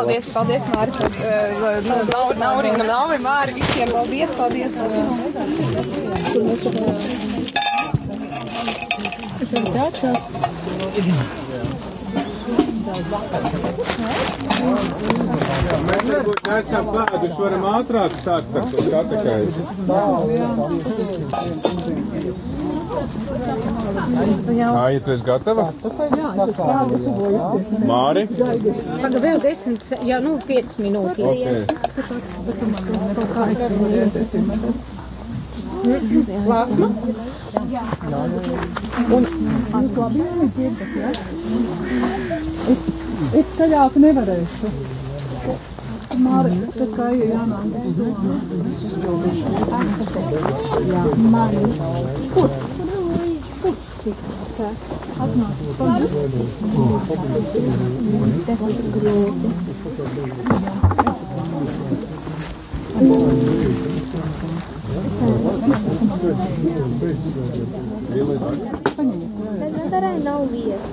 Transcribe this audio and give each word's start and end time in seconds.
paldies, 0.00 0.32
paldies, 0.32 0.62
uh, 0.62 0.70
Naurina, 2.38 2.84
Nauri, 2.84 3.18
Māri, 3.18 3.52
visiem 3.54 3.88
paldies, 3.92 4.30
paldies, 4.36 4.72
paldies. 4.74 5.08
Es 9.40 9.52
varu 9.52 9.68
tāds 9.74 9.98
sākt. 10.00 10.24
Mēs 15.90 16.04
varbūt 16.10 16.40
neesam 16.48 16.84
klātuši, 16.90 17.38
varam 17.44 17.64
ātrāk 17.74 18.12
sākt 18.24 18.56
ar 18.56 18.64
to 18.72 18.78
katekēzi. 18.88 19.60
Kā, 23.00 24.84
ja 24.92 25.00
tu 25.04 25.12
esi 25.14 25.24
gatava? 25.24 25.66
Māri? 27.90 28.26
Tagad 28.30 29.18
vēl 29.24 29.40
desmit, 29.44 29.86
jā, 30.04 30.20
nu, 30.24 30.36
piecas 30.46 30.76
minūtes. 30.82 31.68
Lāsma? 36.50 36.88
Es 43.40 43.52
skaļāk 43.54 43.96
nevarēšu. 44.04 44.72
Māri, 46.20 46.56
tad 46.74 46.90
kā 46.96 47.06
ir 47.16 47.30
jānāk? 47.30 47.64
Jā, 50.90 51.04
mani. 51.36 51.64
Kur? 52.34 52.69
Tas 58.46 58.62
ir 58.64 58.78
grūti. 58.94 59.48
Nezdarē 69.76 70.12
nav 70.24 70.40
vieta. 70.54 70.88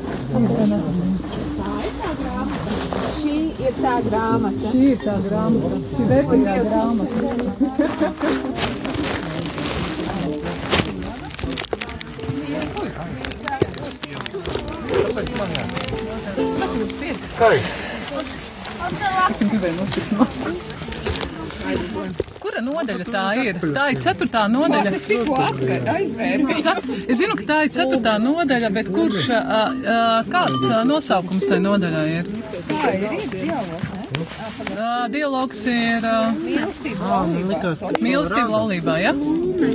Šī 3.22 3.38
ir 3.68 3.74
tā 3.80 3.96
grāmata. 4.09 4.68
Šī 4.76 4.84
ir 4.92 5.00
tā 5.08 5.16
grāmata. 5.30 5.78
Šī 19.38 19.58
vērtīgā 19.64 19.88
grāmata. 19.94 20.52
Kura 22.38 22.62
nodaļa 22.64 23.06
tā 23.09 23.24
ir? 23.42 23.58
Tā 23.76 23.86
ir 23.94 23.98
ceturtā 24.04 24.44
nodaļa. 24.52 24.92
Es 27.08 27.18
zinu, 27.20 27.34
ka 27.40 27.44
tā 27.50 27.58
ir 27.66 27.72
ceturtā 27.76 28.14
nodaļa, 28.22 28.70
bet 28.78 28.88
kurš, 28.94 29.26
kāds 30.32 30.68
nosaukums 30.92 31.46
tai 31.50 31.59
nodaļai 31.66 32.08
ir? 32.20 32.26
Ā, 34.78 35.09
Dialogs 35.12 35.62
ir 35.72 36.06
ā, 36.08 36.16
mīlestība 38.06 38.48
laulībā, 38.54 38.96
ja? 39.02 39.12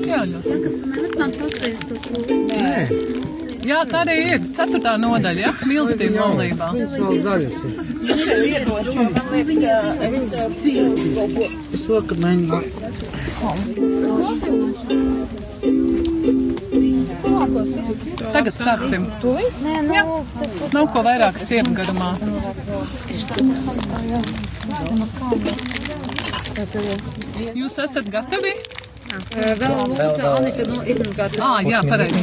Jā, 0.06 0.20
ļoti. 0.30 0.50
Jā, 3.62 3.82
tā 3.86 4.02
arī 4.02 4.16
ir. 4.26 4.40
Ceturtā 4.56 4.96
nodaļa, 4.98 5.40
ja? 5.44 5.52
Mīlestība 5.68 6.18
laulībā. 6.18 6.68
Es 11.72 11.84
vakar 11.90 12.18
mēģināju. 12.24 12.70
Tagad 18.32 18.54
sāksim. 18.58 19.06
Nē, 19.62 19.74
nu, 19.86 20.20
tas 20.34 20.52
būtu 20.58 20.72
Nav 20.74 20.84
ko 20.94 21.02
vairāk 21.06 21.38
stiepu 21.42 21.74
garumā. 21.78 22.10
Jūs 27.58 27.78
esat 27.86 28.06
gatavi? 28.12 28.54
Vēl 29.32 29.74
lūdzu, 29.92 30.24
Anita, 30.28 30.64
nu, 30.68 30.78
ir 30.88 31.00
nu 31.04 31.12
gatava. 31.16 31.48
Ā, 31.48 31.62
jā, 31.68 31.80
pareizi. 31.84 32.20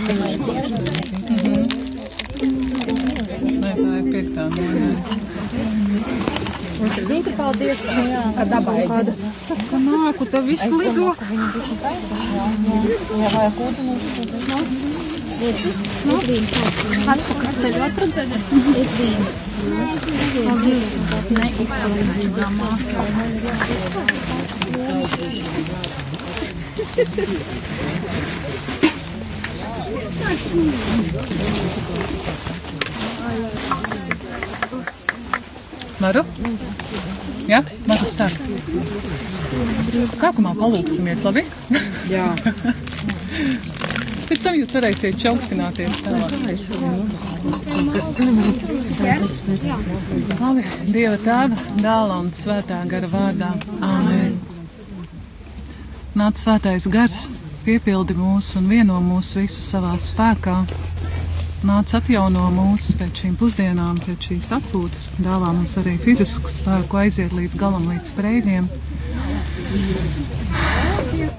Zini, 7.09 7.31
paldies, 7.37 7.79
ka 8.35 8.43
dabai 8.49 8.83
kāda. 8.89 9.13
Ka 9.69 9.77
nāku, 9.83 10.25
tad 10.31 10.43
viss 10.47 10.65
lido. 10.71 11.07
Neizpalīdzīgā 21.39 22.47
māsā. 22.59 23.01
Varu? 35.99 36.23
Jā, 37.49 37.59
varu 37.89 38.07
sākt. 38.07 38.39
Sākumā 40.15 40.53
palūksimies, 40.55 41.25
labi? 41.27 41.43
Jā. 42.07 42.29
Pēc 44.29 44.43
tam 44.45 44.55
jūs 44.59 44.75
varēsiet 44.77 45.17
čaukstināties 45.19 45.99
tālāk. 46.05 46.31
Labi, 50.39 50.63
Dieva 50.93 51.17
tēva, 51.25 51.57
dēla 51.81 52.19
un 52.21 52.29
svētā 52.37 52.79
gara 52.91 53.09
vārdā. 53.11 53.51
Āmen. 53.83 54.37
Nāc 56.19 56.39
svētais 56.39 56.87
gars, 56.93 57.27
piepildi 57.65 58.15
mūs 58.17 58.53
un 58.61 58.71
vieno 58.71 59.01
mūs 59.03 59.33
visus 59.41 59.67
savā 59.73 59.97
spēkā. 59.99 60.61
Nāc 61.59 61.91
atjauno 61.91 62.45
mūs 62.55 62.85
pēc 62.95 63.17
šīm 63.19 63.33
pusdienām, 63.39 63.97
pēc 64.05 64.29
šīs 64.29 64.51
atpūtas, 64.55 65.09
dāvā 65.19 65.49
mums 65.51 65.73
arī 65.81 65.97
fizisku 65.99 66.47
spēku 66.47 66.99
aiziet 67.01 67.33
līdz 67.35 67.55
galam, 67.59 67.89
līdz 67.91 68.13
sprēgiem. 68.13 68.69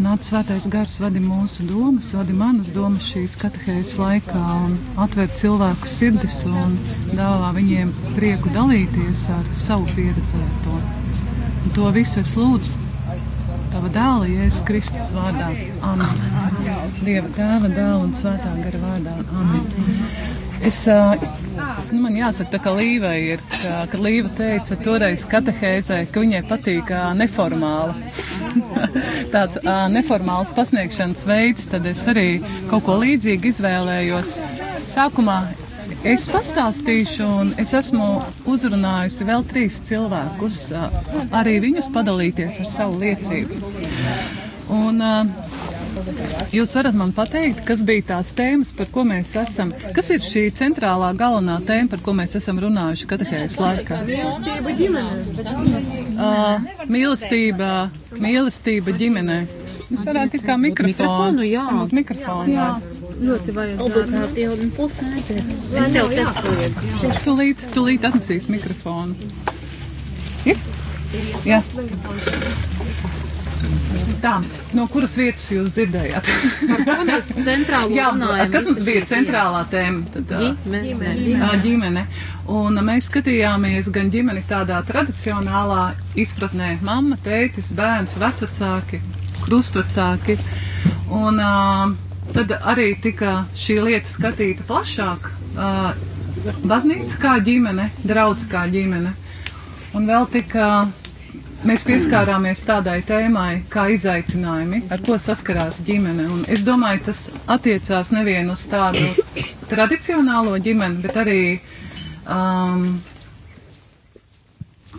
Nāc 0.05 0.29
svētais 0.29 0.67
gars, 0.69 0.99
vadi 1.01 1.23
mūsu 1.25 1.65
domas, 1.71 2.13
vadi 2.19 2.37
manas 2.37 2.69
domas 2.75 3.09
šīs 3.09 3.39
katehēzes 3.41 3.97
laikā 4.03 4.45
un 4.67 4.77
atver 5.01 5.33
cilvēku 5.41 5.89
sirdis 5.89 6.43
un 6.51 6.77
dāvā 7.15 7.55
viņiem 7.57 7.97
prieku 8.13 8.53
dalīties 8.53 9.25
ar 9.33 9.51
savu 9.57 9.89
pieredzēto. 9.97 10.77
Un 11.65 11.77
to 11.77 11.89
visu 11.97 12.21
es 12.21 12.37
lūdzu 12.37 12.81
Tava 13.71 13.87
dēla, 13.95 14.27
Jēzus 14.27 14.65
Kristus 14.67 15.13
vārdā. 15.15 15.51
Amen. 15.87 16.17
Dieva 17.05 17.31
tēva, 17.37 17.71
dēla 17.71 18.01
un 18.03 18.15
svētā 18.19 18.57
gara 18.65 18.81
vārdā. 18.83 19.15
Amen. 19.31 20.00
Es, 20.67 20.83
nu, 20.87 22.01
man 22.03 22.17
jāsaka, 22.19 22.61
kā 22.61 22.75
Līva 22.77 23.15
ir, 23.17 23.41
ka, 23.55 23.85
kad 23.93 24.03
Līva 24.05 24.29
teica 24.37 24.77
toreiz 24.81 25.25
katehēzē, 25.29 26.03
ka 26.13 26.25
viņai 26.25 26.43
patīk 26.51 26.93
neformāla. 27.17 27.97
Tāds 29.35 29.63
neformāls 29.95 30.53
pasniegšanas 30.57 31.25
veids, 31.31 31.71
tad 31.73 31.89
es 31.89 32.05
arī 32.11 32.29
kaut 32.71 32.85
ko 32.89 33.01
līdzīgu 33.01 33.53
izvēlējos. 33.55 34.37
Sākumā 34.91 35.41
Es 36.01 36.25
pastāstīšu, 36.33 37.25
un 37.43 37.49
es 37.61 37.75
esmu 37.77 38.23
uzrunājusi 38.49 39.27
vēl 39.29 39.43
trīs 39.51 39.75
cilvēkus, 39.85 40.61
arī 41.37 41.59
viņus 41.61 41.91
padalīties 41.93 42.57
ar 42.63 42.71
savu 42.73 43.03
liecību. 43.03 43.59
Un, 44.73 45.03
ā, 45.05 45.13
Jūs 46.55 46.73
varat 46.79 46.97
man 46.99 47.13
pateikt, 47.15 47.63
kas 47.69 47.83
bija 47.87 48.03
tās 48.15 48.33
tēmas, 48.37 48.73
par 48.77 48.89
ko 48.95 49.05
mēs 49.09 49.33
esam, 49.39 49.73
kas 49.97 50.11
ir 50.15 50.25
šī 50.25 50.45
centrālā 50.59 51.11
galvenā 51.19 51.61
tēma, 51.67 51.91
par 51.93 52.03
ko 52.05 52.15
mēs 52.19 52.37
esam 52.41 52.61
runājuši 52.63 53.09
katehējas 53.11 53.57
laikā? 53.61 54.01
Mīlestība 54.09 54.71
ģimenē. 54.81 55.13
Uh, 56.21 56.57
mīlestība, 56.91 57.71
mīlestība 58.19 58.97
ģimenē. 59.03 59.39
Jūs 59.91 60.07
varētu 60.07 60.39
it 60.39 60.47
kā 60.47 60.55
mikrofonu. 60.61 60.91
Mikrofonu, 60.91 61.47
jā. 61.47 61.65
Varbūt 61.71 61.93
mikrofonu. 62.01 62.53
Jā. 62.55 62.69
Ļoti 63.21 63.55
vajadzētu. 63.57 63.99
Tūlīt, 67.27 67.65
tūlīt 67.75 68.07
atnesīs 68.09 68.47
mikrofonu? 68.53 69.13
Ir? 70.49 70.57
Jā. 71.45 71.61
Tā, 74.21 74.35
no 74.77 74.85
kuras 74.93 75.15
vietas 75.17 75.47
jūs 75.49 75.71
dzirdējāt? 75.73 76.27
Mēs 77.09 77.31
centrāli 77.47 77.97
Jā, 77.97 78.11
runājam? 78.13 78.51
kas 78.53 78.67
mums 78.69 78.83
bija 78.85 79.05
centrālā 79.09 79.63
tēma? 79.73 80.03
Tad, 80.13 80.35
ā, 80.37 80.51
Ģimene. 80.69 81.39
ā, 81.47 81.49
ģimene. 81.65 82.03
Un 82.53 82.77
mēs 82.85 83.09
skatījāmies 83.09 83.89
gan 83.95 84.11
ģimeni 84.13 84.43
tādā 84.51 84.83
tradicionālā 84.85 85.87
izpratnē- 86.21 86.75
mamma, 86.91 87.17
tētis, 87.25 87.71
bērns, 87.79 88.19
vecvecāki, 88.21 89.01
krustvecāki. 89.47 90.37
Un 91.11 91.41
ā, 91.41 91.97
tad 92.37 92.53
arī 92.61 92.91
tika 93.01 93.47
šī 93.57 93.81
lieta 93.89 94.07
skatīta 94.13 94.69
plašāk. 94.69 95.31
ā, 95.57 95.95
Baznīca 96.65 97.17
kā 97.21 97.33
ģimene, 97.45 97.91
draudz 98.07 98.45
kā 98.49 98.63
ģimene. 98.73 99.11
Un 99.95 100.07
vēl 100.07 100.29
tika 100.33 100.69
mēs 101.67 101.85
pieskārāmies 101.85 102.63
tādai 102.65 103.01
tēmai, 103.07 103.63
kā 103.73 103.87
izaicinājumi, 103.95 104.85
ar 104.93 105.03
ko 105.05 105.19
saskarās 105.21 105.81
ģimene. 105.85 106.27
Un 106.33 106.45
es 106.49 106.65
domāju, 106.67 107.05
tas 107.11 107.27
attiecās 107.51 108.13
nevien 108.15 108.49
uz 108.53 108.65
tādu 108.71 109.13
tradicionālo 109.71 110.57
ģimeni, 110.63 111.03
bet 111.05 111.19
arī 111.21 111.43
um, 112.25 112.87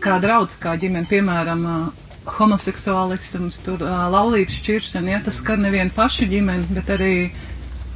kā 0.04 0.20
draudz, 0.22 0.58
kā 0.62 0.76
ģimene, 0.82 1.10
piemēram, 1.10 1.66
uh, 1.66 2.08
homoseksuālisms, 2.38 3.62
tur 3.66 3.82
uh, 3.82 4.06
laulības 4.14 4.62
šķiršana, 4.62 5.16
ja 5.16 5.22
tas 5.26 5.42
skar 5.42 5.60
nevienu 5.62 5.94
pašu 5.96 6.30
ģimeni, 6.30 6.70
bet 6.78 6.94
arī 6.94 7.14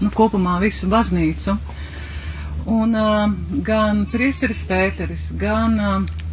nu, 0.02 0.10
kopumā 0.14 0.58
visu 0.64 0.90
baznīcu. 0.92 1.58
Un 2.74 2.98
uh, 2.98 3.26
gan 3.66 4.08
priesteris 4.10 4.64
Pēteris, 4.66 5.30
gan 5.38 5.78
uh, 5.78 6.24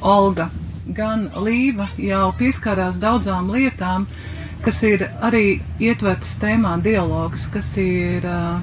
Olga, 0.00 0.48
gan 0.96 1.26
Līva 1.44 1.90
jau 2.00 2.30
pieskārās 2.38 2.98
daudzām 3.00 3.50
lietām, 3.52 4.06
kas 4.64 4.82
ir 4.88 5.04
arī 5.20 5.60
ietvertas 5.80 6.38
tēmā 6.40 6.78
dialogs, 6.84 7.46
kas 7.52 7.68
ir 7.80 8.24
uh, 8.24 8.62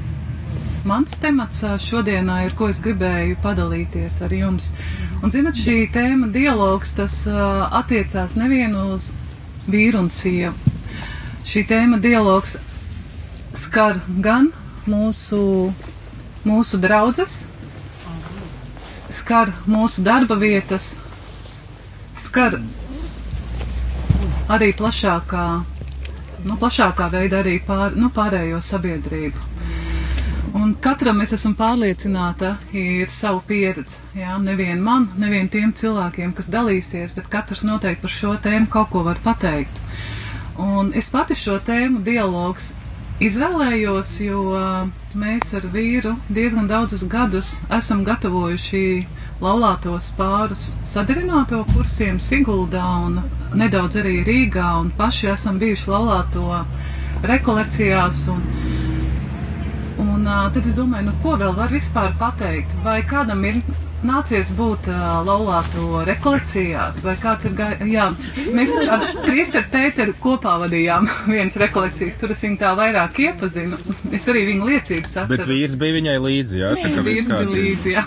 mans 0.88 1.18
temats 1.22 1.62
šodienā, 1.84 2.40
ir 2.48 2.56
ko 2.58 2.72
es 2.72 2.82
gribēju 2.82 3.38
padalīties 3.44 4.22
ar 4.26 4.34
jums. 4.34 4.72
Un, 5.22 5.34
zinat, 5.34 5.58
šī 5.62 5.88
tēma 5.94 6.32
dialogs, 6.34 6.96
tas 6.98 7.20
uh, 7.30 7.68
attiecās 7.82 8.38
nevienu 8.40 8.88
uz 8.96 9.10
vīru 9.70 10.02
un 10.06 10.10
sievu. 10.14 10.56
Šī 11.48 11.68
tēma 11.70 12.02
dialogs 12.04 12.58
skar 13.58 14.02
gan 14.26 14.50
mūsu, 14.90 15.70
mūsu 16.48 16.82
draudzes, 16.82 17.44
skar 19.14 19.54
mūsu 19.70 20.04
darba 20.06 20.38
vietas, 20.40 20.96
skar 22.18 22.58
arī 24.52 24.72
plašākā, 24.78 25.46
nu, 26.48 26.58
plašākā 26.58 27.10
veidā 27.14 27.44
arī 27.44 27.58
pār, 27.68 27.96
nu, 28.00 28.10
pārējo 28.14 28.62
sabiedrību. 28.64 29.54
Un 30.58 30.72
katram 30.82 31.20
es 31.22 31.34
esmu 31.36 31.54
pārliecināta, 31.60 32.54
ir 32.74 33.10
sava 33.12 33.42
pieredze. 33.46 34.00
Jā, 34.18 34.38
nevien 34.42 34.80
man, 34.82 35.10
nevien 35.20 35.50
tiem 35.52 35.74
cilvēkiem, 35.76 36.32
kas 36.38 36.48
dalīsies, 36.50 37.14
bet 37.18 37.28
katrs 37.30 37.66
noteikti 37.68 38.06
par 38.06 38.14
šo 38.16 38.34
tēmu 38.42 38.72
kaut 38.72 38.90
ko 38.94 39.04
var 39.06 39.20
pateikt. 39.24 39.84
Un 40.58 40.94
es 40.98 41.12
pati 41.14 41.38
šo 41.38 41.60
tēmu 41.62 42.02
dialogs 42.08 42.72
izvēlējos, 43.24 44.12
jo 44.22 44.42
uh, 44.54 44.90
mēs 45.18 45.50
ar 45.58 45.66
vīru 45.74 46.14
diezgan 46.30 46.68
daudzus 46.70 47.06
gadus 47.10 47.56
esam 47.74 48.04
gatavojuši 48.06 48.82
laulātos 49.42 50.12
pārus 50.18 50.72
sadarināto 50.86 51.64
kursiem 51.72 52.20
Siguldā 52.22 52.84
un 53.08 53.20
nedaudz 53.58 53.98
arī 54.02 54.20
Rīgā, 54.28 54.68
un 54.82 54.92
paši 54.98 55.32
esam 55.34 55.58
bijuši 55.62 55.90
laulāto 55.90 56.62
rekolekcijās. 57.26 58.24
Un, 58.34 58.46
un 60.06 60.30
uh, 60.30 60.46
tad 60.54 60.64
es 60.66 60.78
domāju, 60.78 61.10
nu 61.10 61.18
ko 61.26 61.38
vēl 61.42 61.58
var 61.58 61.74
vispār 61.74 62.14
pateikt? 62.22 62.78
Vai 62.86 63.00
kādam 63.08 63.42
ir 63.50 63.62
nācies 64.06 64.50
būt 64.54 64.88
uh, 64.92 65.20
laulāto 65.26 66.02
rekolekcijās, 66.06 67.00
vai 67.06 67.16
kāds 67.22 67.48
ir 67.50 67.56
gājis? 67.58 67.84
Jā, 67.90 68.08
mēs 68.54 68.74
ar 68.84 69.06
Kristeru 69.24 69.70
Pēteru 69.74 70.16
kopā 70.22 70.58
vadījām 70.64 71.08
vienas 71.32 71.58
rekolekcijas, 71.58 72.18
tur 72.22 72.34
es 72.36 72.44
viņu 72.46 72.60
tā 72.62 72.74
vairāk 72.78 73.18
iepazinu. 73.26 73.80
Es 74.14 74.28
arī 74.30 74.46
viņu 74.52 74.68
liecības 74.70 75.16
atceru. 75.24 75.34
Bet 75.34 75.50
vīrs 75.50 75.78
bija 75.82 75.98
viņai 75.98 76.18
līdzi, 76.28 76.60
jā? 76.62 76.74
Tā 76.78 76.92
kā 76.94 77.06
Vīrs 77.08 77.32
bija 77.32 77.50
līdzi, 77.56 77.96
jā. 77.96 78.06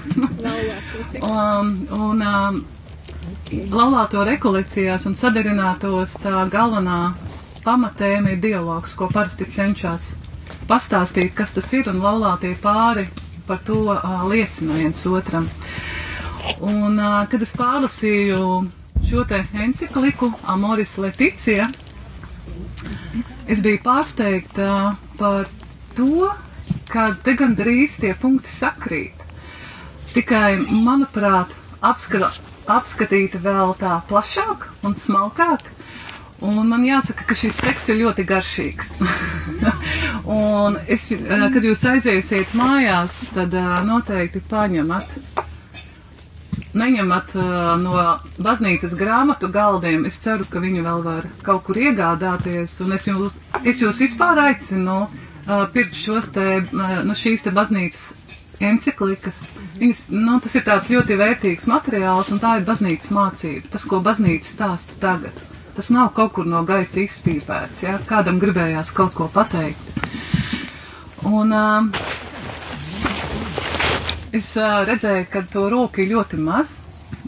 un, 1.30 1.74
un 1.96 2.24
um, 2.30 2.60
laulāto 3.74 4.24
rekolekcijās 4.28 5.08
un 5.10 5.18
sadarinātos 5.18 6.18
tā 6.22 6.44
galvenā 6.52 7.00
pamatēma 7.64 8.36
ir 8.36 8.44
dialogs, 8.44 8.94
ko 8.96 9.10
parasti 9.12 9.48
cenšas 9.50 10.12
pastāstīt, 10.70 11.34
kas 11.34 11.56
tas 11.56 11.66
ir, 11.74 11.90
un 11.90 11.98
laulātie 12.04 12.54
pāri 12.62 13.08
par 13.50 13.62
to 13.66 13.78
uh, 13.90 14.10
liecina 14.30 14.78
viens 14.78 15.04
otram. 15.10 15.48
Un, 16.62 16.98
uh, 16.98 17.22
kad 17.30 17.42
es 17.42 17.52
pārlasīju 17.58 18.42
šo 19.10 19.24
te 19.26 19.40
encikliku 19.64 20.30
Amoris 20.54 20.96
Leticija, 21.02 21.66
es 23.50 23.58
biju 23.64 23.80
pārsteigta 23.84 24.68
par 25.18 25.48
to, 25.98 26.28
ka 26.90 27.08
te 27.26 27.34
gandrīz 27.38 27.96
tie 28.02 28.12
punkti 28.22 28.52
sakrīt. 28.54 29.26
Tikai, 30.14 30.56
manuprāt, 30.86 31.50
apskata, 31.90 32.30
apskatīta 32.78 33.40
vēl 33.44 33.74
tā 33.82 33.96
plašāk 34.10 34.68
un 34.86 34.94
smalkāk. 34.98 35.66
Un 36.40 36.56
man 36.68 36.84
jāsaka, 36.86 37.26
ka 37.28 37.36
šis 37.36 37.58
teksts 37.60 37.90
ir 37.92 37.98
ļoti 38.00 38.24
garšīgs. 38.28 38.94
un 40.40 40.78
es, 40.88 41.10
eh, 41.12 41.44
kad 41.52 41.66
jūs 41.66 41.84
aiziesiet 41.90 42.54
mājās, 42.56 43.26
tad 43.34 43.52
eh, 43.56 43.72
noteikti 43.84 44.40
paņemat. 44.48 45.18
Neņemat 46.70 47.32
uh, 47.34 47.72
no 47.82 47.94
baznīcas 48.38 48.92
grāmatu 48.94 49.48
galdiem. 49.50 50.04
Es 50.06 50.20
ceru, 50.22 50.44
ka 50.46 50.60
viņi 50.62 50.84
vēl 50.86 51.00
var 51.02 51.26
kaut 51.42 51.64
kur 51.66 51.80
iegādāties. 51.82 52.76
Un 52.84 52.94
es 52.94 53.08
jūs, 53.10 53.40
es 53.66 53.82
jūs 53.82 53.98
vispār 53.98 54.38
aicinu 54.38 55.00
pirkt 55.74 55.98
šos 55.98 56.30
te, 56.30 56.44
no 56.70 57.16
šīs 57.18 57.42
te 57.42 57.50
baznīcas 57.56 58.12
enciklikas. 58.62 59.42
Viņas, 59.80 60.04
nu, 60.14 60.38
tas 60.44 60.54
ir 60.54 60.66
tāds 60.68 60.90
ļoti 60.92 61.18
vērtīgs 61.18 61.66
materiāls, 61.70 62.30
un 62.30 62.38
tā 62.38 62.60
ir 62.60 62.68
baznīcas 62.68 63.10
mācība. 63.18 63.66
Tas, 63.72 63.88
ko 63.88 63.98
baznīca 64.04 64.54
stāsta 64.54 65.00
tagad. 65.02 65.49
Tas 65.80 65.88
nav 65.90 66.10
kaut 66.12 66.34
kur 66.36 66.44
no 66.44 66.58
gaisa 66.68 66.98
izpīpēts. 67.00 67.78
Ja? 67.86 67.94
Kādam 68.04 68.36
gribējās 68.36 68.90
kaut 68.92 69.14
ko 69.16 69.30
pateikt. 69.32 69.80
Un, 71.24 71.54
uh, 71.56 71.88
es 74.36 74.50
uh, 74.60 74.82
redzēju, 74.84 75.24
ka 75.32 75.40
to 75.54 75.62
roku 75.72 76.04
ir 76.04 76.10
ļoti 76.10 76.42
maz. 76.44 76.74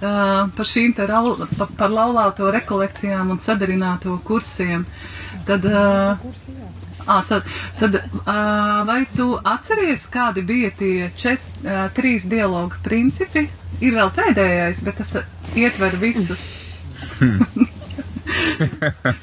Uh, 0.03 0.53
par 0.53 0.69
šīm 0.69 0.93
te 1.01 1.09
raul, 1.09 1.41
pa, 1.57 1.65
par 1.81 1.97
laulāto 1.97 2.53
rekolekcijām 2.53 3.33
un 3.33 3.41
sadarināto 3.41 4.21
kursiem. 4.29 4.85
Tad, 5.49 5.65
uh, 5.65 6.21
ā, 7.09 7.23
sad, 7.25 7.49
tad 7.81 8.03
uh, 8.03 8.37
vai 8.85 9.07
tu 9.17 9.33
atceries, 9.41 10.05
kādi 10.13 10.45
bija 10.45 10.77
tie 10.77 11.09
čet, 11.17 11.41
uh, 11.65 11.87
trīs 11.97 12.29
dialogu 12.29 12.85
principi? 12.85 13.49
Ir 13.81 13.97
vēl 13.97 14.13
pēdējais, 14.13 14.85
bet 14.85 15.01
tas 15.01 15.17
ietver 15.57 15.97
visus. 16.05 16.51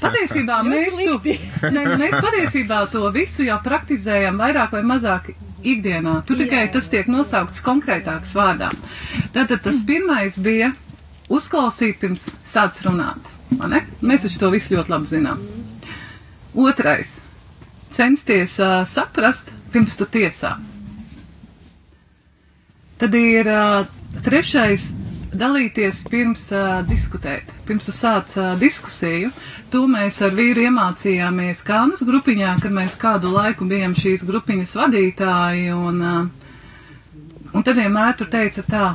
Patiesībā 0.01 0.59
mēs, 0.67 0.97
tu, 0.99 1.35
ne, 1.75 1.85
mēs 1.99 2.15
patiesībā 2.17 2.83
to 2.93 3.05
visu 3.15 3.45
jau 3.47 3.59
praktizējam 3.63 4.39
vairāk 4.41 4.75
vai 4.77 4.83
mazāk 4.95 5.31
ikdienā. 5.63 6.19
Tu 6.27 6.37
tikai 6.39 6.67
tas 6.73 6.87
tiek 6.91 7.09
nosaukts 7.11 7.63
konkrētāks 7.65 8.35
vārdā. 8.37 8.71
Tātad 9.35 9.63
tas 9.65 9.81
pirmais 9.87 10.37
bija 10.41 10.71
uzklausīt 11.29 11.99
pirms 12.01 12.29
sāc 12.49 12.79
runāt. 12.85 13.35
Mēs 14.01 14.25
taču 14.25 14.39
to 14.41 14.51
visu 14.53 14.75
ļoti 14.75 14.93
labi 14.93 15.09
zinām. 15.09 15.41
Otrais- 16.59 17.15
censties 17.95 18.57
uh, 18.59 18.83
saprast 18.85 19.49
pirms 19.73 19.95
tu 19.97 20.05
tiesā. 20.05 20.55
Tad 22.99 23.15
ir 23.15 23.47
uh, 23.47 23.87
trešais 24.25 24.89
dalīties 25.33 26.01
pirms 26.09 26.49
uh, 26.51 26.81
diskutēt, 26.89 27.47
pirms 27.69 27.87
tu 27.87 27.93
sāc 27.95 28.33
uh, 28.39 28.51
diskusiju. 28.59 29.29
To 29.73 29.85
mēs 29.89 30.19
ar 30.25 30.33
vīru 30.37 30.65
iemācījāmies 30.67 31.61
Kānas 31.67 32.03
grupiņā, 32.07 32.55
kad 32.63 32.73
mēs 32.75 32.97
kādu 32.99 33.31
laiku 33.35 33.67
bijām 33.69 33.95
šīs 33.97 34.25
grupiņas 34.27 34.75
vadītāji. 34.81 35.69
Un, 35.77 36.01
uh, 36.01 37.53
un 37.53 37.65
tad 37.65 37.79
vienmēr 37.79 38.17
tur 38.19 38.29
teica 38.33 38.65
tā, 38.67 38.85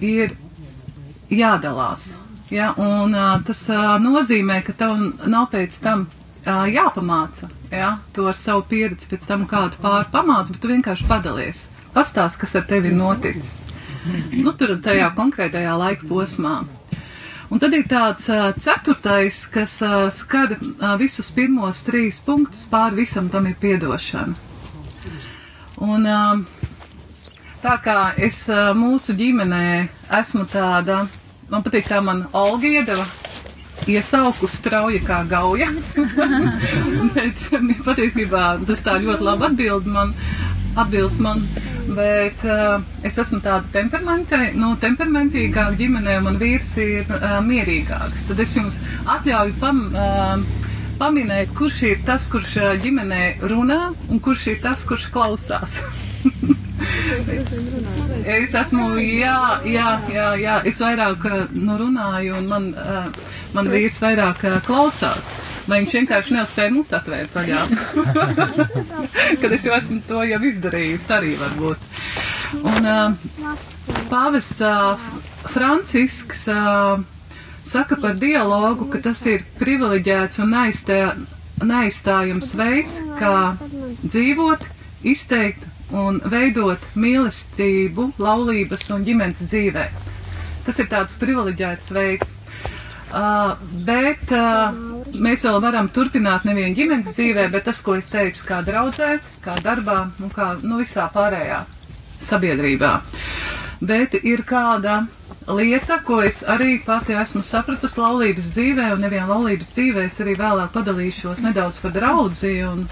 ir 0.00 0.34
jādalās. 1.32 2.12
Ja, 2.52 2.72
un 2.76 3.14
uh, 3.16 3.38
tas 3.46 3.64
uh, 3.72 3.96
nozīmē, 4.02 4.60
ka 4.66 4.74
tev 4.76 4.96
nav 5.30 5.48
pēc 5.52 5.78
tam 5.82 6.06
uh, 6.06 6.64
jāpamāca. 6.68 7.48
Ja, 7.72 7.98
to 8.14 8.28
ar 8.30 8.36
savu 8.38 8.66
pieredzi 8.70 9.08
pēc 9.10 9.26
tam 9.30 9.46
kādu 9.50 9.80
pāri 9.82 10.10
pamāca, 10.12 10.52
bet 10.52 10.60
tu 10.62 10.70
vienkārši 10.70 11.08
padalies. 11.10 11.66
Pastāst, 11.94 12.38
kas 12.40 12.54
ar 12.58 12.66
tevi 12.68 12.90
ir 12.92 12.98
noticis. 12.98 13.56
Nu, 14.36 14.52
tur 14.52 14.74
tajā 14.84 15.08
konkrētajā 15.16 15.74
laika 15.80 16.06
posmā. 16.10 16.58
Un 17.54 17.60
tad 17.62 17.74
ir 17.76 17.84
tāds 17.86 18.24
ceturtais, 18.64 19.36
kas 19.46 19.76
skar 20.16 20.56
visus 20.98 21.28
pirmos 21.30 21.84
trīs 21.86 22.16
punktus, 22.18 22.64
pāri 22.66 23.04
visam 23.04 23.28
tam 23.30 23.46
ir 23.46 23.54
piedošana. 23.60 24.34
Un 25.86 26.08
tā 27.62 27.74
kā 27.84 27.98
es 28.18 28.40
mūsu 28.74 29.14
ģimenē 29.14 29.62
esmu 30.18 30.48
tāda, 30.50 31.04
man 31.52 31.62
patīk, 31.62 31.86
kā 31.92 32.02
man 32.02 32.24
Olga 32.34 32.66
iedeva 32.66 33.06
iesauku 33.86 34.50
strauja 34.50 34.98
kā 35.06 35.20
gauja. 35.30 35.70
Bet 37.14 37.46
patiesībā 37.86 38.48
tas 38.66 38.82
tā 38.82 38.98
ļoti 38.98 39.30
labi 39.30 39.46
atbild 39.52 39.86
man, 39.94 40.10
atbilst 40.74 41.22
man. 41.22 41.46
Bet 41.94 42.44
uh, 42.48 42.82
es 43.06 43.18
esmu 43.20 43.40
tāda 43.44 43.64
temperamenti, 43.74 44.38
nu, 44.58 44.72
temperamentīgāka 44.80 45.76
ģimenē, 45.78 46.18
un 46.20 46.28
man 46.28 46.38
vīrs 46.40 46.74
ir 46.80 47.08
uh, 47.08 47.38
mierīgāks. 47.44 48.26
Tad 48.30 48.40
es 48.44 48.54
jums 48.56 48.78
atļauju 49.16 49.56
pam, 49.60 49.82
uh, 49.92 50.64
paminēt, 51.00 51.54
kurš 51.58 51.82
ir 51.90 52.02
tas, 52.08 52.26
kurš 52.30 52.56
uh, 52.60 52.72
ģimenē 52.82 53.22
runā, 53.52 53.80
un 54.10 54.22
kurš 54.24 54.48
ir 54.54 54.60
tas, 54.64 54.84
kurš 54.88 55.10
klausās. 55.14 55.78
Es 58.24 58.54
esmu, 58.56 58.96
jā, 58.98 59.60
jā, 59.68 59.88
jā, 60.10 60.28
jā. 60.40 60.54
es 60.68 60.80
vairāk 60.82 61.24
uh, 61.28 61.42
nu, 61.54 61.76
runāju, 61.80 62.38
un 62.40 62.48
man, 62.50 62.70
uh, 62.74 63.06
man 63.56 63.68
vīrs 63.72 64.00
vairāk 64.02 64.42
uh, 64.48 64.58
klausās. 64.66 65.30
Vai 65.64 65.80
viņš 65.80 65.94
vienkārši 65.96 66.34
nespēja 66.36 66.72
mutu 66.74 66.96
atvērt 66.98 67.32
vaļā? 67.32 67.62
Kad 69.40 69.54
es 69.56 69.64
jau 69.64 69.72
esmu 69.76 70.02
to 70.08 70.20
jau 70.28 70.40
izdarījis, 70.50 71.06
arī 71.16 71.32
varbūt. 71.40 71.86
Un 72.60 72.88
uh, 72.90 73.56
pāvests 74.10 74.60
uh, 74.60 75.00
Francisks 75.54 76.44
uh, 76.52 77.00
saka 77.64 77.96
par 78.00 78.18
dialogu, 78.20 78.90
ka 78.92 79.00
tas 79.04 79.24
ir 79.30 79.46
privileģēts 79.60 80.42
un 80.44 80.52
neizstā, 80.52 81.00
neizstājams 81.64 82.52
veids, 82.60 83.00
kā 83.18 83.56
dzīvot, 84.04 84.68
izteikt 85.08 85.64
un 85.94 86.20
veidot 86.28 86.84
mīlestību, 86.98 88.10
laulības 88.20 88.88
un 88.92 89.04
ģimenes 89.06 89.44
dzīvē. 89.48 89.88
Tas 90.64 90.80
ir 90.80 90.88
tāds 90.92 91.16
privileģēts 91.20 91.92
veids. 91.94 92.36
Uh, 93.14 93.54
bet 93.86 94.32
uh, 94.34 94.72
mēs 95.14 95.44
vēl 95.46 95.60
varam 95.62 95.88
turpināt 95.94 96.46
nevienu 96.48 96.74
ģimenes 96.76 97.14
dzīvē, 97.14 97.48
bet 97.52 97.68
tas, 97.68 97.80
ko 97.84 97.96
es 97.98 98.08
teicu, 98.10 98.44
kā 98.48 98.60
draudzē, 98.66 99.18
kā 99.44 99.56
darbā 99.62 100.00
un 100.22 100.32
kā 100.34 100.54
nu, 100.62 100.78
visā 100.82 101.06
pārējā 101.14 101.64
sabiedrībā. 102.24 102.94
Bet 103.84 104.16
ir 104.22 104.44
kāda 104.48 105.04
lieta, 105.50 105.98
ko 106.06 106.20
es 106.24 106.42
arī 106.48 106.78
pati 106.84 107.16
esmu 107.20 107.42
sapratusi 107.44 108.00
laulības 108.00 108.52
dzīvē, 108.56 108.90
un 108.94 109.04
nevienu 109.04 109.28
laulības 109.28 109.74
dzīvē 109.76 110.06
es 110.08 110.20
arī 110.24 110.36
vēlāk 110.40 110.72
padalīšos 110.74 111.42
nedaudz 111.44 111.82
par 111.84 111.94
draudzi 111.96 112.56
un 112.66 112.86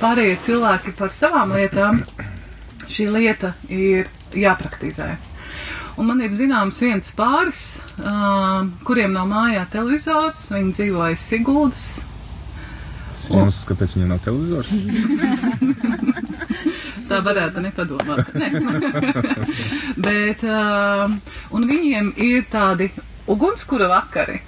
pārējie 0.00 0.38
cilvēki 0.48 0.96
par 0.98 1.12
savām 1.14 1.52
lietām 1.58 2.04
šī 2.88 3.10
lieta 3.12 3.54
ir 3.68 4.08
jāpraktizē. 4.32 5.27
Un 5.98 6.06
man 6.06 6.20
ir 6.22 6.30
zināms 6.30 6.78
viens 6.82 7.10
pāris, 7.18 7.62
uh, 7.98 8.62
kuriem 8.86 9.16
nav 9.16 9.26
mājā 9.30 9.64
televizors, 9.72 10.44
viņi 10.52 10.76
dzīvo 10.78 11.02
aiz 11.08 11.24
Siguldas. 11.26 11.88
Iemesls, 13.28 13.64
kāpēc 13.68 13.96
viņam 13.96 14.12
nav 14.14 14.20
televizors? 14.24 14.70
Tā 17.08 17.18
varētu 17.24 17.64
nepadomāt. 17.64 18.30
Ne. 18.38 18.48
Bet, 20.06 20.44
uh, 20.46 21.10
un 21.56 21.66
viņiem 21.68 22.12
ir 22.22 22.46
tādi 22.52 22.90
ugunskura 23.28 23.88
vakari. 23.90 24.38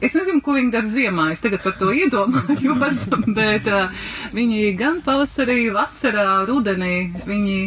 Es 0.00 0.14
nezinu, 0.16 0.40
ko 0.44 0.54
viņi 0.56 0.72
dara 0.72 0.88
ziemā. 0.90 1.28
Es 1.34 1.42
tagad 1.44 1.62
par 1.64 1.76
to 1.80 1.90
iedomājos, 1.94 3.04
bet 3.36 3.68
uh, 3.70 3.92
viņi 4.36 4.72
gan 4.78 5.00
pavasarī, 5.04 5.62
vasarā, 5.74 6.42
rudenī, 6.48 7.10
viņi 7.28 7.58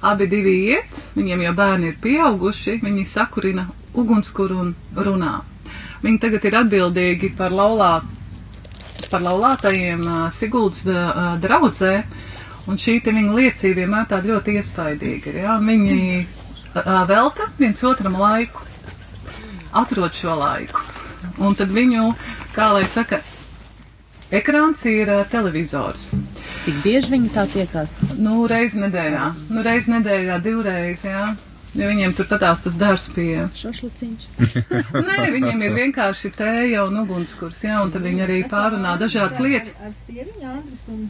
abi 0.00 0.28
divi 0.30 0.54
iet, 0.72 0.98
viņiem 1.16 1.42
jau 1.46 1.54
bērni 1.58 1.92
ir 1.92 1.96
pieauguši, 2.02 2.78
viņi 2.84 3.04
sakurina 3.08 3.66
ugunskuru 3.98 4.60
un 4.62 4.74
runā. 4.94 5.40
Viņi 6.04 6.20
tagad 6.22 6.44
ir 6.46 6.56
atbildīgi 6.60 7.32
par 7.38 7.50
laulā, 7.50 7.92
par 9.10 9.24
laulātajiem 9.24 10.04
Siguldas 10.34 10.84
draudzē, 11.42 11.94
un 12.68 12.78
šī 12.78 12.98
te 13.02 13.14
viņa 13.16 13.34
liecība 13.34 13.80
vienmēr 13.82 14.06
tāda 14.12 14.30
ļoti 14.34 14.58
iespaidīga. 14.60 15.34
Ja? 15.34 15.56
Viņi 15.58 16.26
velta 17.08 17.48
viens 17.58 17.82
otram 17.82 18.20
laiku, 18.20 18.62
atrod 19.72 20.14
šo 20.14 20.36
laiku. 20.38 20.84
Un 21.42 21.56
tad 21.58 21.72
viņu, 21.74 22.12
kā 22.54 22.70
lai 22.76 22.84
saka, 22.86 23.18
ekrāns 24.30 24.84
ir 24.86 25.10
televizors. 25.32 26.12
Cik 26.68 26.82
bieži 26.84 27.14
viņi 27.14 27.30
tā 27.32 27.46
tiekās? 27.48 27.94
Nu, 28.20 28.42
reizi 28.44 28.76
nedēļā. 28.76 29.28
Nu, 29.54 29.62
reizi 29.64 29.88
nedēļā, 29.88 30.34
divreiz, 30.44 31.00
jā. 31.00 31.30
Jo 31.72 31.86
viņiem 31.88 32.12
tur 32.18 32.28
patās 32.28 32.60
tas 32.60 32.76
darbs 32.76 33.06
pie. 33.14 33.46
Šašliciņš. 33.56 34.26
Nē, 35.08 35.16
viņiem 35.32 35.64
ir 35.64 35.72
vienkārši 35.78 36.32
tēja 36.36 36.84
un 36.84 37.00
ugunskurs, 37.06 37.62
jā, 37.64 37.80
un 37.80 37.94
tad 37.94 38.04
viņi 38.04 38.26
arī 38.26 38.38
pārunā 38.52 38.98
dažādas 39.00 39.40
lietas. 39.40 39.72
Ar 39.80 39.96
sieviņu 40.04 40.52
Andris 40.52 40.84
un 40.92 41.08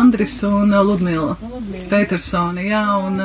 Andris 0.00 0.40
un 0.48 0.72
uh, 0.72 0.80
Ludmila 0.88 1.36
Petersoni, 1.92 2.64
jā, 2.72 2.84
un, 2.96 3.20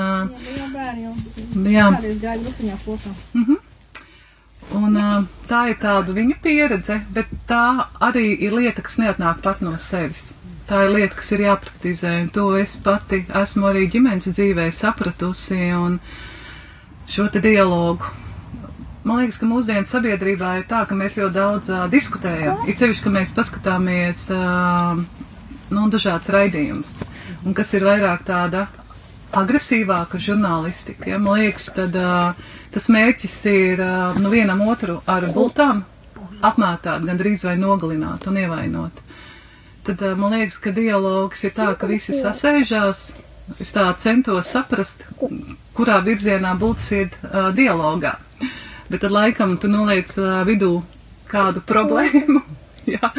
jā. 1.63 1.89
Visiņā 1.95 2.79
kopā. 2.83 3.15
Un 4.75 4.99
uh, 4.99 5.19
tā 5.47 5.67
ir 5.71 5.79
tāda 5.79 6.11
viņa 6.11 6.41
pieredze, 6.43 7.05
bet 7.15 7.31
tā 7.47 7.67
arī 8.03 8.33
ir 8.35 8.59
lieta, 8.59 8.83
kas 8.83 8.99
neatnāk 8.99 9.39
pat 9.47 9.63
no 9.63 9.79
sevis. 9.79 10.33
Tā 10.65 10.81
ir 10.87 10.93
lieta, 10.95 11.13
kas 11.19 11.27
ir 11.35 11.43
jāpraktizē, 11.45 12.11
to 12.33 12.47
es 12.57 12.71
pati 12.81 13.19
esmu 13.41 13.67
arī 13.69 13.83
ģimenes 13.93 14.31
dzīvē 14.31 14.63
sapratusi, 14.73 15.59
un 15.77 15.99
šo 17.05 17.27
te 17.29 17.41
dialogu. 17.43 18.09
Man 19.05 19.19
liekas, 19.21 19.37
ka 19.37 19.45
mūsdienu 19.45 19.85
sabiedrībā 19.85 20.55
ir 20.57 20.65
tā, 20.65 20.79
ka 20.89 20.97
mēs 20.97 21.19
ļoti 21.19 21.35
daudz 21.35 21.69
uh, 21.69 21.83
diskutējam. 21.91 22.63
It 22.65 22.81
sevišķi, 22.81 23.03
ka 23.05 23.13
mēs 23.13 23.33
paskatāmies 23.37 24.23
uh, 24.33 24.97
nu, 25.69 25.85
dažādas 25.93 26.31
raidījumus, 26.33 26.95
un 27.45 27.53
kas 27.53 27.75
ir 27.77 27.85
vairāk 27.85 28.25
tāda 28.25 28.65
agresīvāka 29.37 30.17
žurnālistika. 30.17 31.11
Ja? 31.13 31.21
Man 31.21 31.43
liekas, 31.43 31.69
tad 31.77 31.93
uh, 32.01 32.33
tas 32.73 32.89
mērķis 32.89 33.37
ir 33.53 33.85
uh, 33.85 34.17
nu, 34.17 34.33
vienam 34.33 34.65
otru 34.65 34.97
ar 35.05 35.29
bultām 35.35 35.85
apmētāt, 36.45 37.05
gandrīz 37.05 37.45
vai 37.45 37.55
nogalināt 37.61 38.25
un 38.29 38.41
ievainot. 38.41 39.05
Tad 39.85 40.01
uh, 40.01 40.15
man 40.17 40.33
liekas, 40.33 40.57
ka 40.61 40.73
dialogs 40.75 41.45
ir 41.45 41.53
tā, 41.55 41.69
ka 41.77 41.89
visi 41.89 42.15
sasēžās. 42.17 43.07
Es 43.61 43.69
tā 43.75 43.85
centos 44.01 44.49
saprast, 44.49 45.03
kurā 45.77 45.99
virzienā 46.05 46.55
būtu 46.57 46.85
iet 46.97 47.17
uh, 47.21 47.51
dialogā. 47.53 48.15
Bet 48.89 49.03
tad 49.05 49.13
laikam 49.13 49.57
tu 49.61 49.69
noliec 49.69 50.09
uh, 50.17 50.41
vidū 50.47 50.79
kādu 51.29 51.61
problēmu. 51.65 52.41
Jā, 52.85 53.09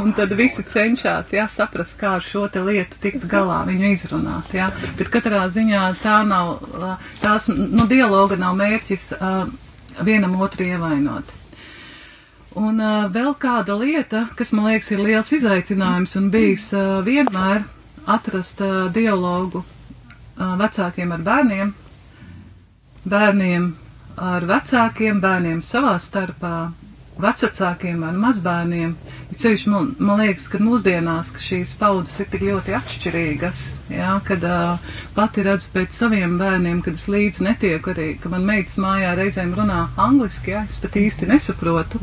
un 0.00 0.14
tad 0.16 0.30
visi 0.32 0.62
cenšas 0.64 1.34
jā, 1.34 1.42
saprast, 1.52 1.92
kā 2.00 2.14
ar 2.16 2.22
šo 2.24 2.46
lietu 2.64 2.96
tikt 3.02 3.26
galā, 3.28 3.58
viņu 3.68 3.90
izrunāt. 3.92 4.48
Jā. 4.56 4.70
Bet 4.96 5.10
katrā 5.12 5.42
ziņā 5.52 5.82
tā 6.00 6.22
nav, 6.24 6.54
tās, 7.20 7.50
nu, 7.52 7.84
dialoga 7.84 8.38
nav 8.40 8.56
mērķis 8.56 9.10
uh, 9.18 9.44
vienam 10.08 10.40
otru 10.40 10.70
ievainot. 10.70 11.36
Un 12.58 12.80
uh, 12.82 13.06
vēl 13.12 13.34
kāda 13.38 13.76
lieta, 13.78 14.24
kas 14.34 14.50
man 14.50 14.66
liekas 14.66 14.90
ir 14.90 15.02
liels 15.04 15.28
izaicinājums 15.36 16.16
un 16.18 16.30
bijis 16.34 16.72
uh, 16.74 16.98
vienmēr 17.06 17.62
atrast 18.10 18.58
uh, 18.64 18.88
dialogu 18.90 19.62
uh, 19.62 20.56
vecākiem 20.58 21.12
ar 21.14 21.22
bērniem, 21.22 21.70
bērniem 23.06 23.68
ar 24.18 24.48
vecākiem, 24.50 25.20
bērniem 25.22 25.62
savā 25.62 25.94
starpā, 26.02 26.72
vecākiem 27.20 28.02
ar 28.06 28.16
mazbērniem. 28.18 28.94
Ir 29.30 29.40
sevišķi 29.40 29.70
man, 29.72 29.90
man 29.98 30.22
liekas, 30.22 30.46
ka 30.50 30.60
mūsdienās 30.62 31.30
ka 31.34 31.42
šīs 31.42 31.74
paudzes 31.80 32.22
ir 32.22 32.30
tik 32.32 32.44
ļoti 32.46 32.74
atšķirīgas, 32.78 33.62
jā, 33.92 34.14
kad 34.26 34.44
uh, 34.46 34.94
pati 35.16 35.44
redzu 35.46 35.70
pēc 35.74 35.96
saviem 35.96 36.38
bērniem, 36.40 36.80
kad 36.86 36.98
es 36.98 37.06
līdzi 37.12 37.46
netieku 37.46 37.92
arī, 37.94 38.08
ka 38.20 38.32
man 38.32 38.46
meitas 38.48 38.78
mājā 38.80 39.12
reizēm 39.18 39.54
runā 39.58 39.82
angliski, 40.00 40.54
jā, 40.54 40.64
es 40.70 40.80
pat 40.82 40.98
īsti 41.00 41.28
nesaprotu, 41.30 42.00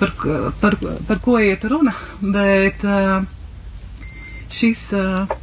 par, 0.00 0.14
par, 0.62 0.78
par 1.08 1.22
ko 1.24 1.38
iet 1.42 1.66
runa, 1.70 1.94
bet 2.22 2.84
uh, 2.86 3.20
šis. 4.54 4.90
Uh, 4.96 5.38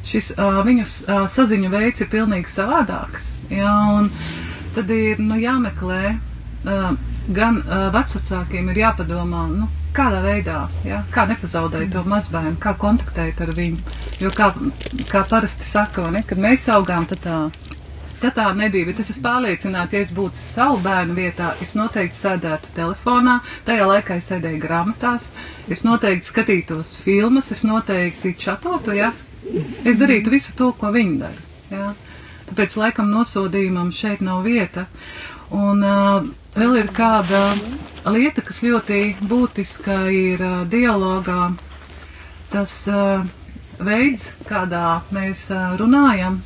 Šis 0.00 0.30
uh, 0.32 0.62
viņu 0.64 0.86
uh, 0.86 1.26
saziņu 1.28 1.68
veids 1.74 2.00
ir 2.00 2.08
pilnīgi 2.08 2.48
savādāks. 2.48 3.26
Jā, 3.52 3.68
un 3.98 4.06
tad 4.72 4.88
ir 4.96 5.20
nu, 5.20 5.36
jāmeklē 5.36 6.14
uh, 6.64 6.90
gan 7.28 7.60
uh, 7.62 7.88
vecākiem 7.94 8.70
ir 8.72 8.82
jāpadomā, 8.84 9.46
nu, 9.54 9.68
kādā 9.96 10.20
veidā, 10.24 10.60
ja, 10.86 11.02
kā 11.14 11.26
nepazaudēt 11.30 11.92
to 11.94 12.04
mazbērnu, 12.08 12.56
kā 12.62 12.74
kontaktēt 12.78 13.40
ar 13.42 13.54
viņu. 13.56 13.98
Jo 14.20 14.30
kā, 14.34 14.52
kā 15.10 15.24
parasti 15.28 15.66
saka, 15.66 16.06
ne, 16.14 16.22
kad 16.26 16.38
mēs 16.38 16.68
augām, 16.72 17.08
tad 17.10 17.24
tā 17.26 17.40
Tad 18.20 18.34
tā 18.36 18.50
nebija, 18.52 18.84
bet 18.84 18.98
es 19.00 19.08
esmu 19.14 19.22
pārliecināta, 19.24 19.96
ja 19.96 20.04
es 20.04 20.10
būtu 20.12 20.36
savu 20.36 20.76
bērnu 20.84 21.14
vietā, 21.16 21.54
es 21.64 21.70
noteikti 21.72 22.18
sēdētu 22.18 22.74
telefonā, 22.76 23.38
tajā 23.64 23.86
laikā 23.88 24.18
es 24.20 24.26
sēdēju 24.28 24.60
grāmatās, 24.60 25.30
es 25.72 25.86
noteikti 25.86 26.28
skatītos 26.28 26.98
filmas, 27.00 27.48
es 27.54 27.64
noteikti 27.64 28.34
čatotu, 28.42 28.92
ja? 28.98 29.14
Es 29.88 29.96
darītu 29.96 30.34
visu 30.34 30.52
to, 30.58 30.68
ko 30.76 30.92
viņi 30.92 31.16
dara, 31.22 31.46
ja? 31.72 31.86
Tāpēc 32.50 32.76
laikam 32.82 33.08
nosodījumam 33.08 33.88
šeit 33.94 34.20
nav 34.26 34.44
vieta. 34.44 34.84
Un 35.56 35.80
uh, 35.80 36.28
vēl 36.54 36.76
ir 36.80 36.90
kāda 36.94 37.42
lieta, 38.10 38.42
kas 38.42 38.62
ļoti 38.64 39.00
būtiska 39.30 39.98
ir 40.14 40.42
dialogā, 40.70 41.50
tas 42.50 42.76
veids, 43.80 44.30
kādā 44.48 45.00
mēs 45.14 45.46
runājam, 45.80 46.40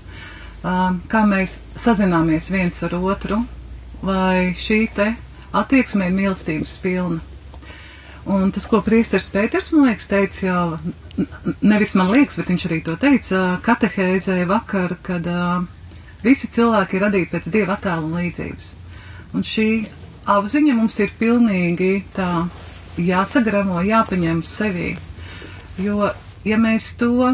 kā 0.62 1.22
mēs 1.28 1.58
sazināmies 1.78 2.50
viens 2.52 2.82
ar 2.86 2.96
otru, 3.00 3.42
vai 4.04 4.52
šī 4.58 4.80
te 4.94 5.12
attieksme 5.54 6.08
ir 6.08 6.18
mīlestības 6.18 6.76
pilna. 6.82 7.22
Un 8.24 8.48
tas, 8.56 8.64
ko 8.64 8.80
priesteris 8.80 9.28
Pēters, 9.28 9.68
man 9.74 9.90
liekas, 9.90 10.06
teica 10.08 10.46
jau, 10.46 10.60
nevis 11.60 11.92
man 11.98 12.08
liekas, 12.08 12.38
bet 12.40 12.48
viņš 12.48 12.62
arī 12.70 12.78
to 12.86 12.94
teica 13.00 13.42
katehēzē 13.64 14.38
vakar, 14.48 14.96
kad 15.04 15.28
visi 16.24 16.48
cilvēki 16.48 16.96
ir 16.96 17.04
radīti 17.04 17.32
pēc 17.34 17.50
dieva 17.52 17.76
attēla 17.76 18.00
un 18.00 18.16
līdzības. 18.16 18.72
Un 19.34 19.42
šī 19.42 19.68
apziņa 20.30 20.74
mums 20.78 20.98
ir 21.02 21.12
pilnīgi 21.18 21.92
tā 22.16 22.28
jāsagramo, 23.02 23.80
jāpaņem 23.84 24.42
sevī. 24.46 24.94
Jo, 25.82 26.12
ja 26.46 26.58
mēs 26.60 26.92
to 27.00 27.32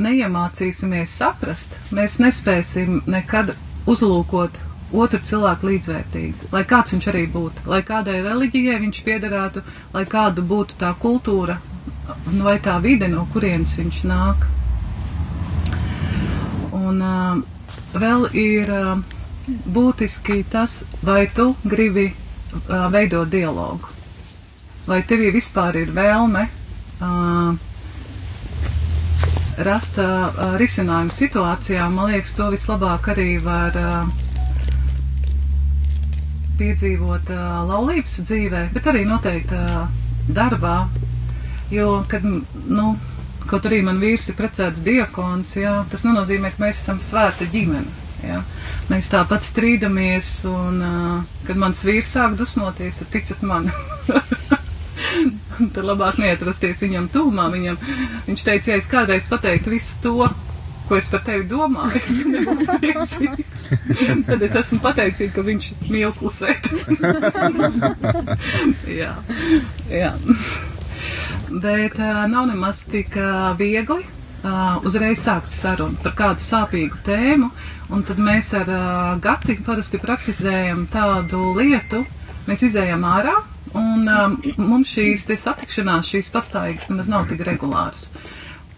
neiemācīsimies 0.00 1.16
saprast, 1.20 1.74
mēs 1.92 2.16
nespēsim 2.22 3.02
nekad 3.12 3.52
uzlūkot 3.92 4.58
otru 4.92 5.20
cilvēku 5.24 5.68
līdzvērtīgi, 5.70 6.48
lai 6.52 6.62
kāds 6.68 6.92
viņš 6.94 7.08
arī 7.12 7.26
būtu, 7.32 7.66
lai 7.68 7.80
kādai 7.84 8.18
reliģijai 8.24 8.78
viņš 8.86 9.02
piederētu, 9.06 9.62
lai 9.94 10.04
kāda 10.08 10.44
būtu 10.44 10.76
tā 10.80 10.92
kultūra 11.00 11.58
vai 12.44 12.58
tā 12.64 12.76
vide, 12.84 13.08
no 13.08 13.24
kurienes 13.32 13.76
viņš 13.78 14.02
nāk. 14.08 14.44
Un 16.76 17.00
uh, 17.04 17.40
vēl 17.96 18.28
ir 18.36 18.72
uh, 18.72 19.00
būtiski 19.48 20.42
tas, 20.50 20.82
vai 21.02 21.26
tu 21.34 21.52
gribi 21.64 22.08
uh, 22.12 22.88
veidot 22.92 23.30
dialogu, 23.30 23.90
vai 24.86 25.02
tevī 25.06 25.32
vispār 25.34 25.80
ir 25.82 25.92
vēlme 25.96 26.46
uh, 26.46 27.54
rast 29.66 29.98
uh, 30.00 30.56
risinājumu 30.60 31.12
situācijām. 31.12 31.96
Man 31.98 32.12
liekas, 32.12 32.34
to 32.38 32.48
vislabāk 32.54 33.10
arī 33.12 33.36
var 33.42 33.76
uh, 33.78 34.12
piedzīvot 36.60 37.32
uh, 37.34 37.62
laulības 37.68 38.20
dzīvē, 38.22 38.68
bet 38.74 38.86
arī 38.92 39.04
noteikti 39.08 39.58
uh, 39.58 39.88
darbā. 40.30 40.76
Jo, 41.72 42.02
kad, 42.08 42.24
nu, 42.24 42.92
kaut 43.48 43.66
arī 43.68 43.80
man 43.84 44.00
vīrs 44.00 44.28
ir 44.28 44.36
precēts 44.38 44.84
diakons, 44.84 45.56
jā, 45.56 45.80
tas 45.90 46.04
nenozīmē, 46.06 46.52
ka 46.52 46.66
mēs 46.66 46.82
esam 46.84 47.00
svēta 47.02 47.48
ģimene. 47.52 48.01
Jā. 48.22 48.38
Mēs 48.90 49.10
tāpat 49.12 49.44
strīdamies, 49.46 50.30
un 50.48 50.78
uh, 50.84 51.42
kad 51.46 51.58
mans 51.58 51.82
vīrs 51.86 52.12
sāk 52.14 52.36
dusmoties, 52.38 53.00
tad 53.02 53.10
ticat 53.14 53.42
man. 53.46 53.70
tad 55.74 55.82
labāk 55.86 56.20
neatrasties 56.22 56.84
viņam 56.84 57.10
tūmā. 57.12 57.48
Viņam, 57.52 57.78
viņš 58.28 58.46
teica, 58.46 58.72
ja 58.72 58.80
es 58.80 58.88
kādreiz 58.90 59.28
pateiktu 59.30 59.74
visu 59.74 59.98
to, 60.04 60.28
ko 60.88 60.98
es 60.98 61.08
par 61.12 61.24
tevi 61.26 61.46
domāju. 61.50 62.02
Tad 64.28 64.42
es 64.44 64.56
esmu 64.60 64.80
pateicīga, 64.84 65.32
ka 65.36 65.44
viņš 65.46 65.68
mīl 65.88 66.12
klusēt. 66.18 66.68
jā, 69.00 69.12
jā. 69.90 70.12
Bet 71.52 71.98
uh, 71.98 72.24
nav 72.30 72.48
nemaz 72.50 72.82
tik 72.88 73.16
uh, 73.18 73.52
viegli 73.58 74.04
uh, 74.44 74.82
uzreiz 74.86 75.22
sākt 75.22 75.54
sarunu 75.54 75.98
par 76.02 76.14
kādu 76.18 76.42
sāpīgu 76.44 77.00
tēmu, 77.06 77.50
un 77.92 78.04
tad 78.08 78.20
mēs 78.22 78.52
ar 78.58 78.68
uh, 78.68 79.14
Gati 79.22 79.58
parasti 79.66 80.00
praktizējam 80.02 80.86
tādu 80.92 81.52
lietu, 81.58 82.04
mēs 82.48 82.64
izējām 82.68 83.06
ārā, 83.06 83.34
un 83.78 84.08
um, 84.08 84.36
mums 84.58 84.92
šīs 84.92 85.26
satikšanās, 85.40 86.10
šīs 86.12 86.30
pastāvīgas 86.34 86.90
nemaz 86.90 87.10
nav 87.12 87.28
tik 87.30 87.44
regulāras. 87.48 88.08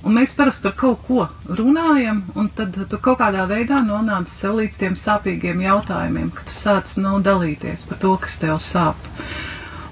Un 0.05 0.19
mēs 0.19 0.35
parasti 0.37 0.67
par 0.67 0.75
kaut 0.77 1.07
ko 1.07 1.23
runājam, 1.49 2.21
un 2.37 2.51
tad 2.53 2.77
tu 2.91 2.99
kaut 3.01 3.23
kādā 3.23 3.47
veidā 3.49 3.79
nonāc 3.87 4.29
sev 4.29 4.59
līdz 4.59 4.77
tiem 4.83 4.99
sāpīgiem 5.01 5.63
jautājumiem, 5.65 6.29
ka 6.35 6.45
tu 6.45 6.53
sāc 6.53 6.93
nu, 7.01 7.17
dalīties 7.25 7.87
par 7.89 8.03
to, 8.03 8.13
kas 8.21 8.37
tev 8.43 8.61
sāp. 8.61 9.09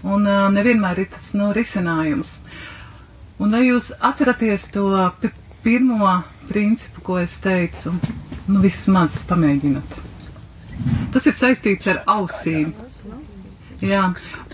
Un 0.04 0.26
uh, 0.28 0.50
nevienmēr 0.52 1.00
ir 1.04 1.08
tas 1.14 1.30
nu, 1.38 1.48
risinājums. 1.56 2.36
Un 3.42 3.56
vai 3.56 3.64
jūs 3.64 3.88
atceraties 4.04 4.68
to 4.74 4.84
pirmo 5.62 6.22
principu, 6.48 7.02
ko 7.06 7.18
es 7.22 7.36
teicu? 7.42 7.92
Nu, 8.48 8.60
vismaz 8.62 9.22
pamēģināt. 9.28 9.98
Tas 11.14 11.26
ir 11.28 11.34
saistīts 11.36 11.86
ar 11.92 11.98
ausīm. 12.10 12.72
Jā, 13.82 14.02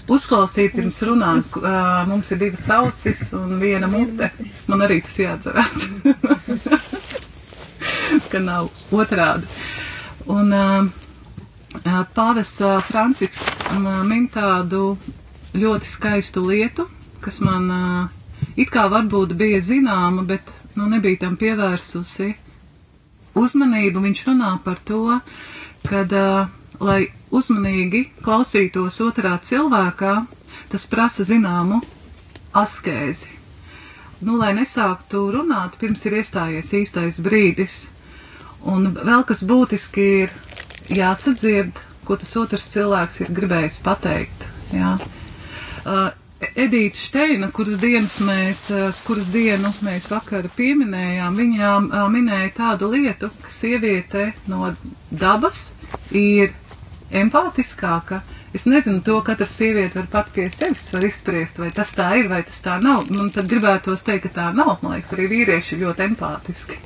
uzklausīt 0.09 0.75
pirms 0.77 1.01
runāt. 1.09 1.57
Uh, 1.57 2.05
mums 2.09 2.33
ir 2.33 2.39
divas 2.43 2.69
ausis 2.73 3.21
un 3.37 3.59
viena 3.61 3.89
mute. 3.91 4.31
Man 4.69 4.85
arī 4.85 5.01
tas 5.05 5.19
jāatcerās. 5.21 5.89
ka 8.33 8.39
nav 8.45 8.69
otrādi. 8.93 9.47
Un 10.29 10.53
uh, 10.53 10.85
pāvests 12.17 12.61
uh, 12.65 12.81
Francisks 12.85 13.45
min 14.09 14.29
tādu 14.33 14.97
ļoti 15.57 15.87
skaistu 15.89 16.45
lietu, 16.45 16.89
kas 17.25 17.41
man 17.45 17.71
it 18.57 18.71
kā 18.73 18.89
varbūt 18.91 19.35
bija 19.39 19.61
zināma, 19.65 20.23
bet 20.27 20.58
nu, 20.79 20.87
nebija 20.91 21.25
tam 21.27 21.37
pievērsusi 21.41 22.31
uzmanību. 23.39 24.03
Viņš 24.07 24.25
runā 24.31 24.53
par 24.65 24.81
to, 24.89 25.19
kad, 25.89 26.13
uh, 26.15 26.49
lai 26.81 27.01
uzmanīgi 27.35 28.05
klausītos 28.23 29.01
otrā 29.05 29.35
cilvēkā, 29.43 30.15
tas 30.73 30.87
prasa 30.91 31.27
zināmu 31.27 31.81
askēzi. 32.57 33.35
Nu, 34.25 34.35
lai 34.41 34.51
nesāktu 34.57 35.29
runāt, 35.35 35.77
pirms 35.79 36.03
ir 36.09 36.19
iestājies 36.19 36.73
īstais 36.75 37.21
brīdis. 37.23 37.85
Un 38.67 38.91
vēl 38.97 39.23
kas 39.29 39.45
būtiski 39.47 40.07
ir 40.25 40.33
jāsadzird, 40.91 41.77
ko 42.09 42.17
tas 42.19 42.33
otrs 42.41 42.67
cilvēks 42.73 43.21
ir 43.23 43.31
gribējis 43.37 43.79
pateikt. 43.85 44.47
Jā. 44.75 44.97
Uh, 45.85 46.09
Edīte 46.39 46.95
Steina, 46.95 47.49
kuras 47.51 47.81
mēs, 48.23 48.61
uh, 48.71 48.95
kuras 49.07 49.27
dienu 49.35 49.73
mēs 49.83 50.07
vakar 50.11 50.47
pieminējām, 50.55 51.35
viņa 51.35 51.71
uh, 51.81 52.05
minēja 52.15 52.53
tādu 52.55 52.91
lietu, 52.93 53.31
ka 53.43 53.51
sieviete 53.51 54.29
no 54.47 54.71
dabas 55.11 55.73
ir 56.15 56.55
empātiskāka. 57.11 58.21
Es 58.55 58.69
nezinu, 58.71 59.03
to 59.05 59.19
katra 59.27 59.49
sieviete 59.51 59.99
var 59.99 60.07
pat 60.13 60.31
pie 60.37 60.47
sevis 60.55 60.87
izspriest, 61.11 61.59
vai 61.59 61.73
tas 61.75 61.91
tā 61.97 62.13
ir, 62.21 62.31
vai 62.31 62.45
tas 62.47 62.63
tā 62.65 62.79
nav. 62.83 63.11
Man 63.11 63.35
tad 63.35 63.51
gribētos 63.51 64.07
teikt, 64.07 64.29
ka 64.29 64.35
tā 64.39 64.47
nav. 64.55 64.79
Man 64.83 64.95
liekas, 64.95 65.11
arī 65.17 65.27
vīrieši 65.35 65.75
ir 65.75 65.83
ļoti 65.89 66.07
empātiski 66.07 66.79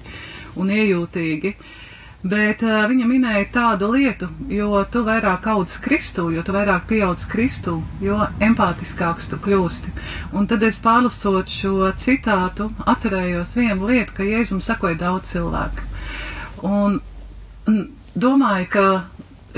un 0.56 0.72
iejūtīgi. 0.72 1.54
Bet 2.22 2.60
uh, 2.62 2.84
viņa 2.86 3.06
minēja 3.10 3.46
tādu 3.50 3.88
lietu, 3.90 4.28
jo 4.46 4.78
tu 4.94 5.00
vairāk 5.06 5.46
audz 5.50 5.72
Kristu, 5.82 6.28
jo 6.30 6.44
tu 6.46 6.54
vairāk 6.54 6.84
pieaudz 6.86 7.24
Kristu, 7.26 7.80
jo 7.98 8.20
empātiskāks 8.46 9.26
tu 9.32 9.40
kļūsti. 9.42 9.90
Un 10.38 10.46
tad 10.46 10.62
es 10.62 10.78
pārlasot 10.84 11.50
šo 11.50 11.88
citātu, 11.98 12.68
atcerējos 12.86 13.56
vienu 13.58 13.90
lietu, 13.90 14.14
ka 14.20 14.28
Jēzum 14.28 14.62
sakoja 14.62 15.00
daudz 15.02 15.32
cilvēku. 15.34 15.88
Un, 16.62 17.00
un 17.66 17.82
domāju, 18.14 18.70
ka 18.76 18.86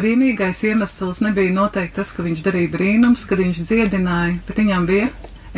vienīgais 0.01 0.65
iemesls 0.65 1.21
nebija 1.21 1.53
noteikti 1.53 2.01
tas, 2.01 2.17
ka 2.17 2.25
viņš 2.25 2.41
darīja 2.49 2.73
brīnums, 2.73 3.29
kad 3.29 3.45
viņš 3.45 3.61
dziedināja, 3.69 4.39
bet 4.49 4.65
viņam 4.65 4.89
bija 4.89 5.13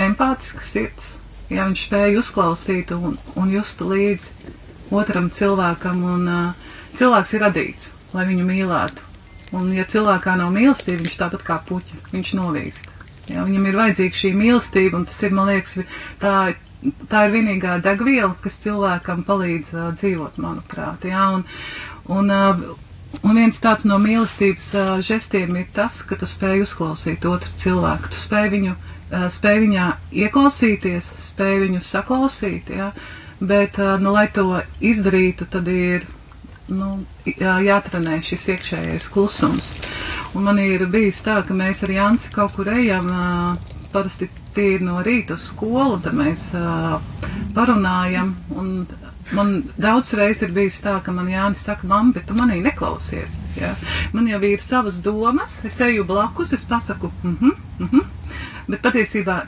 empātiska 0.09 0.67
sirds. 0.67 1.13
Ja 1.55 1.71
viņš 1.71 1.87
spēja 1.87 2.19
uzklausīt 2.19 2.91
un, 2.99 3.15
un 3.39 3.55
just 3.55 3.79
līdzi 3.79 4.51
otram 4.91 5.31
cilvēkam, 5.31 6.03
un 6.17 6.27
uh, 6.35 6.66
cilvēks 6.99 7.35
ir 7.37 7.45
radīts, 7.47 7.91
lai 8.17 8.27
viņu 8.29 8.47
mīlētu. 8.49 9.07
Un, 9.57 9.71
ja 9.75 9.87
cilvēkā 9.87 10.35
nav 10.41 10.53
mīlestība, 10.55 11.05
viņš 11.05 11.19
tāpat 11.21 11.45
kā 11.47 11.59
puķi, 11.69 11.99
viņš 12.13 12.33
novīst. 12.39 12.89
Ja, 13.31 13.43
viņam 13.47 13.67
ir 13.69 13.79
vajadzīga 13.79 14.21
šī 14.21 14.33
mīlestība, 14.39 15.01
un 15.01 15.05
tas 15.09 15.19
ir, 15.27 15.35
man 15.35 15.51
liekas, 15.51 15.77
tā, 16.23 16.33
tā 17.11 17.27
ir 17.27 17.35
vienīgā 17.35 17.77
degviela, 17.83 18.35
kas 18.43 18.59
cilvēkam 18.63 19.23
palīdz 19.27 19.71
uh, 19.75 19.87
dzīvot, 19.99 20.41
manuprāt. 20.43 21.07
Ja, 21.09 21.31
un, 21.39 21.47
un, 22.13 22.35
uh, 22.35 22.67
Un 23.25 23.39
viens 23.39 23.57
tāds 23.63 23.87
no 23.89 23.97
mīlestības 24.03 24.67
uh, 24.77 24.89
žestiem 25.01 25.55
ir 25.57 25.69
tas, 25.73 26.03
ka 26.05 26.19
tu 26.21 26.27
spēj 26.29 26.65
uzklausīt 26.67 27.25
otru 27.25 27.49
cilvēku. 27.63 28.11
Tu 28.13 28.19
spēj 28.21 28.49
viņu, 28.53 28.75
uh, 28.75 29.23
spēj 29.33 29.61
viņā 29.63 29.87
ieklausīties, 30.25 31.13
spēj 31.23 31.63
viņu 31.63 31.81
saklausīt, 31.87 32.75
ja? 32.77 32.91
bet, 33.41 33.79
nu, 34.01 34.13
lai 34.17 34.27
to 34.33 34.61
izdarītu, 34.85 35.47
tad 35.53 35.67
ir 35.69 36.05
nu, 36.69 37.05
jā- 37.27 37.61
jātrenē 37.65 38.19
šis 38.23 38.49
iekšējais 38.55 39.09
klusums. 39.13 39.73
Un 40.35 40.45
man 40.49 40.59
ir 40.59 40.87
bijis 40.87 41.23
tā, 41.23 41.41
ka 41.47 41.55
mēs 41.55 41.83
ar 41.87 41.93
Jansi 41.95 42.31
kaut 42.35 42.55
kur 42.57 42.69
ejam, 42.69 43.09
parasti 43.93 44.29
ir 44.57 44.81
no 44.81 45.03
rīta 45.05 45.37
uz 45.37 45.51
skolu, 45.51 45.99
tad 46.03 46.15
mēs 46.17 46.49
parunājam. 47.55 48.35
Un 48.57 48.87
man 49.37 49.63
daudz 49.81 50.13
reizes 50.17 50.43
ir 50.47 50.55
bijis 50.57 50.79
tā, 50.85 50.97
ka 51.05 51.13
man 51.13 51.29
Jānis 51.31 51.65
saka, 51.67 51.87
mamma, 51.87 52.15
bet 52.17 52.27
tu 52.29 52.35
manī 52.35 52.61
neklausies. 52.65 53.41
Ja? 53.61 53.75
Man 54.13 54.29
jau 54.31 54.41
ir 54.47 54.63
savas 54.63 54.99
domas, 55.03 55.59
es 55.65 55.79
eju 55.81 56.05
blakus, 56.09 56.53
es 56.53 56.65
pasaku, 56.65 57.11
mhm, 57.25 57.55
mhm, 57.79 58.05
bet 58.69 58.83
patiesībā 58.83 59.43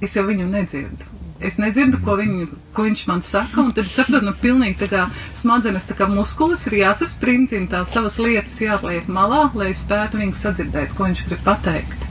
es 0.00 0.16
jau 0.16 0.24
viņu 0.28 0.48
nedzirdu. 0.50 1.17
Es 1.38 1.54
nedzirdu, 1.54 2.00
ko, 2.02 2.16
viņu, 2.18 2.48
ko 2.74 2.82
viņš 2.88 3.04
man 3.06 3.20
saka, 3.22 3.62
tad 3.74 3.86
es 3.86 3.94
saprotu, 3.94 4.26
nu, 4.26 4.32
pilnīgi 4.42 4.80
tā 4.80 4.88
kā 4.90 5.04
smadzenes, 5.38 5.86
tā 5.86 5.94
kā 5.98 6.08
muskulis 6.10 6.64
ir 6.66 6.80
jāsasprindzina, 6.80 7.68
tās 7.70 7.92
savas 7.94 8.18
lietas 8.18 8.56
jāatliek 8.58 9.06
malā, 9.06 9.44
lai 9.54 9.68
es 9.70 9.84
spētu 9.84 10.18
viņu 10.18 10.34
sadzirdēt, 10.34 10.96
ko 10.96 11.06
viņš 11.06 11.22
grib 11.28 11.44
pateikt. 11.46 12.08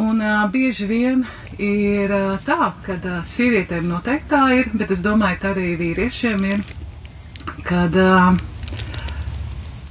Un 0.00 0.24
uh, 0.24 0.46
bieži 0.48 0.88
vien 0.88 1.26
ir 1.60 2.14
uh, 2.16 2.38
tā, 2.46 2.70
ka 2.86 2.96
uh, 2.96 3.18
sievietēm 3.28 3.84
noteikti 3.90 4.30
tā 4.30 4.40
ir, 4.56 4.72
bet 4.72 4.94
es 4.94 5.04
domāju, 5.04 5.42
ka 5.42 5.52
arī 5.52 5.74
vīriešiem 5.82 6.48
ir, 6.48 6.64
kad 7.68 8.00
uh, 8.00 8.40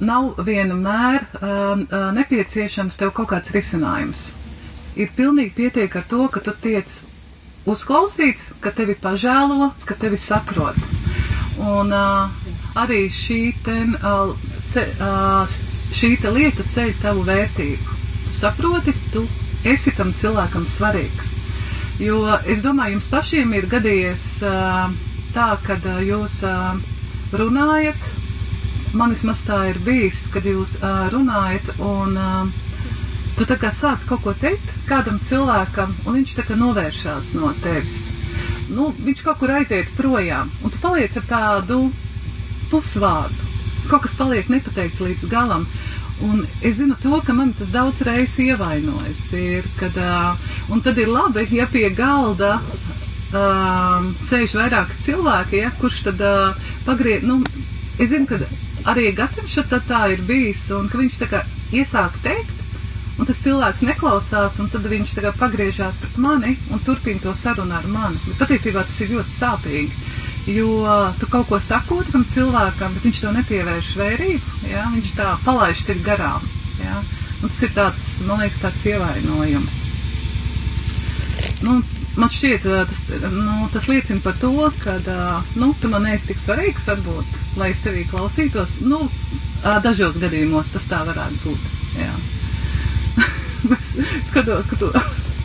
nav 0.02 0.42
vienmēr 0.42 1.22
uh, 1.22 1.46
uh, 1.46 2.10
nepieciešams 2.18 2.98
tev 2.98 3.14
kaut 3.14 3.30
kāds 3.30 3.54
risinājums. 3.54 4.32
Ir 4.98 5.14
pilnīgi 5.14 5.54
pietiek 5.62 5.94
ar 6.02 6.10
to, 6.10 6.26
ka 6.34 6.42
tu 6.42 6.58
tiec 6.66 6.98
uzklausīts, 7.68 8.48
ka 8.62 8.72
tevi 8.74 8.94
pažēlo, 8.98 9.70
ka 9.86 9.94
tevi 9.98 10.18
saprot. 10.18 10.78
Un 11.62 11.92
uh, 11.94 12.32
arī 12.82 13.04
šī, 13.12 13.38
ten, 13.66 13.94
uh, 14.00 14.32
ce, 14.72 14.86
uh, 14.98 15.52
šī 15.94 16.14
lieta 16.34 16.64
ceļ 16.74 16.94
tavu 17.02 17.22
vērtību. 17.28 17.98
Tu 18.26 18.34
saproti, 18.38 18.94
tu 19.12 19.26
esi 19.68 19.92
tam 19.96 20.12
cilvēkam 20.16 20.66
svarīgs. 20.66 21.34
Jo 22.02 22.22
es 22.48 22.62
domāju, 22.64 22.96
jums 22.96 23.10
pašiem 23.12 23.52
ir 23.54 23.68
gadījies 23.70 24.24
uh, 24.48 24.90
tā, 25.36 25.52
ka 25.66 25.76
uh, 25.84 26.00
jūs 26.02 26.40
uh, 26.48 26.72
runājat, 27.36 28.00
man 28.96 29.12
vismaz 29.14 29.44
tā 29.46 29.60
ir 29.70 29.78
bijis, 29.86 30.24
kad 30.34 30.44
jūs 30.48 30.74
uh, 30.80 31.06
runājat 31.14 31.70
un 31.84 32.16
uh, 32.18 32.71
tu 33.42 33.48
tā 33.50 33.56
kā 33.58 33.72
sāc 33.74 34.04
kaut 34.06 34.20
ko 34.22 34.32
teikt 34.38 34.68
kādam 34.86 35.16
cilvēkam, 35.26 35.90
un 36.06 36.14
viņš 36.14 36.34
tā 36.36 36.44
kā 36.46 36.54
novēršās 36.54 37.32
no 37.34 37.48
tevis. 37.58 37.96
Nu, 38.70 38.92
viņš 38.94 39.22
kaut 39.26 39.40
kur 39.40 39.50
aiziet 39.50 39.90
projām, 39.96 40.52
un 40.62 40.70
tu 40.70 40.78
paliec 40.78 41.16
ar 41.18 41.24
tādu 41.26 41.78
pusvārdu. 42.70 43.48
Kaut 43.88 44.04
kas 44.04 44.14
paliek 44.14 44.46
nepateikts 44.52 45.02
līdz 45.02 45.26
galam. 45.32 45.66
Un 46.22 46.44
es 46.62 46.78
zinu 46.78 46.94
to, 47.02 47.18
ka 47.26 47.34
man 47.34 47.50
tas 47.58 47.72
daudz 47.74 48.04
reizes 48.06 48.38
ievainojas. 48.44 49.24
Ir, 49.34 49.66
kad, 49.80 49.98
uh, 49.98 50.78
tad 50.86 51.02
ir 51.02 51.10
labi, 51.10 51.48
ja 51.50 51.66
pie 51.66 51.88
galda 51.90 52.60
uh, 52.62 54.06
sēž 54.28 54.54
vairāk 54.60 54.94
cilvēki, 55.02 55.64
ja, 55.64 55.74
kurš 55.82 56.04
tad 56.06 56.22
uh, 56.22 56.66
pagriez. 56.86 57.26
Nu, 57.26 57.42
es 57.98 58.14
zinu, 58.14 58.30
ka 58.30 58.38
arī 58.94 59.10
Gatam 59.18 59.50
šeit 59.50 59.74
tā 59.90 60.06
ir 60.14 60.22
bijis, 60.30 60.68
un 60.78 60.86
ka 60.86 61.02
viņš 61.02 61.22
tā 61.24 61.32
kā 61.34 61.42
iesāk 61.74 62.22
teikt, 62.22 62.61
un 63.18 63.28
tas 63.28 63.40
cilvēks 63.44 63.84
neklausās, 63.86 64.58
un 64.62 64.70
tad 64.72 64.86
viņš 64.88 65.14
pagriežās 65.38 66.00
pret 66.00 66.18
mani 66.18 66.56
un 66.72 66.82
turpina 66.86 67.20
to 67.22 67.34
sarunu 67.36 67.76
ar 67.76 67.86
mani. 67.86 68.20
Bet 68.26 68.40
patiesībā 68.44 68.84
tas 68.88 69.00
ir 69.00 69.12
ļoti 69.16 69.36
sāpīgi. 69.36 70.04
Jo 70.50 71.12
tu 71.20 71.28
kaut 71.30 71.46
ko 71.48 71.60
saki 71.62 71.94
otram 71.94 72.24
cilvēkam, 72.26 72.94
bet 72.96 73.04
viņš 73.06 73.20
to 73.22 73.32
nepievērš 73.36 73.90
vērību. 74.00 74.56
Ja? 74.72 74.88
Viņš 74.90 75.14
tā 75.18 75.36
palaiž 75.44 75.84
ir 75.88 76.02
garām. 76.02 76.46
Ja? 76.82 76.98
Un 77.42 77.50
tas 77.50 77.62
ir 77.62 77.74
tāds, 77.76 78.08
man 78.26 78.42
liekas, 78.42 78.62
tāds 78.62 78.86
ievainojums. 78.86 79.78
Nu, 81.62 81.78
man 82.18 82.30
šķiet, 82.30 82.66
tas, 82.66 83.00
nu, 83.30 83.68
tas 83.70 83.86
liecina 83.90 84.22
par 84.24 84.34
to, 84.42 84.50
ka 84.82 84.98
nu, 85.54 85.72
tu 85.78 85.90
man 85.92 86.06
esi 86.10 86.32
tik 86.32 86.42
svarīgs, 86.42 86.90
varbūt, 86.90 87.40
lai 87.60 87.70
es 87.70 87.82
tevī 87.84 88.02
klausītos. 88.10 88.80
Nu, 88.82 89.04
dažos 89.62 90.18
gadījumos 90.22 90.74
tas 90.74 90.90
tā 90.90 91.04
varētu 91.06 91.42
būt. 91.46 91.74
Jā. 92.02 92.14
Skatos, 94.28 94.66
ka 94.70 94.76
tu 94.80 94.88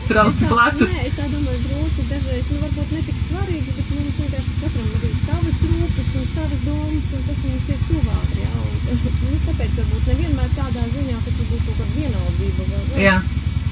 trausti 0.08 0.48
plecus. 0.48 0.90
Nē, 0.92 1.02
es 1.08 1.16
tā 1.18 1.26
domāju, 1.28 1.60
grūti 1.66 2.04
dažreiz, 2.08 2.46
nu 2.52 2.60
varbūt 2.64 2.92
ne 2.96 3.02
tik 3.08 3.18
svarīgi, 3.26 3.74
bet 3.76 3.90
mums 3.92 4.20
vienkārši 4.22 4.54
katram 4.62 4.88
ir 5.08 5.16
savas 5.24 5.58
rūpes 5.68 6.10
un 6.20 6.26
savas 6.34 6.62
domas, 6.64 7.10
un 7.18 7.26
tas 7.28 7.42
mums 7.44 7.68
ir 7.74 7.82
tuvāk, 7.90 8.30
jā. 8.40 8.52
Un, 8.88 9.02
nu, 9.04 9.38
tāpēc 9.46 9.76
varbūt 9.80 10.08
nevienmēr 10.12 10.50
tādā 10.56 10.84
ziņā, 10.94 11.18
ka 11.26 11.34
tur 11.36 11.50
būtu 11.52 11.64
kaut 11.66 11.80
kāda 11.82 11.92
vienaldība 11.98 12.68
vai 12.72 12.82
vēl. 12.88 13.02
Jā. 13.04 13.16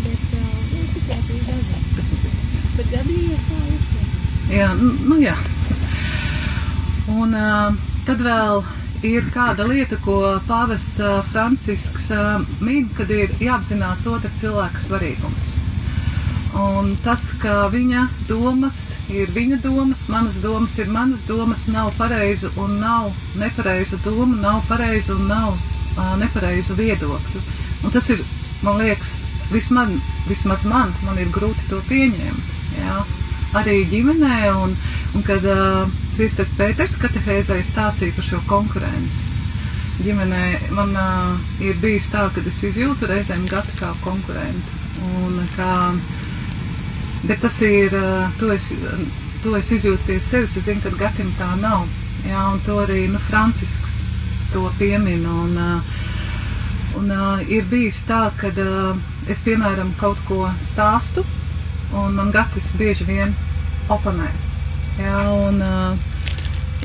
Bet, 0.04 0.26
uh, 0.36 0.56
nu, 0.72 0.84
situācija 0.94 1.36
ir 1.36 1.44
dažāda. 1.50 2.08
Bet 2.76 2.90
gadījies 2.92 3.46
tā 3.48 3.60
ir. 3.72 3.80
jā. 4.58 4.70
Nu 4.80 5.20
jā. 5.22 5.36
Un 7.16 7.32
uh, 7.38 7.78
tad 8.06 8.20
vēl 8.26 8.60
ir 9.06 9.30
kāda 9.34 9.66
lieta, 9.68 9.98
ko 10.02 10.18
pāvests 10.48 10.98
Francisks 11.30 12.10
min, 12.60 12.90
kad 12.96 13.10
ir 13.14 13.32
jāapzinās 13.42 14.06
otra 14.10 14.32
cilvēka 14.40 14.82
svarīgums. 14.82 15.56
Un 16.56 16.94
tas, 17.04 17.20
ka 17.36 17.66
viņa 17.68 18.06
domas 18.30 18.78
ir 19.12 19.28
viņa 19.34 19.58
domas, 19.60 20.06
manas 20.08 20.38
domas 20.40 20.78
ir 20.80 20.88
manas 20.88 21.24
domas, 21.28 21.66
nav 21.68 21.90
pareizu 21.98 22.48
un 22.62 22.78
nav 22.80 23.10
nepareizu 23.36 23.98
domu, 24.04 24.38
nav 24.40 24.62
pareizu 24.68 25.18
un 25.18 25.26
nav 25.28 25.50
uh, 25.52 26.14
nepareizu 26.16 26.78
viedokļu. 26.78 27.42
Un 27.84 27.92
tas 27.92 28.08
ir, 28.14 28.22
man 28.64 28.80
liekas, 28.80 29.18
vismaz, 29.52 29.92
vismaz 30.30 30.64
man, 30.64 30.94
man 31.04 31.20
ir 31.20 31.28
grūti 31.34 31.68
to 31.68 31.82
pieņemt. 31.90 32.54
Jā. 32.80 33.02
Arī 33.60 33.82
ģimenē, 33.92 34.40
un, 34.56 34.72
un 35.12 35.26
kad 35.28 35.44
uh, 35.44 35.84
Kristers 36.16 36.48
Pēters 36.56 36.94
katehēzē 36.96 37.58
stāstīja 37.60 38.14
par 38.16 38.24
šo 38.24 38.38
konkurenci. 38.48 39.26
Ģimenē 40.00 40.72
man 40.76 40.94
uh, 40.96 41.42
ir 41.60 41.76
bijis 41.82 42.06
tā, 42.12 42.22
ka 42.32 42.40
es 42.48 42.62
izjūtu 42.64 43.08
reizēm 43.10 43.44
gata 43.50 43.74
kā 43.76 43.90
konkurentu. 44.00 44.78
Un, 45.20 45.42
kā, 45.52 45.74
bet 47.28 47.44
tas 47.44 47.60
ir, 47.64 47.92
uh, 47.92 48.32
to 48.40 48.48
es, 48.54 48.70
to 49.44 49.52
es 49.60 49.68
izjūtu 49.76 50.08
pie 50.08 50.16
sevis, 50.24 50.56
es 50.56 50.64
zinu, 50.70 50.80
ka 50.86 50.94
gatim 51.04 51.34
tā 51.36 51.50
nav. 51.60 51.84
Jā, 52.24 52.48
un 52.48 52.64
to 52.64 52.80
arī 52.86 53.06
nu, 53.12 53.20
Francisks 53.28 53.98
to 54.54 54.64
piemina. 54.80 55.38
Un, 55.44 55.56
uh, 55.60 56.04
Un, 56.96 57.10
uh, 57.12 57.42
ir 57.52 57.66
bijis 57.68 57.98
tā, 58.08 58.22
ka 58.40 58.48
uh, 58.56 58.96
es, 59.28 59.42
piemēram, 59.44 59.90
kaut 60.00 60.16
ko 60.24 60.46
stāstu, 60.64 61.26
un 61.92 62.16
man 62.16 62.32
gatis 62.32 62.70
bieži 62.80 63.04
vien 63.04 63.36
oponē. 63.92 64.30
Jā, 64.96 65.18
un, 65.48 65.60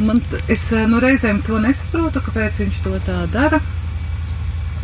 man, 0.08 0.19
es 0.52 0.65
nu, 0.91 1.00
reizēm 1.04 1.39
to 1.47 1.62
nesaprotu, 1.63 2.24
kāpēc 2.26 2.60
viņš 2.63 2.82
to 2.84 2.97
tā 3.06 3.21
dara. 3.32 3.62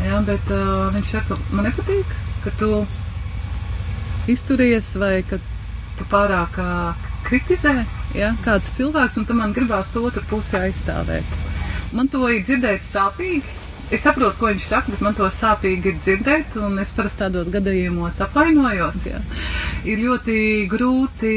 Jā, 0.03 0.21
bet 0.27 0.53
uh, 0.53 0.87
viņš 0.93 1.11
saka, 1.11 1.37
man 1.51 1.67
nepatīk, 1.67 2.15
ka 2.43 2.53
tu 2.59 2.71
izturies 4.29 4.93
vai 5.01 5.23
ka 5.25 5.39
tu 5.97 6.05
pārāk 6.11 6.59
uh, 6.61 7.07
kritizē 7.25 7.81
ja, 8.15 8.33
kāds 8.45 8.71
cilvēks, 8.77 9.17
un 9.19 9.27
tu 9.27 9.35
man 9.37 9.55
gribās 9.55 9.89
to 9.91 10.03
otru 10.07 10.23
pusi 10.29 10.57
aizstāvēt. 10.59 11.37
Man 11.95 12.11
to 12.11 12.27
ir 12.31 12.43
dzirdēt 12.45 12.85
sāpīgi. 12.87 13.55
Es 13.91 14.03
saprotu, 14.03 14.35
ko 14.39 14.49
viņš 14.51 14.65
saka, 14.67 14.91
bet 14.91 15.03
man 15.03 15.15
to 15.15 15.27
sāpīgi 15.31 15.93
ir 15.93 15.99
dzirdēt, 16.01 16.57
un 16.59 16.75
es 16.83 16.91
parasti 16.95 17.23
tādos 17.23 17.47
gadījumos 17.51 18.19
apvainojos. 18.25 19.05
Jā. 19.07 19.21
Ir 19.87 20.03
ļoti 20.03 20.39
grūti. 20.71 21.35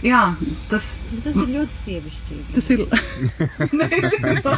Jā, 0.00 0.20
tas, 0.70 0.94
tas 1.24 1.34
ir 1.36 1.48
ļoti 1.52 1.74
sievišķīgi. 1.76 2.44
tas 2.54 2.68
ir. 2.72 2.84
Nezinu, 3.76 4.52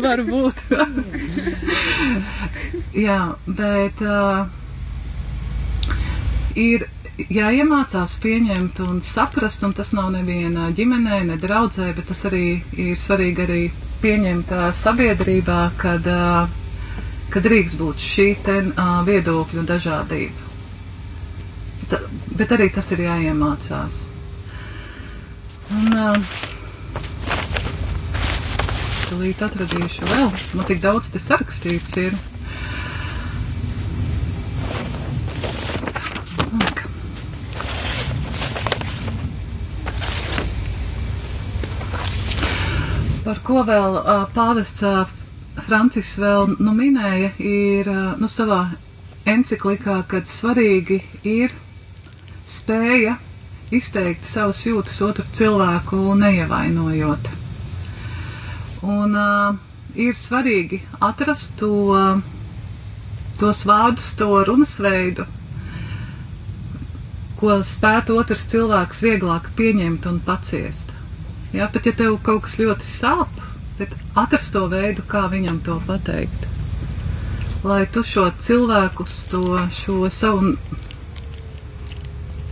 varbūt. 0.00 0.62
jā, 3.04 3.18
bet 3.58 4.00
uh, 4.00 4.46
ir 6.56 6.86
jāiemācās 7.18 8.16
pieņemt 8.24 8.80
un 8.86 9.02
saprast, 9.04 9.62
un 9.68 9.76
tas 9.76 9.92
nav 9.92 10.08
neviena 10.16 10.70
ģimenē, 10.72 11.20
ne 11.28 11.36
draudzē, 11.44 11.90
bet 11.98 12.08
tas 12.08 12.24
arī 12.30 12.62
ir 12.80 12.96
svarīgi 12.96 13.44
arī 13.44 13.60
pieņemt 14.00 14.56
uh, 14.56 14.64
sabiedrībā, 14.72 15.60
kad, 15.84 16.08
uh, 16.08 16.48
kad 17.28 17.44
drīkst 17.44 17.76
būt 17.76 18.00
šī 18.08 18.28
ten, 18.48 18.72
uh, 18.72 19.04
viedokļu 19.04 19.68
dažādība. 19.68 20.50
Ta, 21.92 22.00
bet 22.40 22.56
arī 22.56 22.72
tas 22.72 22.88
ir 22.96 23.04
jāiemācās. 23.04 24.06
Un, 25.72 25.94
uh, 25.96 26.16
Tūlīt 29.08 29.40
atradīšu 29.46 30.06
vēl. 30.10 30.30
Man 30.58 30.66
tik 30.68 30.80
daudz 30.82 31.08
te 31.12 31.20
sarakstīts 31.22 31.96
ir. 32.02 32.16
Lūk. 36.52 36.82
Par 43.24 43.40
ko 43.46 43.64
vēl 43.68 44.00
uh, 44.00 44.24
pāvests 44.36 44.84
uh, 44.84 45.04
Francis 45.64 46.16
vēl 46.20 46.56
nu, 46.58 46.74
minēja, 46.76 47.30
ir 47.38 47.88
uh, 47.88 48.16
nu, 48.20 48.28
savā 48.28 48.66
enciklikā, 49.24 50.02
kad 50.10 50.28
svarīgi 50.28 51.00
ir 51.22 51.54
spēja 52.50 53.16
izteikt 53.72 54.26
savas 54.28 54.60
jūtas 54.66 55.00
otru 55.06 55.24
cilvēku 55.32 56.00
neievainojot. 56.20 57.30
Un 58.84 59.16
uh, 59.16 59.56
ir 59.96 60.16
svarīgi 60.18 60.80
atrast 61.08 61.54
to, 61.60 61.70
tos 63.40 63.62
vārdus, 63.68 64.10
to 64.18 64.28
runas 64.48 64.76
veidu, 64.82 65.24
ko 67.38 67.56
spētu 67.66 68.18
otrs 68.20 68.44
cilvēks 68.52 69.02
vieglāk 69.06 69.48
pieņemt 69.58 70.06
un 70.10 70.20
paciest. 70.26 70.92
Jā, 71.54 71.68
pat 71.74 71.86
ja 71.86 71.92
tev 71.94 72.16
kaut 72.26 72.44
kas 72.46 72.56
ļoti 72.58 72.86
sāp, 72.90 73.30
bet 73.78 73.92
atrast 74.18 74.52
to 74.54 74.64
veidu, 74.72 75.04
kā 75.10 75.26
viņam 75.30 75.60
to 75.66 75.78
pateikt. 75.86 76.48
Lai 77.64 77.84
tu 77.94 78.02
šo 78.04 78.26
cilvēku, 78.46 79.06
to, 79.30 79.42
šo 79.72 80.00
savu, 80.12 80.54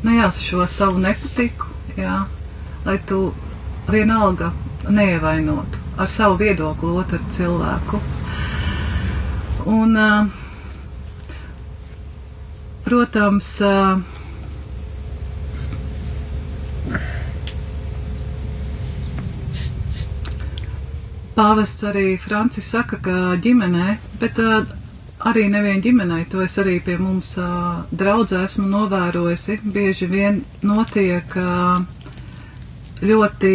nu 0.02 0.16
jā, 0.16 0.28
šo 0.34 0.66
savu 0.66 0.98
nepatiku, 1.02 1.70
jā, 1.96 2.24
lai 2.86 2.98
tu 3.06 3.32
vienalga 3.90 4.52
neievainotu 4.88 5.82
ar 5.98 6.08
savu 6.08 6.38
viedokli 6.40 6.90
otru 7.02 7.20
cilvēku. 7.30 8.00
Un, 9.70 9.98
protams, 12.86 13.54
Pāvests 21.32 21.80
arī 21.88 22.18
Francis 22.20 22.66
saka, 22.68 22.98
ka 23.00 23.12
ģimenē, 23.40 23.94
bet 24.20 24.36
arī 25.28 25.44
nevien 25.50 25.82
ģimenei, 25.84 26.24
to 26.30 26.40
es 26.44 26.56
arī 26.58 26.78
pie 26.84 26.96
mums 26.98 27.28
uh, 27.38 27.82
draudzē 28.00 28.40
esmu 28.48 28.66
novērojusi, 28.70 29.58
bieži 29.74 30.08
vien 30.10 30.40
notiek 30.66 31.36
uh, 31.38 31.82
ļoti 33.06 33.52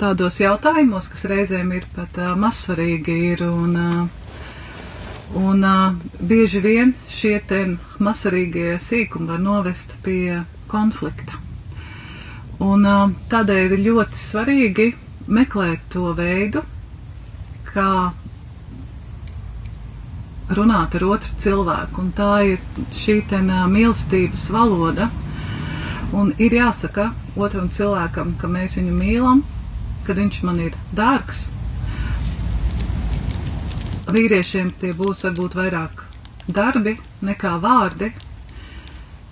tādos 0.00 0.40
jautājumos, 0.42 1.06
kas 1.12 1.24
reizēm 1.30 1.70
ir 1.78 1.86
pat 1.94 2.18
uh, 2.18 2.32
mazsvarīgi 2.44 3.16
ir 3.30 3.44
un, 3.46 3.78
uh, 3.78 5.38
un 5.44 5.62
uh, 5.68 5.94
bieži 6.32 6.62
vien 6.64 6.94
šie 7.18 7.36
te 7.52 7.62
mazsvarīgie 8.02 8.74
sīkumi 8.88 9.30
var 9.30 9.42
novest 9.46 9.94
pie 10.06 10.40
konflikta. 10.74 11.38
Un 12.64 12.86
uh, 12.86 13.14
tādēļ 13.30 13.76
ir 13.78 13.86
ļoti 13.86 14.18
svarīgi 14.26 14.90
meklēt 15.38 15.86
to 15.94 16.10
veidu, 16.18 16.62
kā 17.70 17.88
runāt 20.58 20.94
ar 20.98 21.04
otru 21.06 21.34
cilvēku, 21.40 22.02
un 22.02 22.12
tā 22.16 22.30
ir 22.54 22.62
šī 22.94 23.22
mīlestības 23.70 24.48
valoda. 24.54 25.10
Un 26.14 26.30
ir 26.38 26.54
jāsaka 26.54 27.10
otram 27.34 27.68
cilvēkam, 27.68 28.36
ka 28.38 28.46
mēs 28.46 28.76
viņu 28.78 28.94
mīlam, 28.94 29.42
kad 30.06 30.16
viņš 30.20 30.40
man 30.46 30.60
ir 30.62 30.76
dārgs. 30.94 31.48
Vīriešiem 34.14 34.70
tie 34.78 34.92
būs 34.94 35.24
varbūt 35.26 35.56
vairāk 35.58 36.04
darbi 36.46 36.96
nekā 37.24 37.56
vārdi, 37.58 38.12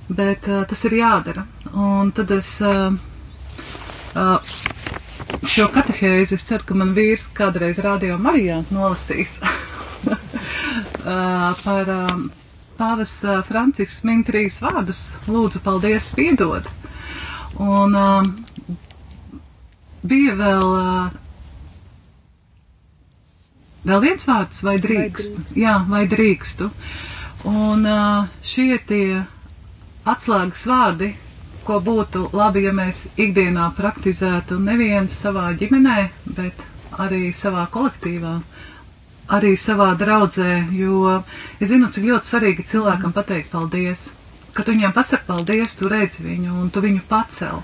bet 0.09 0.49
uh, 0.49 0.65
tas 0.67 0.85
ir 0.89 0.99
jādara. 0.99 1.47
Un 1.73 2.11
tad 2.17 2.33
es 2.35 2.55
uh, 2.65 2.91
uh, 4.17 4.55
šo 5.47 5.69
katehēzi, 5.73 6.35
es 6.35 6.47
ceru, 6.49 6.67
ka 6.67 6.79
man 6.79 6.95
vīrs 6.97 7.29
kādreiz 7.37 7.79
radio 7.85 8.19
Marijā 8.19 8.63
nolasīs 8.73 9.39
par 11.03 11.91
pāvis 12.79 13.15
Francisks 13.49 14.03
min 14.07 14.23
trīs 14.27 14.61
vārdus, 14.63 15.03
lūdzu, 15.29 15.63
paldies, 15.65 16.11
piedod. 16.17 16.69
Un 17.63 17.97
bija 20.03 20.35
vēl, 20.39 20.77
vēl 23.91 24.05
viens 24.07 24.27
vārds, 24.29 24.63
vai 24.67 24.79
drīkstu? 24.83 25.35
Vai 25.37 25.43
drīkstu. 25.43 25.61
Jā, 25.63 25.77
vai 25.91 26.05
drīkstu. 26.11 26.71
Un 27.51 27.87
šie 28.47 28.79
tie 28.87 29.23
atslēgas 30.09 30.65
vārdi, 30.71 31.13
ko 31.67 31.79
būtu 31.83 32.29
labi, 32.35 32.65
ja 32.67 32.73
mēs 32.75 33.05
ikdienā 33.21 33.69
praktizētu 33.77 34.59
neviens 34.63 35.15
savā 35.25 35.51
ģimenē, 35.59 35.99
bet 36.39 36.63
arī 37.03 37.29
savā 37.35 37.67
kolektīvā, 37.75 38.33
arī 39.33 39.53
savā 39.57 39.93
draudzē, 39.99 40.51
jo 40.77 41.19
es 41.59 41.71
zinu, 41.71 41.89
cik 41.93 42.09
ļoti 42.11 42.33
svarīgi 42.33 42.67
cilvēkam 42.69 43.15
pateikt 43.17 43.53
paldies. 43.55 44.11
Kad 44.53 44.67
tu 44.69 44.75
viņam 44.75 44.93
pasaki 44.93 45.25
paldies, 45.29 45.77
tu 45.79 45.89
redzi 45.89 46.25
viņu 46.27 46.59
un 46.61 46.69
tu 46.73 46.83
viņu 46.85 47.07
pacel. 47.09 47.63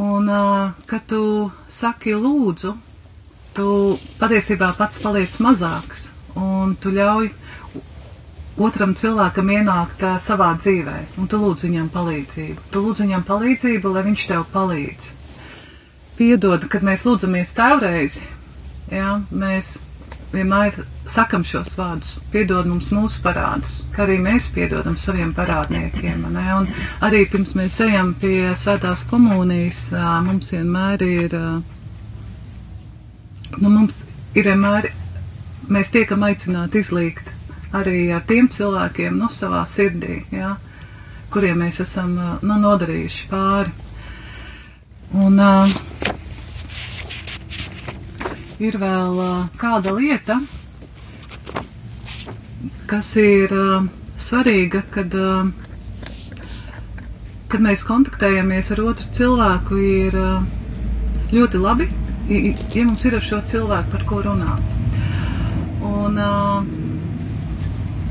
Un, 0.00 0.30
kad 0.88 1.04
tu 1.10 1.50
saki 1.68 2.14
lūdzu, 2.16 2.72
tu 3.56 3.66
patiesībā 4.20 4.70
pats 4.78 5.02
paliec 5.02 5.34
mazāks 5.42 6.08
un 6.38 6.76
tu 6.80 6.92
ļauj 6.94 7.30
otram 8.60 8.94
cilvēkam 8.96 9.50
ienākt 9.50 10.04
savā 10.22 10.52
dzīvē, 10.60 10.96
un 11.18 11.28
tu 11.30 11.40
lūdz 11.40 11.66
viņam 11.66 11.88
palīdzību. 11.94 12.66
Tu 12.70 12.82
lūdz 12.84 13.04
viņam 13.04 13.26
palīdzību, 13.28 13.92
lai 13.94 14.04
viņš 14.06 14.24
tev 14.30 14.46
palīdz. 14.54 15.10
Piedod, 16.20 16.66
kad 16.68 16.84
mēs 16.84 17.06
lūdzamies 17.08 17.54
tēvreizi, 17.56 18.24
jā, 18.92 19.14
mēs 19.32 19.78
vienmēr 20.32 20.76
sakam 21.10 21.42
šos 21.46 21.74
vārdus, 21.78 22.18
piedod 22.32 22.68
mums 22.70 22.90
mūsu 22.94 23.22
parādus, 23.24 23.80
kā 23.94 24.04
arī 24.06 24.18
mēs 24.22 24.46
piedodam 24.54 24.96
saviem 25.00 25.32
parādniekiem. 25.36 26.22
Ne? 26.36 26.44
Un 26.60 26.68
arī 27.06 27.24
pirms 27.32 27.56
mēs 27.58 27.80
ejam 27.86 28.12
pie 28.22 28.52
svētās 28.58 29.02
komunijas, 29.10 29.88
mums 30.26 30.52
vienmēr 30.54 31.04
ir, 31.08 31.36
nu 33.58 33.72
mums 33.74 34.04
ir 34.38 34.46
vienmēr, 34.52 34.90
mēs 35.70 35.90
tiekam 35.94 36.24
aicināti 36.28 36.82
izlīgt 36.84 37.30
arī 37.76 38.08
ar 38.14 38.24
tiem 38.26 38.48
cilvēkiem, 38.50 39.18
nu, 39.20 39.28
savā 39.30 39.62
sirdī, 39.70 40.20
jā, 40.34 40.54
kuriem 41.30 41.60
mēs 41.62 41.78
esam, 41.84 42.16
nu, 42.42 42.56
nodarījuši 42.64 43.28
pāri. 43.30 43.74
Un, 45.20 45.38
uh, 45.42 45.78
ir 48.60 48.76
vēl 48.80 49.20
kāda 49.60 49.92
lieta, 49.96 50.36
kas 52.90 53.08
ir 53.20 53.54
svarīga, 54.20 54.82
kad, 54.92 55.14
kad 57.48 57.64
mēs 57.64 57.84
kontaktējamies 57.88 58.68
ar 58.74 58.82
otru 58.90 59.06
cilvēku, 59.16 59.78
ir 59.80 60.18
ļoti 61.32 61.62
labi, 61.62 61.88
ja 62.28 62.84
mums 62.84 63.06
ir 63.08 63.16
ar 63.16 63.24
šo 63.24 63.40
cilvēku 63.48 63.94
par 63.94 64.04
ko 64.10 64.20
runāt. 64.28 64.76
Un 65.90 66.20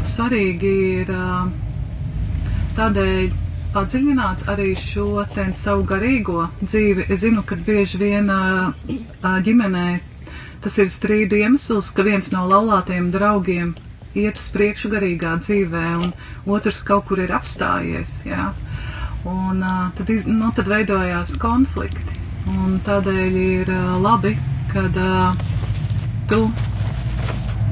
svarīgi 0.09 0.73
ir 1.03 1.13
tādēļ 2.79 3.37
padziļināt 3.73 4.47
arī 4.49 4.71
šo 4.81 5.25
savu 5.61 5.83
garīgo 5.85 6.47
dzīvi. 6.63 7.05
Es 7.13 7.21
zinu, 7.21 7.43
ka 7.45 7.55
bieži 7.67 7.99
vien 8.01 8.31
ģimenē 9.45 9.87
Tas 10.63 10.75
ir 10.81 10.89
strīdu 10.91 11.37
iemesls, 11.39 11.91
ka 11.95 12.03
viens 12.03 12.31
no 12.33 12.41
laulātiem 12.49 13.13
draugiem 13.13 13.75
iet 14.17 14.39
uz 14.39 14.49
priekšu 14.51 14.89
garīgā 14.91 15.37
dzīvē, 15.39 15.83
un 16.03 16.11
otrs 16.51 16.81
kaut 16.83 17.05
kur 17.07 17.21
ir 17.23 17.31
apstājies. 17.35 18.17
Jā. 18.27 18.49
Un 19.29 19.63
uh, 19.63 19.87
tad, 19.95 20.09
iz, 20.11 20.25
nu, 20.27 20.51
tad 20.55 20.67
veidojās 20.71 21.35
konflikti. 21.39 22.17
Un 22.55 22.79
tādēļ 22.83 23.37
ir 23.39 23.71
uh, 23.71 23.93
labi, 24.01 24.33
kad 24.73 24.95
uh, 24.99 25.37
tu, 26.31 26.41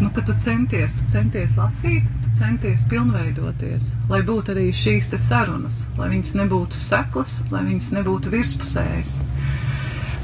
nu, 0.01 0.11
kad 0.13 0.27
tu 0.29 0.35
centies, 0.43 0.95
tu 0.95 1.07
centies 1.11 1.57
lasīt, 1.57 2.07
tu 2.23 2.33
centies 2.39 2.85
pilnveidoties, 2.91 3.91
lai 4.11 4.21
būtu 4.27 4.53
arī 4.53 4.69
šīs 4.75 5.09
sarunas, 5.23 5.83
lai 5.97 6.11
viņas 6.13 6.35
nebūtu 6.39 6.79
seklas, 6.79 7.39
lai 7.51 7.65
viņas 7.67 7.91
nebūtu 7.97 8.31
virspusējas. 8.33 9.17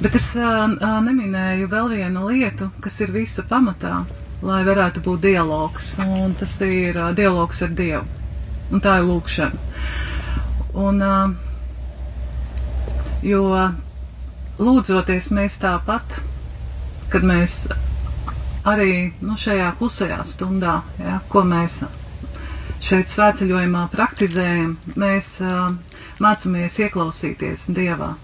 Bet 0.01 0.15
es 0.17 0.25
neminēju 0.36 1.67
vēl 1.71 1.89
vienu 1.93 2.23
lietu, 2.32 2.69
kas 2.82 2.97
ir 3.03 3.12
visa 3.13 3.43
pamatā, 3.49 3.99
lai 4.41 4.63
varētu 4.67 5.03
būt 5.06 5.21
dialogs. 5.27 5.91
Un 6.03 6.34
tas 6.39 6.56
ir 6.65 6.97
dialogs 7.19 7.62
ar 7.67 7.75
Dievu. 7.77 8.03
Un 8.73 8.82
tā 8.82 8.95
ir 8.99 9.06
lūkšana. 9.06 9.69
Un, 10.84 11.03
jo 13.21 13.43
lūdzoties 14.60 15.29
mēs 15.38 15.60
tāpat, 15.62 16.17
kad 17.13 17.25
mēs 17.29 17.60
arī 18.73 18.89
nu, 19.21 19.38
šajā 19.38 19.69
klusajā 19.77 20.19
stundā, 20.25 20.79
ja, 21.03 21.19
ko 21.29 21.45
mēs 21.53 21.77
šeit 22.84 23.13
svētceļojumā 23.13 23.86
praktizējam, 23.93 24.73
mēs 24.99 25.36
uh, 25.45 25.69
mācāmies 26.23 26.82
ieklausīties 26.84 27.69
Dievā 27.77 28.15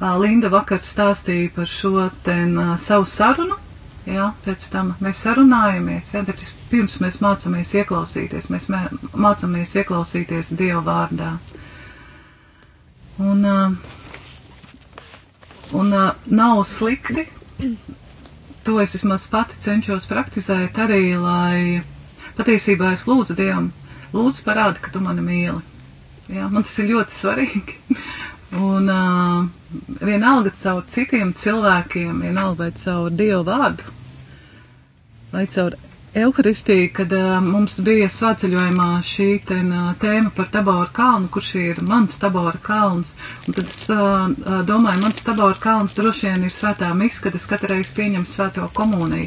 Linda 0.00 0.50
vakar 0.50 0.82
stāstīja 0.82 1.52
par 1.54 1.68
šo 1.70 2.08
ten 2.26 2.58
savu 2.80 3.06
sarunu. 3.06 3.60
Jā, 4.04 4.26
pēc 4.44 4.66
tam 4.68 4.90
mēs 5.00 5.22
sarunājamies, 5.24 6.10
jā, 6.12 6.20
bet 6.26 6.42
pirms 6.68 6.98
mēs 7.00 7.22
mācāmies 7.24 7.70
ieklausīties, 7.78 8.50
mēs 8.52 8.66
mē, 8.68 8.82
mācāmies 9.16 9.72
ieklausīties 9.80 10.50
Dieva 10.58 10.82
vārdā. 10.84 11.30
Un, 13.16 13.46
un 15.80 15.96
nav 16.26 16.60
slikti, 16.68 17.24
to 18.66 18.76
es 18.82 18.92
vismaz 18.98 19.24
pati 19.32 19.56
cenšos 19.64 20.04
praktizēt 20.10 20.76
arī, 20.84 21.14
lai 21.16 21.80
patiesībā 22.36 22.92
es 22.98 23.06
lūdzu 23.08 23.38
Dievam, 23.40 23.70
lūdzu 24.12 24.44
parādi, 24.44 24.84
ka 24.84 24.92
tu 24.92 25.00
mani 25.00 25.24
mīli. 25.24 25.62
Jā, 26.28 26.50
man 26.52 26.64
tas 26.68 26.76
ir 26.82 26.92
ļoti 26.92 27.22
svarīgi. 27.22 27.78
Un 28.52 28.88
uh, 28.88 29.46
vienalga 30.04 30.52
caur 30.60 30.84
citiem 30.86 31.32
cilvēkiem, 31.34 32.20
vienalga 32.22 32.66
vai 32.68 32.72
caur 32.78 33.10
Dievu 33.10 33.42
vārdu, 33.48 33.94
vai 35.32 35.46
caur 35.50 35.74
Euharistiju, 36.14 36.90
kad 36.94 37.12
uh, 37.12 37.40
mums 37.42 37.80
bija 37.82 38.06
svētceļojumā 38.06 38.84
šī 39.02 39.24
ten, 39.48 39.72
uh, 39.74 39.88
tēma 39.98 40.30
par 40.36 40.46
Taboru 40.52 40.92
kalnu, 40.94 41.26
kurš 41.34 41.48
ir 41.58 41.80
mans 41.82 42.20
Tabora 42.22 42.60
kalns. 42.62 43.10
Un 43.48 43.56
tad 43.56 43.64
es 43.64 43.80
uh, 43.90 44.28
domāju, 44.68 45.02
mans 45.02 45.24
Tabora 45.26 45.58
kalns 45.58 45.96
droši 45.98 46.28
vien 46.28 46.46
ir 46.46 46.54
svētā 46.54 46.92
mis, 46.94 47.18
kad 47.18 47.34
es 47.34 47.48
katru 47.50 47.72
reizi 47.72 47.96
pieņemu 47.96 48.30
svēto 48.30 48.68
komuniju. 48.78 49.26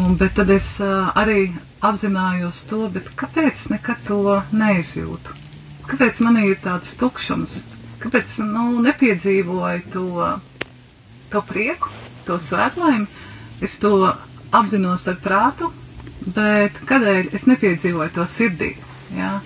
Un, 0.00 0.16
bet 0.18 0.34
tad 0.40 0.50
es 0.50 0.72
uh, 0.82 1.12
arī 1.14 1.52
apzinājos 1.84 2.64
to, 2.66 2.88
bet 2.90 3.14
kāpēc 3.20 3.68
nekad 3.76 4.02
to 4.08 4.40
neizjūtu? 4.50 5.38
Kāpēc 5.92 6.18
man 6.26 6.42
ir 6.42 6.58
tāds 6.64 6.90
tukšums? 6.98 7.60
Kāpēc 8.04 8.36
nu, 8.44 8.66
nepiedzīvoju 8.84 9.86
to, 9.94 10.08
to 11.32 11.40
prieku, 11.48 11.88
to 12.26 12.36
svētlaimi? 12.36 13.08
Es 13.64 13.78
to 13.80 13.94
apzinos 14.52 15.06
ar 15.08 15.16
prātu, 15.24 15.70
bet 16.36 16.76
kādēļ 16.84 17.32
es 17.36 17.48
nepiedzīvoju 17.48 18.12
to 18.18 18.28
sirdī? 18.28 18.74
Jā? 19.16 19.38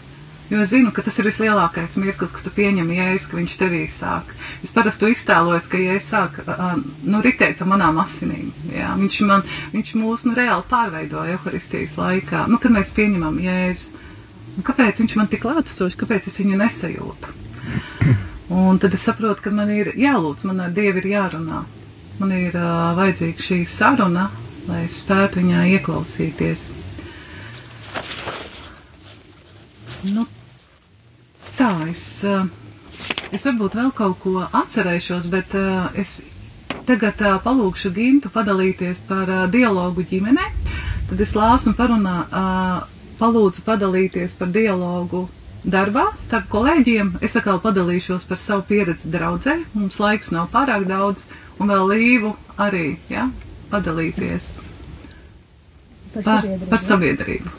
Jo 0.49 0.63
es 0.65 0.71
zinu, 0.73 0.91
ka 0.97 1.03
tas 1.05 1.19
ir 1.21 1.27
vislielākais 1.29 1.95
mirklis, 2.01 2.31
kad 2.33 2.47
tu 2.47 2.51
pieņem 2.57 2.89
jēzu, 2.97 3.29
ka 3.29 3.37
viņš 3.37 3.57
tevī 3.61 3.83
sāk. 3.93 4.31
Es 4.65 4.73
parasti 4.73 5.11
iztēlojos, 5.13 5.67
ka 5.69 5.79
jēzus 5.79 6.07
sāk 6.09 6.39
uh, 6.41 6.71
nu, 7.05 7.21
ritēt 7.25 7.61
pa 7.61 7.69
manām 7.69 8.01
asinīm. 8.01 8.49
Jā? 8.73 8.95
Viņš, 8.97 9.19
man, 9.29 9.45
viņš 9.75 9.93
mūs 10.01 10.25
nu, 10.25 10.33
reāli 10.39 10.65
pārveidoja 10.71 11.37
Euharistijas 11.37 11.99
laikā, 12.01 12.47
nu, 12.49 12.57
kad 12.63 12.73
mēs 12.75 12.95
pieņemam 12.97 13.37
jēzu. 13.45 13.93
Un 14.57 14.67
kāpēc 14.67 15.05
viņš 15.05 15.19
man 15.21 15.29
tik 15.29 15.45
klātesošs, 15.45 15.99
kāpēc 16.01 16.31
es 16.33 16.41
viņu 16.41 16.57
nesajūtu? 16.65 17.37
Un 18.49 18.79
tad 18.81 18.95
es 18.95 19.03
saprotu, 19.05 19.43
ka 19.45 19.51
man 19.53 19.69
ir 19.69 19.91
jālūdz, 20.01 20.47
man 20.49 20.63
ar 20.65 20.71
Dievu 20.73 21.03
ir 21.03 21.11
jārunā. 21.11 21.65
Man 22.19 22.31
ir 22.33 22.55
uh, 22.57 22.95
vajadzīga 22.97 23.45
šī 23.45 23.59
saruna, 23.69 24.31
lai 24.69 24.87
es 24.87 24.97
spētu 25.03 25.43
viņā 25.43 25.67
ieklausīties. 25.77 26.63
Nu, 30.09 30.25
tā, 31.59 31.71
es, 31.93 32.07
uh, 32.25 32.49
es 33.37 33.45
varbūt 33.45 33.77
vēl 33.77 33.93
kaut 34.01 34.17
ko 34.25 34.35
atcerēšos, 34.49 35.29
bet 35.29 35.53
uh, 35.59 35.93
es 35.93 36.17
tagad 36.89 37.21
uh, 37.21 37.37
palūkšu 37.45 37.93
Gintu 37.93 38.33
padalīties 38.33 39.05
par 39.11 39.29
uh, 39.29 39.45
dialogu 39.53 40.09
ģimenē. 40.09 40.49
Tad 41.11 41.21
es 41.21 41.37
lāsu 41.37 41.69
un 41.69 41.77
parunā, 41.77 42.17
uh, 42.33 43.13
palūdzu 43.21 43.67
padalīties 43.67 44.39
par 44.41 44.49
dialogu 44.57 45.27
darbā 45.65 46.07
starp 46.25 46.49
kolēģiem. 46.53 47.17
Es 47.25 47.37
atkal 47.39 47.61
padalīšos 47.63 48.27
par 48.29 48.41
savu 48.43 48.65
pieredzi 48.69 49.11
draudzē. 49.13 49.57
Mums 49.75 49.99
laiks 50.03 50.33
nav 50.35 50.51
pārāk 50.55 50.87
daudz, 50.89 51.27
un 51.59 51.73
vēl 51.73 51.89
līvu 51.95 52.35
arī 52.59 52.99
ja, 53.11 53.29
padalīties 53.73 54.49
Par 56.09 56.23
par, 56.25 56.43
sabiedrību. 56.43 56.71
par 56.71 56.85
sabiedrību. 56.87 57.57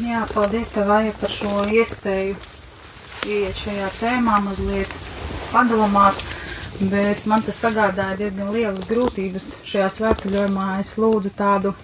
Jā, 0.00 0.24
paldies 0.32 0.70
tev, 0.72 0.90
Aija, 0.94 1.12
par 1.20 1.32
šo 1.32 1.64
iespēju 1.70 2.36
iet 3.28 3.58
šajā 3.60 3.90
tēmā 3.98 4.38
mazliet 4.46 4.94
padomāt, 5.50 6.22
bet 6.80 7.26
man 7.28 7.42
tas 7.44 7.58
sagādāja 7.60 8.16
diezgan 8.16 8.52
lielas 8.54 8.88
grūtības 8.88 9.50
šajā 9.68 9.88
svētceļojumā. 9.96 10.66
Es 10.80 10.94
lūdzu 11.00 11.32
tādu 11.36 11.74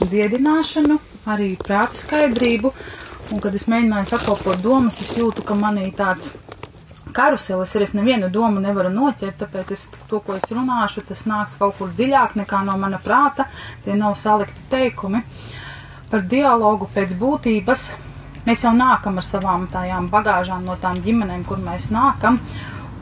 dziedināšanu, 0.00 0.96
arī 1.28 1.52
prāta 1.60 2.00
skaidrību, 2.00 2.72
un 3.30 3.42
kad 3.44 3.54
es 3.54 3.68
mēģināju 3.68 4.08
sakopot 4.08 4.62
domas, 4.64 5.00
es 5.04 5.12
jūtu, 5.18 5.44
ka 5.44 5.58
manī 5.58 5.90
tāds 5.96 6.32
karuselis 7.12 7.74
ir, 7.74 7.84
es 7.84 7.94
nevienu 7.96 8.30
domu 8.32 8.62
nevaru 8.62 8.90
noķert, 8.94 9.36
tāpēc 9.42 9.72
es 9.74 9.86
to, 10.08 10.20
ko 10.24 10.38
es 10.38 10.48
runāšu, 10.48 11.04
tas 11.08 11.26
nāks 11.28 11.58
kaut 11.60 11.76
kur 11.78 11.90
dziļāk 11.92 12.36
nekā 12.40 12.64
no 12.64 12.76
mana 12.80 13.00
prāta, 13.02 13.48
tie 13.84 13.96
nav 13.98 14.16
salikti 14.16 14.68
teikumi. 14.72 15.24
Par 16.10 16.24
dialogu 16.26 16.88
pēc 16.94 17.12
būtības 17.18 17.90
mēs 18.46 18.64
jau 18.64 18.72
nākam 18.74 19.20
ar 19.20 19.26
savām 19.26 19.66
tādām 19.70 20.08
bagāžām 20.10 20.64
no 20.64 20.78
tām 20.80 21.02
ģimenēm, 21.04 21.44
kur 21.46 21.60
mēs 21.62 21.90
nākam, 21.94 22.40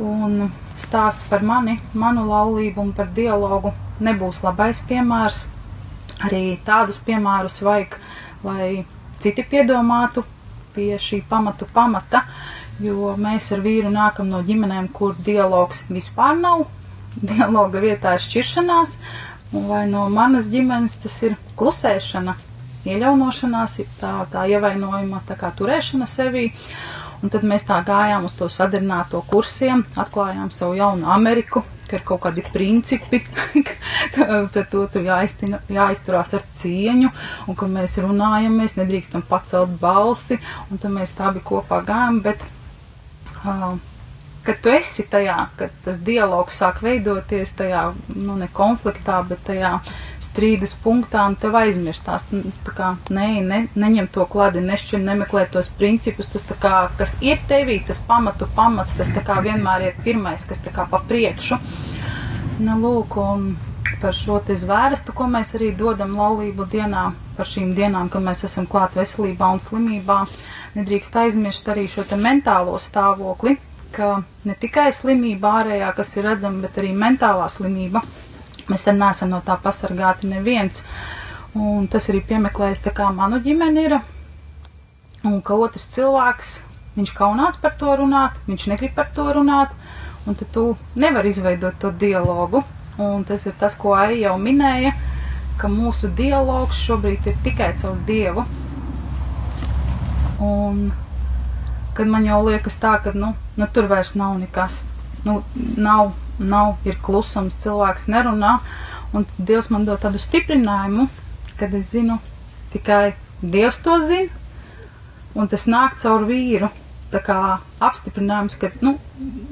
un 0.03 0.49
stāsts 0.79 1.27
par 1.29 1.43
mani, 1.43 1.79
manu 1.95 2.27
laulību 2.29 2.83
un 2.83 2.93
par 2.97 3.11
dialogu 3.15 3.73
nebūs 4.01 4.43
labais 4.47 4.81
piemērs. 4.89 5.45
Arī 6.27 6.59
tādus 6.67 6.99
piemērus 7.07 7.61
vajag, 7.63 7.95
lai 8.47 8.85
citi 9.23 9.45
piedomātu 9.47 10.25
pie 10.75 10.97
šī 11.03 11.23
pamatu 11.29 11.67
pamata, 11.75 12.25
jo 12.83 13.15
mēs 13.19 13.51
ar 13.55 13.63
vīru 13.63 13.91
nākam 13.95 14.31
no 14.31 14.43
ģimenēm, 14.47 14.91
kur 14.95 15.17
dialogs 15.27 15.85
vispār 15.91 16.39
nav. 16.39 16.67
Dialoga 17.19 17.81
vietā 17.83 18.15
ir 18.15 18.23
šķiršanās, 18.23 18.97
vai 19.53 19.87
no 19.91 20.05
manas 20.13 20.47
ģimenes 20.53 20.99
tas 21.03 21.17
ir 21.27 21.35
klusēšana, 21.59 22.37
ieļaunošanās, 22.87 23.79
ir 23.83 23.89
tā, 23.99 24.13
tā 24.31 24.45
ievainojuma, 24.53 25.23
tā 25.27 25.39
kā 25.41 25.51
turēšana 25.59 26.07
sevī. 26.07 26.49
Un 27.19 27.33
tad 27.35 27.43
mēs 27.47 27.67
tā 27.67 27.81
gājām 27.83 28.29
uz 28.29 28.35
to 28.39 28.47
sadarināto 28.53 29.25
kursiem, 29.27 29.83
atklājām 29.99 30.53
savu 30.55 30.77
jaunu 30.79 31.09
Ameriku, 31.11 31.65
ka 31.89 31.97
ir 31.99 32.05
kaut 32.07 32.23
kādi 32.27 32.45
principi, 32.53 33.21
ka 34.15 34.29
pret 34.53 34.71
to 34.71 34.85
tur 34.93 35.07
jāiztina, 35.07 35.59
jāizturās 35.73 36.35
ar 36.39 36.47
cieņu, 36.61 37.11
un 37.49 37.59
ka 37.59 37.69
mēs 37.73 37.99
runājam, 38.05 38.55
mēs 38.61 38.77
nedrīkstam 38.79 39.25
pacelt 39.29 39.75
balsi, 39.81 40.39
un 40.71 40.79
tad 40.79 40.95
mēs 40.95 41.17
tā 41.19 41.33
bija 41.35 41.49
kopā 41.49 41.81
gājām, 41.89 42.21
bet 42.23 42.45
uh, 43.43 43.73
kad 44.47 44.61
tu 44.63 44.73
esi 44.73 45.05
tajā, 45.11 45.39
kad 45.59 45.75
tas 45.85 45.99
dialogs 46.05 46.61
sāk 46.61 46.83
veidoties 46.85 47.57
tajā, 47.59 47.89
nu, 48.15 48.37
ne 48.39 48.49
konfliktā, 48.55 49.19
bet 49.29 49.43
tajā 49.49 49.75
strīdus 50.39 50.77
punktā, 50.79 51.25
un 51.27 51.35
tev 51.35 51.57
aizmirstās. 51.59 52.25
Tu, 52.31 52.45
tā 52.67 52.75
kā 52.77 52.89
ne, 53.15 53.27
ne, 53.43 53.61
neņem 53.75 54.07
to 54.15 54.27
klādi, 54.31 54.63
nešķir, 54.63 55.03
nemeklē 55.03 55.49
tos 55.51 55.71
principus, 55.81 56.31
tas 56.31 56.47
tā 56.47 56.55
kā, 56.63 56.75
kas 56.99 57.17
ir 57.25 57.43
tevī, 57.51 57.81
tas 57.87 57.99
pamatu 57.99 58.47
pamats, 58.55 58.95
tas 58.99 59.11
tā 59.15 59.25
kā 59.27 59.41
vienmēr 59.43 59.89
ir 59.89 60.03
pirmais, 60.05 60.47
kas 60.47 60.63
tā 60.63 60.75
kā 60.75 60.87
pa 60.91 61.03
priekšu. 61.11 61.59
Nu, 62.63 62.79
lūk, 62.83 63.19
un 63.19 63.51
par 63.99 64.15
šo 64.15 64.39
te 64.47 64.55
zvērstu, 64.59 65.15
ko 65.17 65.27
mēs 65.31 65.57
arī 65.59 65.73
dodam 65.75 66.15
laulību 66.19 66.69
dienā, 66.71 67.09
par 67.39 67.51
šīm 67.51 67.75
dienām, 67.75 68.11
kad 68.13 68.23
mēs 68.23 68.45
esam 68.47 68.67
klāt 68.71 68.95
veselībā 68.99 69.51
un 69.57 69.63
slimībā, 69.63 70.21
nedrīkst 70.79 71.19
aizmirst 71.25 71.71
arī 71.73 71.89
šo 71.91 72.07
te 72.07 72.19
mentālo 72.19 72.77
stāvokli, 72.79 73.57
ka 73.95 74.21
ne 74.47 74.55
tikai 74.59 74.91
slimība 74.95 75.59
ārējā, 75.63 75.91
kas 75.97 76.15
ir 76.19 76.29
redzama, 76.29 76.63
bet 76.67 76.79
arī 76.79 76.95
mentālā 76.95 77.49
slimība. 77.51 78.05
Mēs 78.69 78.85
sen 78.85 78.99
neesam 79.01 79.33
no 79.33 79.41
tā 79.45 79.57
pasargāti 79.63 80.29
neviens. 80.31 80.83
Un 81.57 81.89
tas 81.91 82.09
arī 82.13 82.21
piemeklējis 82.29 82.85
tā 82.85 82.93
kā 82.95 83.09
manu 83.15 83.41
ģimeni 83.45 83.85
ir. 83.89 83.99
Un 85.27 85.41
ka 85.43 85.57
otrs 85.59 85.89
cilvēks, 85.95 86.51
viņš 86.99 87.15
kaunās 87.17 87.57
par 87.61 87.75
to 87.81 87.95
runāt, 87.99 88.37
viņš 88.47 88.69
negrib 88.71 88.95
par 88.95 89.09
to 89.17 89.25
runāt, 89.35 89.73
un 90.29 90.37
tad 90.39 90.53
tu 90.55 90.69
nevari 90.95 91.33
izveidot 91.33 91.81
to 91.81 91.91
dialogu. 91.91 92.63
Un 92.99 93.25
tas 93.25 93.47
ir 93.47 93.55
tas, 93.59 93.77
ko 93.79 93.95
Aija 93.95 94.29
jau 94.29 94.39
minēja, 94.43 94.93
ka 95.59 95.71
mūsu 95.71 96.11
dialogs 96.19 96.81
šobrīd 96.87 97.27
ir 97.31 97.37
tikai 97.45 97.73
caur 97.79 97.99
Dievu. 98.07 98.45
Un 100.43 100.89
kad 101.99 102.11
man 102.11 102.27
jau 102.27 102.39
liekas 102.47 102.79
tā, 102.79 102.97
ka 103.03 103.11
nu, 103.15 103.33
nu, 103.59 103.67
tur 103.75 103.89
vairs 103.91 104.15
nav 104.19 104.37
nekas. 104.39 104.85
Nu, 105.25 105.41
nav, 105.79 106.13
nav, 106.39 106.77
ir 106.89 106.99
klusums, 107.03 107.59
cilvēks 107.63 108.09
nerunā. 108.11 108.59
Un 109.17 109.25
Dievs 109.39 109.71
man 109.73 109.87
dod 109.89 110.03
tādu 110.03 110.21
stiprinājumu, 110.21 111.09
kad 111.61 111.75
es 111.75 111.93
zinu, 111.95 112.19
tikai 112.75 113.15
Dievs 113.43 113.81
to 113.85 113.97
zina. 114.05 114.45
Un 115.39 115.49
tas 115.49 115.69
nāk 115.71 115.99
caur 116.03 116.27
vīru. 116.29 116.71
Tā 117.09 117.21
kā 117.25 117.39
apstiprinājums, 117.81 118.59
ka 118.61 118.69
nu, 118.85 118.99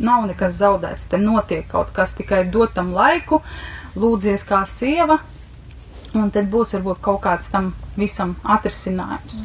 nav 0.02 0.26
nekas 0.28 0.58
zaudēts, 0.58 1.06
te 1.08 1.16
notiek 1.16 1.64
kaut 1.70 1.88
kas, 1.96 2.12
tikai 2.18 2.42
dotam 2.52 2.90
laiku, 2.92 3.40
lūdzies 3.96 4.44
kā 4.44 4.60
sieva, 4.68 5.16
un 6.12 6.28
tad 6.34 6.50
būs 6.52 6.76
varbūt 6.76 7.00
kaut 7.06 7.22
kāds 7.24 7.48
tam 7.52 7.72
visam 7.96 8.36
atrisinājums. 8.44 9.40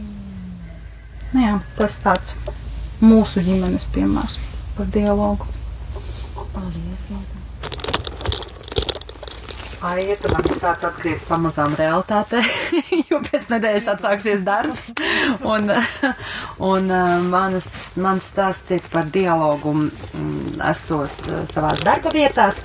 Nu 1.32 1.46
jā, 1.46 1.54
tas 1.78 1.96
tāds 2.04 2.36
mūsu 3.00 3.44
ģimenes 3.46 3.88
piemērs 3.96 4.36
par 4.76 4.92
dialogu. 4.92 5.48
Aija, 6.60 7.22
tu 10.22 10.30
man 10.30 10.46
sāc 10.60 10.84
atgriezt 10.86 11.26
pamazām 11.30 11.74
realitātē, 11.78 12.42
jo 13.10 13.20
pēc 13.26 13.48
nedēļas 13.54 13.88
atsāksies 13.96 14.44
darbs. 14.46 14.92
Un, 15.48 15.72
un 16.62 16.92
uh, 16.94 17.16
manas, 17.32 17.70
mans 18.02 18.28
stāsts 18.32 18.76
ir 18.76 18.86
par 18.94 19.10
dialogu, 19.14 19.74
mm, 19.74 20.60
esot 20.70 21.26
uh, 21.30 21.42
savās 21.50 21.82
darba 21.86 22.14
vietās. 22.14 22.62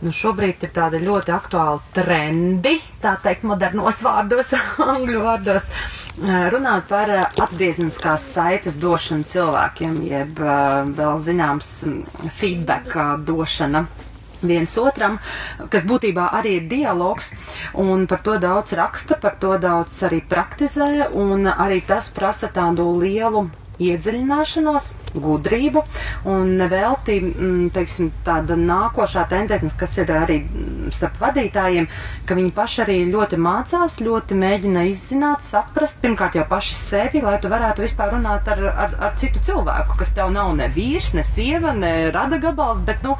Nu, 0.00 0.12
šobrīd 0.16 0.64
ir 0.64 0.72
tāda 0.76 1.00
ļoti 1.02 1.34
aktuāla 1.36 1.80
trendi, 1.96 2.76
tā 3.02 3.16
teikt, 3.24 3.44
modernos 3.48 4.00
vārdos, 4.06 4.54
angļu 4.94 5.26
vārdos, 5.26 5.68
uh, 5.68 6.48
runāt 6.54 6.88
par 6.88 7.12
atgriezniskās 7.28 8.24
saites 8.32 8.80
došanu 8.80 9.28
cilvēkiem, 9.28 10.00
jeb 10.08 10.40
vēl 10.40 11.22
zināms 11.28 11.72
mm, 11.84 12.32
feedback 12.40 12.96
došana 13.28 13.86
viens 14.42 14.76
otram, 14.80 15.18
kas 15.72 15.86
būtībā 15.88 16.28
arī 16.38 16.56
ir 16.60 16.68
dialogs, 16.70 17.32
un 17.74 18.06
par 18.10 18.22
to 18.26 18.36
daudz 18.42 18.74
raksta, 18.76 19.18
par 19.20 19.38
to 19.40 19.56
daudz 19.62 19.96
arī 20.08 20.22
praktizē, 20.24 21.08
un 21.12 21.48
arī 21.52 21.82
tas 21.86 22.10
prasa 22.10 22.50
tādu 22.52 22.88
lielu 23.00 23.46
iedziļināšanos, 23.82 24.92
gudrību, 25.22 25.82
un 26.32 26.56
nevelti, 26.60 27.18
mm, 27.22 27.70
teiksim, 27.74 28.10
tāda 28.26 28.56
nākošā 28.58 29.26
tendence, 29.30 29.74
kas 29.78 29.96
ir 30.02 30.12
arī 30.14 30.38
starp 30.94 31.18
vadītājiem, 31.20 31.88
ka 32.26 32.36
viņi 32.38 32.52
paši 32.56 32.82
arī 32.84 32.98
ļoti 33.10 33.38
mācās, 33.40 33.98
ļoti 34.04 34.38
mēģina 34.38 34.84
izzināt, 34.90 35.44
saprast, 35.46 36.00
pirmkārt 36.02 36.38
jau 36.38 36.46
paši 36.48 36.76
sevi, 36.78 37.22
lai 37.24 37.36
tu 37.42 37.50
varētu 37.52 37.84
vispār 37.84 38.14
runāt 38.14 38.48
ar, 38.52 38.62
ar, 38.86 38.96
ar 39.08 39.16
citu 39.20 39.42
cilvēku, 39.46 39.98
kas 40.00 40.14
tev 40.16 40.32
nav 40.34 40.54
ne 40.58 40.68
vīrs, 40.72 41.12
ne 41.16 41.24
sieva, 41.26 41.74
ne 41.76 41.92
rada 42.14 42.38
gabals, 42.42 42.82
bet, 42.86 43.02
nu, 43.06 43.16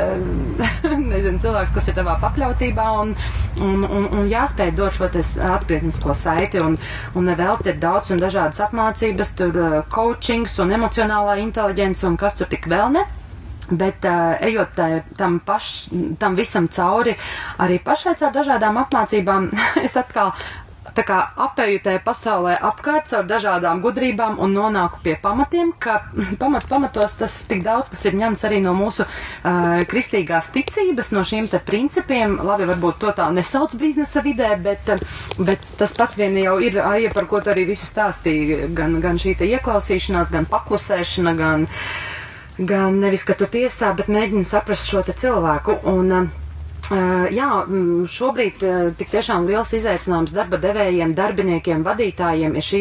nezinu, 1.12 1.38
cilvēks, 1.42 1.74
kas 1.76 1.90
ir 1.90 1.98
tavā 1.98 2.16
pakļautībā, 2.22 2.88
un, 3.02 3.14
un, 3.60 3.84
un, 3.86 4.08
un 4.20 4.30
jāspēj 4.30 4.74
dot 4.78 4.96
šo 4.96 5.08
atgrieznisko 5.10 6.14
saiti, 6.16 6.60
un, 6.62 6.76
un 7.14 7.28
nevelti 7.30 7.72
ir 7.72 7.80
daudz 7.82 8.12
un 8.14 8.20
dažādas 8.22 8.62
apmācības, 8.66 9.34
tur 9.38 9.58
coachings 9.92 10.58
un 10.62 10.74
emocionālā 10.76 11.29
inteliģence 11.38 12.06
un 12.08 12.16
kas 12.20 12.36
tur 12.38 12.50
tik 12.50 12.66
vēl 12.70 12.92
ne. 12.96 13.04
Bet 13.70 14.02
uh, 14.08 14.34
ejot 14.42 14.72
tā, 14.74 14.88
tam, 15.14 15.38
paš, 15.46 15.90
tam 16.18 16.34
visam 16.34 16.66
cauri, 16.74 17.14
arī 17.62 17.78
pašai 17.84 18.16
caur 18.18 18.32
dažādām 18.34 18.80
apmācībām, 18.82 19.46
es 19.86 19.94
atkal 20.00 20.32
tā 20.96 21.04
kā 21.06 21.18
apēju 21.46 21.80
tajā 21.84 22.00
pasaulē 22.04 22.56
apkārt 22.70 23.10
caur 23.10 23.26
dažādām 23.28 23.82
gudrībām 23.84 24.38
un 24.42 24.54
nonāku 24.56 25.00
pie 25.04 25.14
pamatiem, 25.20 25.72
ka 25.78 26.00
pamat, 26.42 26.66
pamatos 26.70 27.14
tas 27.18 27.36
tik 27.48 27.64
daudz, 27.66 27.90
kas 27.92 28.04
ir 28.08 28.18
ņemts 28.20 28.44
arī 28.48 28.60
no 28.64 28.74
mūsu 28.76 29.06
uh, 29.06 29.80
kristīgās 29.90 30.50
ticības, 30.54 31.12
no 31.16 31.24
šiem 31.26 31.48
te 31.52 31.62
principiem. 31.62 32.38
Labi, 32.46 32.68
varbūt 32.70 33.00
to 33.04 33.14
tā 33.16 33.30
nesauc 33.34 33.74
biznesa 33.80 34.24
vidē, 34.24 34.52
bet, 34.62 34.92
bet 35.38 35.64
tas 35.80 35.94
pats 35.96 36.18
vien 36.20 36.36
jau 36.40 36.58
ir, 36.64 36.80
aija, 36.82 37.12
par 37.14 37.28
ko 37.30 37.42
tu 37.44 37.52
arī 37.52 37.66
visu 37.70 37.88
stāstīji, 37.88 38.70
gan, 38.76 38.98
gan 39.04 39.20
šī 39.20 39.36
te 39.40 39.48
ieklausīšanās, 39.50 40.32
gan 40.34 40.48
paklusēšana, 40.50 41.36
gan, 41.38 41.66
gan 42.58 43.00
nevis, 43.02 43.24
ka 43.26 43.38
tu 43.38 43.48
tiesā, 43.50 43.94
bet 43.96 44.12
mēģini 44.12 44.46
saprast 44.46 44.90
šo 44.90 45.04
te 45.06 45.16
cilvēku. 45.16 45.80
Un, 45.90 46.14
Uh, 46.20 46.39
jā, 46.88 47.48
mm, 47.66 48.06
šobrīd 48.10 48.64
uh, 48.64 48.88
tik 48.98 49.12
tiešām 49.12 49.46
liels 49.48 49.72
izaicinājums 49.76 50.34
darba 50.34 50.58
devējiem, 50.62 51.14
darbiniekiem, 51.18 51.84
vadītājiem 51.86 52.56
ir 52.56 52.66
šī 52.66 52.80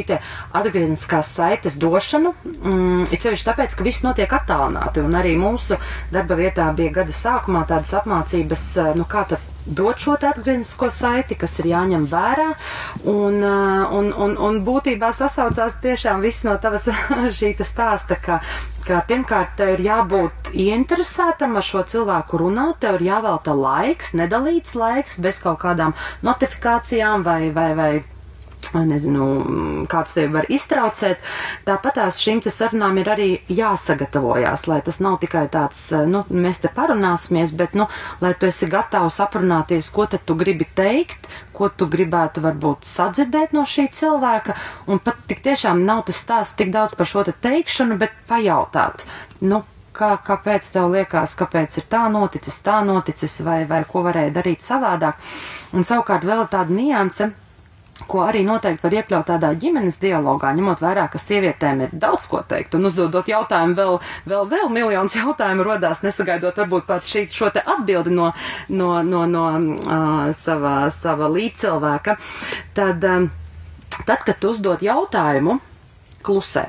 atgriezniskās 0.56 1.34
saites 1.36 1.78
došana. 1.82 2.34
Mm, 2.64 3.06
it 3.12 3.22
sevišķi 3.26 3.50
tāpēc, 3.52 3.76
ka 3.76 3.88
viss 3.88 4.06
notiek 4.06 4.34
attālināti, 4.40 5.04
un 5.06 5.20
arī 5.20 5.36
mūsu 5.40 5.78
darba 6.14 6.40
vietā 6.40 6.72
bija 6.78 7.00
gada 7.02 7.16
sākumā 7.16 7.66
tādas 7.70 7.94
apmācības, 8.02 8.68
uh, 8.80 8.92
nu 8.98 9.08
kā 9.10 9.28
tad 9.30 9.59
dot 9.66 10.02
šo 10.02 10.16
atgrieznisko 10.18 10.90
saiti, 10.94 11.38
kas 11.40 11.60
ir 11.62 11.70
jāņem 11.72 12.06
vērā. 12.10 12.50
Un, 13.10 13.42
un, 13.44 14.12
un, 14.14 14.36
un 14.38 14.60
būtībā 14.66 15.12
sasaucās 15.16 15.80
tiešām 15.84 16.24
viss 16.26 16.46
no 16.48 16.58
tavas 16.62 16.88
šī 17.40 17.54
stāsta, 17.64 18.18
ka, 18.20 18.40
ka 18.88 19.02
pirmkārt 19.08 19.58
tev 19.60 19.76
ir 19.78 19.86
jābūt 19.88 20.54
ieinteresētam 20.54 21.58
ar 21.60 21.66
šo 21.66 21.84
cilvēku 21.94 22.42
runāt, 22.44 22.80
tev 22.84 23.00
ir 23.00 23.10
jāvelta 23.12 23.56
laiks, 23.58 24.14
nedalīts 24.18 24.78
laiks, 24.80 25.20
bez 25.22 25.42
kaut 25.44 25.62
kādām 25.64 25.96
notifikācijām 26.26 27.26
vai, 27.28 27.42
vai, 27.56 27.74
vai 27.78 27.92
nezinu, 28.74 29.26
kāds 29.90 30.16
tevi 30.18 30.32
var 30.34 30.48
iztraucēt. 30.52 31.24
Tāpat 31.68 32.00
tās 32.00 32.20
šīm 32.24 32.42
sarunām 32.46 33.00
ir 33.02 33.10
arī 33.12 33.30
jāsagatavojās, 33.52 34.68
lai 34.72 34.80
tas 34.86 35.00
nav 35.04 35.20
tikai 35.24 35.48
tāds, 35.52 35.82
nu, 36.10 36.24
mēs 36.30 36.62
te 36.64 36.72
parunāsimies, 36.74 37.54
bet, 37.58 37.76
nu, 37.78 37.90
lai 38.24 38.34
tu 38.40 38.50
esi 38.50 38.70
gatavs 38.70 39.20
aprunāties, 39.24 39.92
ko 39.94 40.06
tad 40.10 40.26
tu 40.26 40.38
gribi 40.40 40.68
teikt, 40.76 41.30
ko 41.54 41.70
tu 41.70 41.90
gribētu 41.92 42.44
varbūt 42.46 42.88
sadzirdēt 42.88 43.56
no 43.56 43.66
šī 43.68 43.90
cilvēka, 43.96 44.56
un 44.88 45.02
pat 45.04 45.20
tik 45.28 45.44
tiešām 45.46 45.84
nav 45.86 46.06
tas 46.08 46.22
stāsts 46.24 46.56
tik 46.60 46.72
daudz 46.76 46.96
par 46.96 47.10
šo 47.10 47.26
te 47.28 47.36
teikšanu, 47.36 48.00
bet 48.00 48.16
pajautāt, 48.30 49.04
nu, 49.42 49.64
kā, 50.00 50.14
kāpēc 50.26 50.72
tev 50.74 50.94
liekas, 50.94 51.36
kāpēc 51.40 51.80
ir 51.82 51.88
tā 51.92 52.06
noticis, 52.12 52.62
tā 52.64 52.80
noticis, 52.86 53.40
vai, 53.46 53.64
vai 53.70 53.84
ko 53.90 54.04
varēja 54.06 54.36
darīt 54.40 54.64
savādāk. 54.66 55.20
Un 55.76 55.88
savukārt 55.88 56.28
vēl 56.28 56.46
tāda 56.52 56.76
nianse 56.76 57.32
ko 58.08 58.22
arī 58.24 58.44
noteikti 58.48 58.86
var 58.86 58.96
iekļaut 59.00 59.28
tādā 59.30 59.52
ģimenes 59.60 60.00
dialogā, 60.02 60.52
ņemot 60.56 60.82
vērā, 60.84 61.08
ka 61.12 61.22
sievietēm 61.22 61.84
ir 61.86 61.94
daudz 61.94 62.28
ko 62.32 62.42
teikt, 62.48 62.76
un 62.78 62.88
uzdodot 62.90 63.28
jautājumu, 63.30 63.76
vēl, 63.78 64.00
vēl, 64.30 64.48
vēl 64.54 64.72
miljonus 64.74 65.18
jautājumu 65.22 65.68
rodās, 65.68 66.04
nesagaidot 66.06 66.58
varbūt 66.64 66.88
pat 66.90 67.06
šī, 67.06 67.28
šo 67.34 67.52
te 67.54 67.64
atbildi 67.66 68.14
no, 68.16 68.32
no, 68.70 68.92
no, 69.04 69.26
no 69.30 69.46
uh, 69.60 70.30
sava, 70.36 70.76
sava 70.96 71.30
līdzcilvēka, 71.34 72.18
tad, 72.78 73.08
um, 73.10 73.30
tad, 74.06 74.20
kad 74.24 74.36
tu 74.40 74.54
uzdod 74.54 74.86
jautājumu, 74.86 75.60
klusē. 76.24 76.68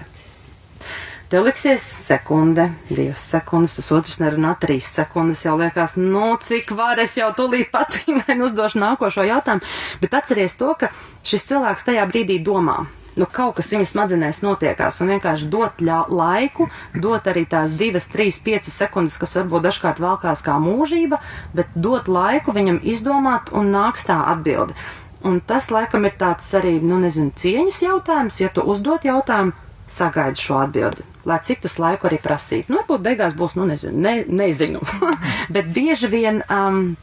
Tev 1.30 1.44
liksies 1.46 1.82
sekunde, 1.86 2.64
divas 2.88 3.20
sekundes, 3.22 3.76
tas 3.76 3.92
otrs 3.94 4.16
nerunā 4.18 4.56
trīs 4.58 4.88
sekundes, 4.90 5.44
jau 5.44 5.52
liekas, 5.60 5.92
nu, 5.94 6.32
cik 6.42 6.72
var 6.74 6.98
es 6.98 7.12
jau 7.20 7.28
tūlīt 7.38 7.68
pat 7.70 7.94
viņai 8.08 8.34
uzdošu 8.48 8.80
nākošo 8.82 9.22
jautājumu, 9.28 9.62
bet 10.02 10.16
atceries 10.18 10.58
to, 10.58 10.72
ka 10.80 10.88
šis 11.22 11.46
cilvēks 11.52 11.86
tajā 11.86 12.08
brīdī 12.10 12.40
domā. 12.42 12.80
Nu, 13.14 13.28
kaut 13.30 13.60
kas 13.60 13.70
viņa 13.70 13.86
smadzenēs 13.92 14.42
notiekās, 14.42 14.98
un 14.98 15.14
vienkārši 15.14 15.46
dot 15.54 15.78
laiku, 15.86 16.66
dot 16.98 17.30
arī 17.30 17.46
tās 17.46 17.78
divas, 17.78 18.10
trīs, 18.10 18.42
piecas 18.42 18.74
sekundes, 18.82 19.14
kas 19.22 19.38
varbūt 19.38 19.68
dažkārt 19.70 20.02
valkās 20.02 20.42
kā 20.42 20.58
mūžība, 20.58 21.22
bet 21.54 21.70
dot 21.78 22.10
laiku 22.10 22.58
viņam 22.58 22.82
izdomāt 22.82 23.54
un 23.54 23.70
nāks 23.70 24.02
tā 24.10 24.18
atbildi. 24.34 24.74
Un 25.22 25.38
tas, 25.46 25.70
laikam, 25.70 26.10
ir 26.10 26.18
tāds 26.18 26.50
arī, 26.58 26.80
nu, 26.82 26.98
nezinu, 26.98 27.30
cieņas 27.38 27.82
jautājums, 27.86 28.42
ja 28.42 28.50
tu 28.50 28.66
uzdot 28.66 29.06
jautājumu, 29.06 29.69
sagaida 29.90 30.38
šo 30.38 30.60
atbildi. 30.64 31.06
Lai 31.28 31.38
cik 31.44 31.64
tas 31.66 31.76
laiku 31.82 32.08
arī 32.08 32.20
prasītu. 32.22 32.72
Nu, 32.72 32.80
varbūt 32.80 33.04
beigās 33.04 33.36
būs, 33.36 33.56
nu, 33.58 33.66
nezinu, 33.68 34.00
ne, 34.00 34.14
nezinu. 34.26 34.80
Bet 35.54 35.72
bieži 35.74 36.10
vien. 36.12 36.44
Um, 36.48 36.94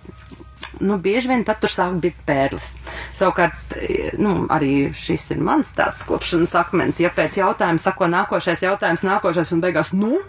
Nu, 0.79 0.97
bieži 1.01 1.31
vien 1.31 1.41
tad 1.41 1.57
tur 1.57 1.71
sāk 1.73 1.95
būt 2.03 2.17
pērlis. 2.27 2.75
Savukārt, 3.17 3.73
nu, 4.21 4.33
arī 4.53 4.91
šis 4.93 5.23
ir 5.33 5.39
mans 5.41 5.71
tāds 5.73 6.03
klupšanas 6.05 6.53
akmens. 6.59 6.99
Ja 7.01 7.09
pēc 7.13 7.39
jautājuma 7.39 7.81
sako 7.81 8.09
nākošais 8.13 8.61
jautājums, 8.61 9.01
nākošais 9.07 9.55
un 9.55 9.63
beigās, 9.63 9.89
nu, 9.97 10.19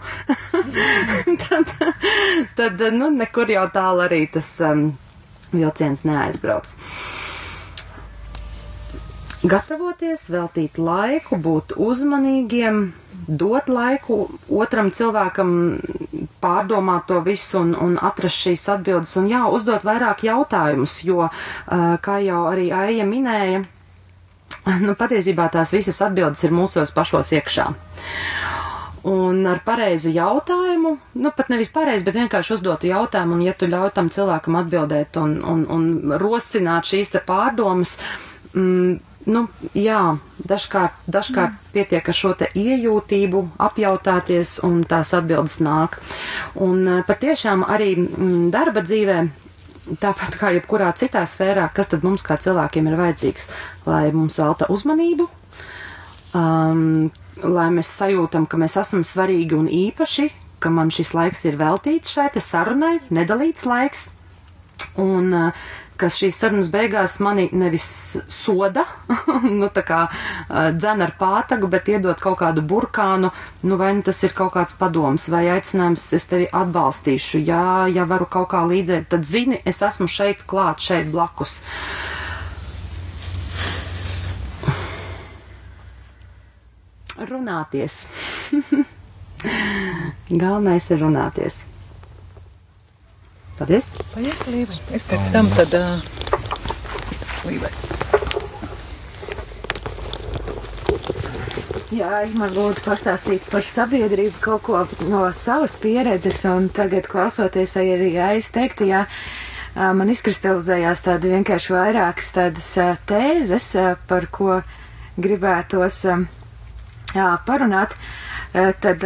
tad, 1.43 1.75
tad, 2.57 2.81
nu, 2.95 3.11
nekur 3.13 3.51
jau 3.53 3.67
tālu 3.73 4.07
arī 4.07 4.23
tas 4.33 4.49
um, 4.65 4.87
vilciens 5.53 6.01
neaizbrauc. 6.07 6.73
Gatavoties, 9.39 10.25
veltīt 10.33 10.75
laiku, 10.75 11.37
būt 11.39 11.77
uzmanīgiem, 11.79 12.89
dot 13.29 13.69
laiku 13.71 14.25
otram 14.51 14.89
cilvēkam 14.91 15.53
pārdomāt 16.43 17.07
to 17.07 17.21
visu 17.23 17.61
un, 17.61 17.71
un 17.71 17.95
atrast 18.03 18.43
šīs 18.43 18.67
atbildes 18.75 19.15
un 19.21 19.29
jā, 19.31 19.45
uzdot 19.47 19.87
vairāk 19.87 20.25
jautājumus, 20.27 20.97
jo, 21.07 21.29
kā 22.03 22.19
jau 22.25 22.43
arī 22.51 22.67
Aija 22.75 23.07
minēja, 23.07 23.63
nu, 24.83 24.97
patiesībā 24.99 25.47
tās 25.55 25.71
visas 25.71 26.01
atbildes 26.03 26.43
ir 26.43 26.55
mūsos 26.55 26.91
pašos 26.91 27.31
iekšā. 27.39 27.69
Un 29.07 29.45
ar 29.47 29.61
pareizu 29.63 30.11
jautājumu, 30.11 30.97
nu 31.15 31.29
pat 31.31 31.47
nevis 31.47 31.71
pareizi, 31.71 32.03
bet 32.03 32.19
vienkārši 32.19 32.57
uzdotu 32.57 32.89
jautājumu, 32.91 33.37
un 33.37 33.45
ja 33.47 33.55
tu 33.55 33.71
ļauj 33.71 33.93
tam 33.95 34.11
cilvēkam 34.11 34.59
atbildēt 34.59 35.15
un, 35.21 35.37
un, 35.39 35.63
un 35.71 36.17
rosināt 36.19 36.91
šīs 36.91 37.15
te 37.15 37.23
pārdomas, 37.23 37.95
mm, 38.51 38.97
nu, 39.27 39.45
jā, 39.75 40.17
dažkārt, 40.47 40.95
dažkārt 41.09 41.55
mm. 41.55 41.71
pietiek 41.73 42.09
ar 42.09 42.15
šo 42.15 42.33
iejūtību, 42.39 43.43
apjautāties, 43.59 44.57
un 44.63 44.83
tās 44.87 45.13
atbildes 45.17 45.59
nāk. 45.63 45.99
Un 46.55 46.87
eh, 46.87 47.03
patiešām 47.07 47.65
arī 47.67 47.95
mm, 47.97 48.49
darba 48.53 48.83
dzīvē. 48.85 49.21
Tāpat 49.99 50.35
kā 50.37 50.51
jebkurā 50.53 50.91
citā 50.93 51.23
sfērā, 51.25 51.65
kas 51.73 51.89
tad 51.89 52.03
mums 52.05 52.21
kā 52.21 52.37
cilvēkiem 52.37 52.91
ir 52.91 52.97
vajadzīgs, 52.99 53.47
lai 53.89 54.11
mums 54.13 54.37
velta 54.37 54.67
uzmanību, 54.69 55.25
um, 56.37 57.09
lai 57.41 57.65
mēs 57.73 57.89
sajūtam, 57.97 58.45
ka 58.45 58.59
mēs 58.61 58.77
esam 58.77 59.01
svarīgi 59.01 59.57
un 59.57 59.65
īpaši, 59.65 60.27
ka 60.61 60.69
man 60.69 60.93
šis 60.93 61.15
laiks 61.17 61.41
ir 61.49 61.57
veltīts 61.57 62.13
šai 62.13 62.29
sarunai, 62.37 62.99
nedalīts 63.09 63.65
laiks. 63.65 64.05
Un 65.01 65.33
uh, 65.33 65.65
ka 65.99 66.09
šīs 66.13 66.37
sarunas 66.39 66.69
beigās 66.71 67.17
mani 67.23 67.47
nevis 67.51 67.87
soda, 68.31 68.85
nu 69.59 69.69
tā 69.73 69.83
kā 69.87 69.99
dzen 70.49 71.03
ar 71.05 71.13
pātagu, 71.19 71.69
bet 71.71 71.89
iedod 71.91 72.19
kaut 72.21 72.39
kādu 72.41 72.63
burkānu, 72.65 73.31
nu 73.67 73.79
vai 73.79 73.91
nu 73.97 74.05
tas 74.05 74.21
ir 74.23 74.35
kaut 74.37 74.53
kāds 74.55 74.77
padoms 74.79 75.29
vai 75.31 75.45
aicinājums, 75.55 76.07
es 76.15 76.27
tevi 76.29 76.47
atbalstīšu, 76.61 77.43
jā, 77.45 77.65
ja 77.93 78.07
varu 78.09 78.29
kaut 78.29 78.51
kā 78.53 78.63
līdzēt, 78.69 79.09
tad 79.11 79.27
zini, 79.27 79.61
es 79.67 79.83
esmu 79.85 80.07
šeit 80.09 80.45
klāt, 80.49 80.83
šeit 80.83 81.11
blakus. 81.13 81.59
Runāties. 87.19 88.05
Galvenais 90.41 90.87
ir 90.93 91.03
runāties. 91.03 91.63
Paldies! 93.59 93.89
Paiet, 94.13 94.43
Līva. 94.47 94.75
Es 94.95 95.03
pēc 95.03 95.33
tam 95.33 95.49
tad 95.51 95.73
uh, 95.75 95.99
Līvai. 97.43 97.71
Jā, 101.91 102.21
man 102.39 102.53
lūdzu 102.55 102.85
pastāstīt 102.85 103.49
par 103.51 103.65
sabiedrību 103.67 104.39
kaut 104.39 104.63
ko 104.63 104.83
no 105.09 105.25
savas 105.35 105.73
pieredzes, 105.81 106.39
un 106.47 106.69
tagad 106.71 107.09
klausoties 107.11 107.73
arī 107.81 108.13
aizteiktajā, 108.29 109.01
man 109.75 110.13
izkristalizējās 110.13 111.03
tādi 111.03 111.33
vienkārši 111.33 111.75
vairākas 111.75 112.31
tādas 112.37 112.69
tēzes, 113.09 113.67
par 114.07 114.29
ko 114.31 114.61
gribētos 115.19 115.99
jā, 116.07 117.27
parunāt. 117.49 117.97
Tad 118.53 119.03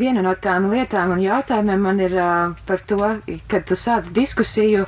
viena 0.00 0.22
no 0.24 0.32
tām 0.40 0.70
lietām 0.72 1.10
un 1.12 1.20
jautājumiem 1.20 1.82
man 1.84 1.98
ir 2.00 2.14
par 2.68 2.80
to, 2.88 2.98
kad 3.50 3.66
tu 3.68 3.76
sāc 3.76 4.08
diskusiju 4.16 4.86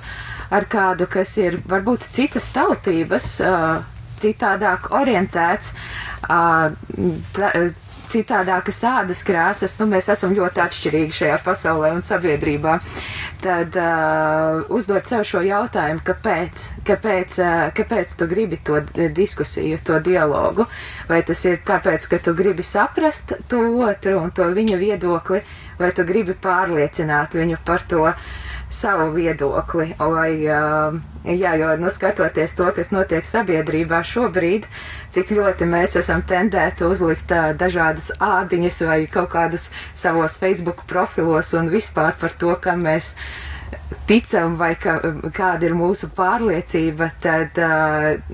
ar 0.51 0.64
kādu, 0.72 1.05
kas 1.11 1.34
ir 1.38 1.59
varbūt 1.68 2.07
citas 2.16 2.48
tautības, 2.55 3.28
citādāk 4.22 4.88
orientēts, 4.96 5.74
tā, 6.24 7.53
citādākas 8.11 8.81
ādas 8.87 9.23
krāsas, 9.27 9.77
nu, 9.81 9.87
mēs 9.91 10.11
esam 10.13 10.35
ļoti 10.37 10.63
atšķirīgi 10.65 11.17
šajā 11.21 11.39
pasaulē 11.47 11.93
un 11.95 12.05
sabiedrībā, 12.05 12.77
tad 13.45 13.79
uh, 13.81 14.67
uzdot 14.75 15.07
sev 15.09 15.25
šo 15.29 15.45
jautājumu, 15.47 16.03
kāpēc, 16.07 16.67
kāpēc, 16.89 17.39
uh, 17.45 17.65
kāpēc 17.77 18.19
tu 18.19 18.29
gribi 18.31 18.61
to 18.67 18.83
diskusiju, 19.17 19.81
to 19.87 20.03
dialogu, 20.05 20.67
vai 21.09 21.23
tas 21.27 21.45
ir 21.49 21.63
tāpēc, 21.67 22.11
ka 22.11 22.21
tu 22.27 22.37
gribi 22.39 22.67
saprast 22.67 23.37
to 23.51 23.65
otru 23.87 24.19
un 24.21 24.35
to 24.35 24.51
viņa 24.57 24.79
viedokli, 24.81 25.43
vai 25.81 25.95
tu 25.97 26.05
gribi 26.09 26.37
pārliecināt 26.37 27.39
viņu 27.39 27.63
par 27.65 27.87
to, 27.89 28.07
uh, 28.11 28.39
savu 28.71 29.11
viedokli. 29.14 29.91
Vai, 29.99 30.31
jā, 30.41 31.53
jo 31.61 31.75
nu, 31.81 31.91
skatoties 31.93 32.55
to, 32.59 32.71
kas 32.77 32.93
notiek 32.95 33.27
sabiedrībā 33.27 34.03
šobrīd, 34.07 34.66
cik 35.14 35.35
ļoti 35.37 35.68
mēs 35.71 35.99
esam 36.01 36.23
tendēti 36.27 36.87
uzlikt 36.87 37.35
dažādas 37.61 38.12
ādiņas 38.23 38.83
vai 38.89 39.05
kaut 39.11 39.33
kādas 39.35 39.68
savos 39.95 40.39
Facebook 40.41 40.87
profilos 40.91 41.53
un 41.59 41.71
vispār 41.73 42.16
par 42.21 42.35
to, 42.39 42.55
kam 42.62 42.87
mēs 42.87 43.14
ticam 44.07 44.57
vai 44.59 44.73
ka, 44.79 44.97
kāda 45.35 45.68
ir 45.68 45.75
mūsu 45.79 46.09
pārliecība, 46.14 47.11
tad 47.23 47.59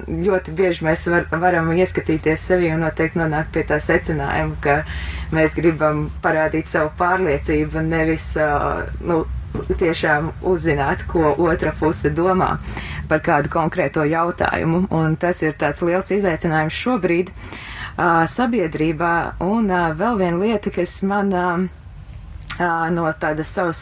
ļoti 0.09 0.55
bieži 0.57 0.87
mēs 0.87 1.05
var, 1.13 1.27
varam 1.33 1.69
ieskatīties 1.77 2.47
sevi 2.49 2.71
un 2.73 2.85
noteikti 2.87 3.21
nonākt 3.21 3.53
pie 3.57 3.67
tā 3.69 3.81
secinājuma, 3.83 4.57
ka 4.65 4.79
mēs 5.37 5.57
gribam 5.59 6.07
parādīt 6.25 6.71
savu 6.71 6.93
pārliecību, 7.01 7.85
nevis 7.85 8.33
nu, 9.05 9.25
tiešām 9.79 10.33
uzzināt, 10.47 11.07
ko 11.11 11.33
otra 11.47 11.73
puse 11.77 12.11
domā 12.15 12.57
par 13.11 13.23
kādu 13.25 13.53
konkrēto 13.53 14.05
jautājumu. 14.09 14.87
Un 14.95 15.17
tas 15.21 15.43
ir 15.47 15.57
tāds 15.59 15.83
liels 15.87 16.13
izaicinājums 16.15 16.83
šobrīd 16.85 17.33
uh, 17.33 18.25
sabiedrībā. 18.31 19.15
Un 19.47 19.71
uh, 19.71 19.91
vēl 19.99 20.23
viena 20.23 20.41
lieta, 20.45 20.73
kas 20.75 21.01
man. 21.07 21.35
Uh, 21.35 21.67
no 22.89 23.03
tādas 23.21 23.51
savas 23.53 23.81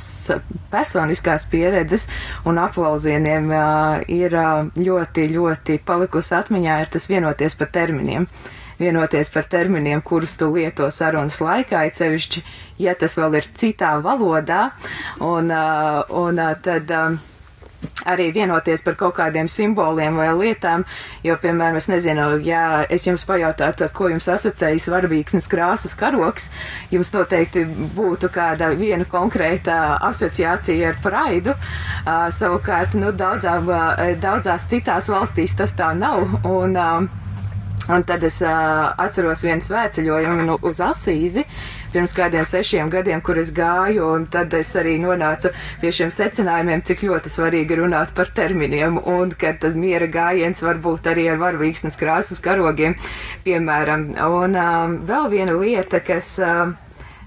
personiskās 0.72 1.45
pieredzes 1.47 2.09
un 2.43 2.57
aplausieniem 2.59 3.53
ir 4.11 4.35
ļoti, 4.35 5.29
ļoti 5.31 5.77
palikusi 5.87 6.35
atmiņā, 6.35 6.81
ir 6.83 6.91
tas 6.91 7.07
vienoties 7.07 7.55
par 7.61 7.70
terminiem. 7.77 8.27
Uh, 8.27 8.64
vienoties 8.81 9.31
par 9.35 9.49
terminiem, 9.51 10.03
kurus 10.05 10.39
tu 10.41 10.51
lieto 10.55 10.89
sarunas 10.95 11.41
laikā, 11.45 11.85
it 11.89 12.01
sevišķi, 12.01 12.45
ja 12.85 12.97
tas 12.99 13.18
vēl 13.18 13.39
ir 13.41 13.53
citā 13.55 13.95
valodā, 14.05 14.64
un, 15.20 15.53
uh, 15.53 16.03
un 16.25 16.43
uh, 16.43 16.57
tad. 16.64 16.91
Um, 16.91 17.22
arī 18.09 18.31
vienoties 18.35 18.83
par 18.85 18.97
kaut 18.99 19.16
kādiem 19.18 19.49
simboliem 19.51 20.16
vai 20.18 20.29
lietām, 20.37 20.85
jo, 21.25 21.37
piemēram, 21.41 21.79
es 21.81 21.89
nezinu, 21.91 22.27
ja 22.45 22.85
es 22.93 23.07
jums 23.07 23.25
pajautātu, 23.29 23.87
ar 23.87 23.93
ko 23.97 24.11
jums 24.12 24.29
asociējas 24.33 24.89
varbīksnes 24.93 25.49
krāsas 25.53 25.97
karoks, 25.99 26.51
jums 26.95 27.12
noteikti 27.14 27.64
būtu 27.97 28.31
kāda 28.35 28.72
viena 28.79 29.09
konkrēta 29.09 29.99
asociācija 30.11 30.93
ar 30.93 31.03
praidu. 31.05 31.57
Uh, 32.05 32.29
savukārt, 32.35 32.97
nu, 33.01 33.12
daudzām, 33.16 33.68
uh, 33.68 34.07
daudzās 34.20 34.68
citās 34.70 35.11
valstīs 35.12 35.57
tas 35.59 35.77
tā 35.77 35.93
nav. 35.99 36.41
Un, 36.45 36.77
uh, 36.79 37.24
Un 37.89 38.03
tad 38.03 38.22
es 38.24 38.39
uh, 38.41 38.95
atceros 38.97 39.43
vienu 39.45 39.61
svētceļojumu 39.61 40.45
nu, 40.49 40.57
uz 40.64 40.78
Asīzi 40.80 41.45
pirms 41.93 42.14
kādiem 42.16 42.47
sešiem 42.49 42.89
gadiem, 42.91 43.20
kur 43.22 43.39
es 43.39 43.51
gāju, 43.55 44.07
un 44.16 44.24
tad 44.30 44.55
es 44.57 44.72
arī 44.80 44.97
nonācu 45.03 45.53
pie 45.82 45.93
šiem 45.95 46.11
secinājumiem, 46.11 46.82
cik 46.87 47.05
ļoti 47.07 47.30
svarīgi 47.30 47.78
runāt 47.78 48.14
par 48.16 48.32
terminiem, 48.35 48.97
un 48.99 49.35
ka 49.39 49.53
tad 49.61 49.76
miera 49.78 50.09
gājiens 50.11 50.64
var 50.64 50.80
būt 50.82 51.11
arī 51.12 51.28
ar 51.30 51.39
varvīksnes 51.43 52.01
krāsas 52.01 52.41
karogiem, 52.43 52.97
piemēram. 53.45 54.09
Un 54.41 54.57
uh, 54.59 54.97
vēl 55.05 55.30
viena 55.37 55.59
lieta, 55.61 56.01
kas. 56.05 56.39
Uh, 56.41 56.72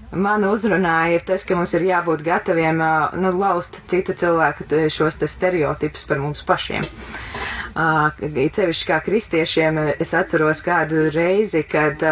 Man 0.08 0.40
uzrunāja 0.48 1.18
ir 1.18 1.24
tas, 1.28 1.42
ka 1.44 1.52
mums 1.52 1.74
ir 1.76 1.82
jābūt 1.84 2.22
gataviem 2.24 2.78
nu, 3.20 3.28
laust 3.36 3.76
citu 3.92 4.14
cilvēku 4.16 4.64
šos 4.88 5.20
te 5.20 5.28
stereotipus 5.28 6.08
par 6.08 6.16
mums 6.22 6.40
pašiem. 6.48 6.80
Uh, 6.80 7.57
Cevišķi 7.74 8.88
kā 8.88 9.02
kristiešiem 9.04 9.78
es 9.98 10.14
atceros 10.16 10.62
kādu 10.64 11.08
reizi, 11.14 11.62
kad 11.68 12.02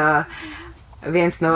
viens 1.12 1.38
no 1.42 1.52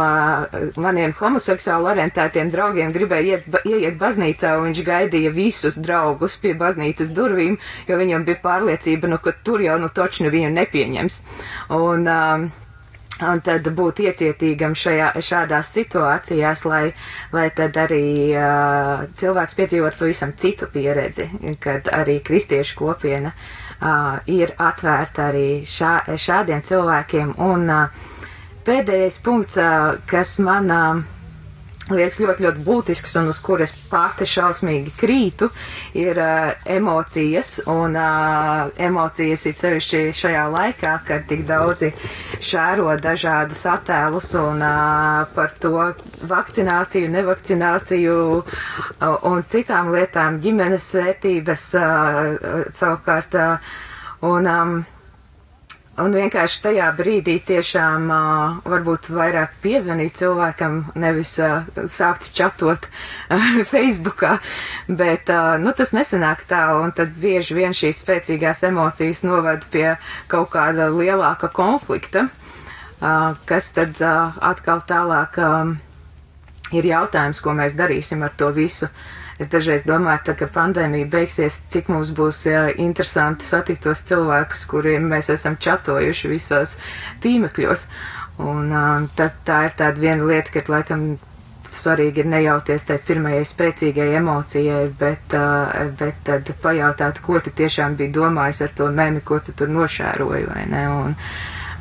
maniem 0.81 1.13
homoseksuāli 1.17 1.91
orientētiem 1.95 2.51
draugiem 2.53 2.93
gribēja 2.95 3.39
iet, 3.39 3.59
ieiet 3.67 3.99
baznīcā, 4.01 4.55
un 4.59 4.71
viņš 4.71 4.83
gaidīja 4.87 5.33
visus 5.35 5.79
draugus 5.81 6.37
pie 6.41 6.55
baznīcas 6.59 7.13
durvīm, 7.17 7.59
jo 7.89 8.01
viņam 8.01 8.27
bija 8.29 8.43
pārliecība, 8.45 9.11
nu, 9.11 9.21
ka 9.23 9.35
tur 9.45 9.63
jau 9.65 9.79
nu 9.83 9.91
točni 9.95 10.33
viņu 10.33 10.55
nepieņems. 10.57 11.23
Un, 11.77 12.09
um, 12.09 12.51
Un 13.21 13.43
tad 13.45 13.67
būt 13.77 13.99
iecietīgam 14.01 14.73
šajā, 14.81 15.11
šādās 15.21 15.75
situācijās, 15.75 16.63
lai, 16.65 16.95
lai 17.37 17.51
tad 17.53 17.77
arī 17.77 18.33
uh, 18.33 19.03
cilvēks 19.13 19.59
piedzīvot 19.59 19.99
pavisam 20.01 20.33
citu 20.41 20.71
pieredzi, 20.73 21.27
kad 21.61 21.91
arī 21.93 22.17
kristiešu 22.25 22.79
kopiena 22.79 23.35
uh, 23.35 23.60
ir 24.27 24.53
atvērta 24.61 25.31
arī 25.31 25.63
šā, 25.65 25.93
šādiem 26.21 26.61
cilvēkiem. 26.67 27.33
Un 27.41 27.71
uh, 27.73 28.03
pēdējais 28.67 29.17
punkts, 29.25 29.57
uh, 29.61 29.97
kas 30.11 30.39
man. 30.43 30.71
Uh, 30.71 31.20
liekas 31.95 32.19
ļoti, 32.23 32.45
ļoti 32.47 32.63
būtisks 32.67 33.17
un 33.21 33.31
uz 33.33 33.39
kuras 33.45 33.73
pati 33.91 34.27
šausmīgi 34.29 34.93
krītu, 35.01 35.49
ir 35.99 36.21
uh, 36.21 36.53
emocijas. 36.77 37.57
Un 37.71 37.97
uh, 37.99 38.71
emocijas 38.89 39.45
ir 39.51 39.57
sevišķi 39.59 40.03
šajā 40.21 40.45
laikā, 40.55 40.95
kad 41.09 41.27
tik 41.31 41.45
daudzi 41.49 41.93
šēro 42.51 42.95
dažādus 43.03 43.65
attēlus 43.73 44.31
un 44.41 44.63
uh, 44.65 45.27
par 45.37 45.55
to 45.63 45.75
vakcināciju, 46.31 47.11
nevakcināciju 47.17 48.17
uh, 48.39 48.45
un 49.33 49.45
citām 49.51 49.93
lietām, 49.95 50.41
ģimenes 50.45 50.91
svētības 50.95 51.69
uh, 51.79 52.73
savukārt. 52.77 53.37
Uh, 53.37 53.77
un, 54.21 54.47
um, 54.47 54.81
Un 56.01 56.15
vienkārši 56.17 56.61
tajā 56.65 56.87
brīdī 56.97 57.35
tiešām 57.45 58.07
uh, 58.15 58.61
varbūt 58.69 59.11
vairāk 59.13 59.53
piezvanīt 59.61 60.17
cilvēkam, 60.21 60.79
nevis 61.01 61.35
uh, 61.43 61.67
sākt 61.93 62.31
čatot 62.37 62.87
uh, 62.87 63.45
Facebookā, 63.73 64.39
bet 64.89 65.29
uh, 65.33 65.59
nu, 65.61 65.75
tas 65.77 65.93
nesanāk 65.97 66.47
tā, 66.49 66.63
un 66.81 66.95
tad 66.97 67.13
bieži 67.21 67.59
vien 67.59 67.77
šīs 67.77 68.01
spēcīgās 68.05 68.65
emocijas 68.71 69.25
noved 69.27 69.67
pie 69.75 69.87
kaut 70.31 70.55
kāda 70.55 70.89
lielāka 70.95 71.53
konflikta, 71.53 72.29
uh, 72.31 73.37
kas 73.51 73.73
tad 73.77 74.01
uh, 74.01 74.41
atkal 74.53 74.81
tālāk 74.89 75.37
um, 75.45 75.77
ir 76.73 76.93
jautājums, 76.95 77.45
ko 77.45 77.57
mēs 77.61 77.77
darīsim 77.77 78.25
ar 78.25 78.33
to 78.41 78.55
visu. 78.57 78.89
Uh, 78.89 79.20
Es 79.41 79.49
dažreiz 79.49 79.87
domāju, 79.89 80.21
tā, 80.27 80.35
ka 80.37 80.51
pandēmija 80.53 81.09
beigsies, 81.09 81.63
cik 81.73 81.89
mums 81.89 82.11
būs 82.17 82.43
jā, 82.45 82.67
interesanti 82.83 83.49
satikt 83.49 83.87
tos 83.87 84.03
cilvēkus, 84.05 84.67
kuriem 84.69 85.09
mēs 85.09 85.31
esam 85.33 85.57
čatojuši 85.57 86.29
visos 86.29 86.77
tīmekļos. 87.25 87.87
Un 88.45 88.69
tā, 89.17 89.31
tā 89.49 89.65
ir 89.69 89.75
tāda 89.79 90.01
viena 90.01 90.29
lieta, 90.29 90.53
ka 90.53 90.65
laikam 90.73 91.15
svarīgi 91.71 92.25
ir 92.25 92.29
nejauties 92.31 92.85
tai 92.89 92.99
pirmajai 93.07 93.47
spēcīgai 93.47 94.09
emocijai, 94.19 94.83
bet, 95.01 95.37
bet 96.01 96.21
tad 96.27 96.51
pajautāt, 96.63 97.23
ko 97.25 97.41
tu 97.41 97.53
tiešām 97.63 97.97
biji 97.97 98.13
domājis 98.17 98.65
ar 98.67 98.75
to 98.77 98.91
memi, 98.93 99.23
ko 99.25 99.39
tu 99.45 99.55
tur 99.57 99.71
nošēroji, 99.73 100.49
vai 100.51 100.67
ne? 100.71 100.85
Un, 100.91 101.17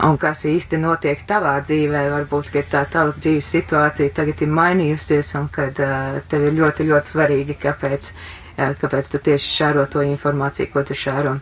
un 0.07 0.17
kas 0.19 0.45
īsti 0.47 0.79
notiek 0.79 1.23
tavā 1.27 1.57
dzīvē, 1.65 2.03
varbūt, 2.13 2.51
ka 2.53 2.63
tā 2.71 2.83
tava 2.91 3.15
dzīves 3.17 3.49
situācija 3.55 4.13
tagad 4.15 4.43
ir 4.45 4.53
mainījusies 4.59 5.33
un 5.39 5.49
kad 5.51 5.79
uh, 5.83 6.19
tev 6.31 6.47
ir 6.47 6.55
ļoti, 6.61 6.87
ļoti 6.87 7.13
svarīgi, 7.13 7.57
kāpēc, 7.59 8.11
uh, 8.11 8.71
kāpēc 8.79 9.11
tu 9.11 9.21
tieši 9.29 9.51
šēro 9.57 9.85
to 9.91 10.05
informāciju, 10.07 10.71
ko 10.71 10.85
tu 10.87 10.95
šēro. 10.95 11.35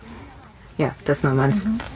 Jā, 0.81 0.91
tas 1.05 1.23
no 1.25 1.35
manis. 1.37 1.63
Mm 1.65 1.77
-hmm. 1.77 1.93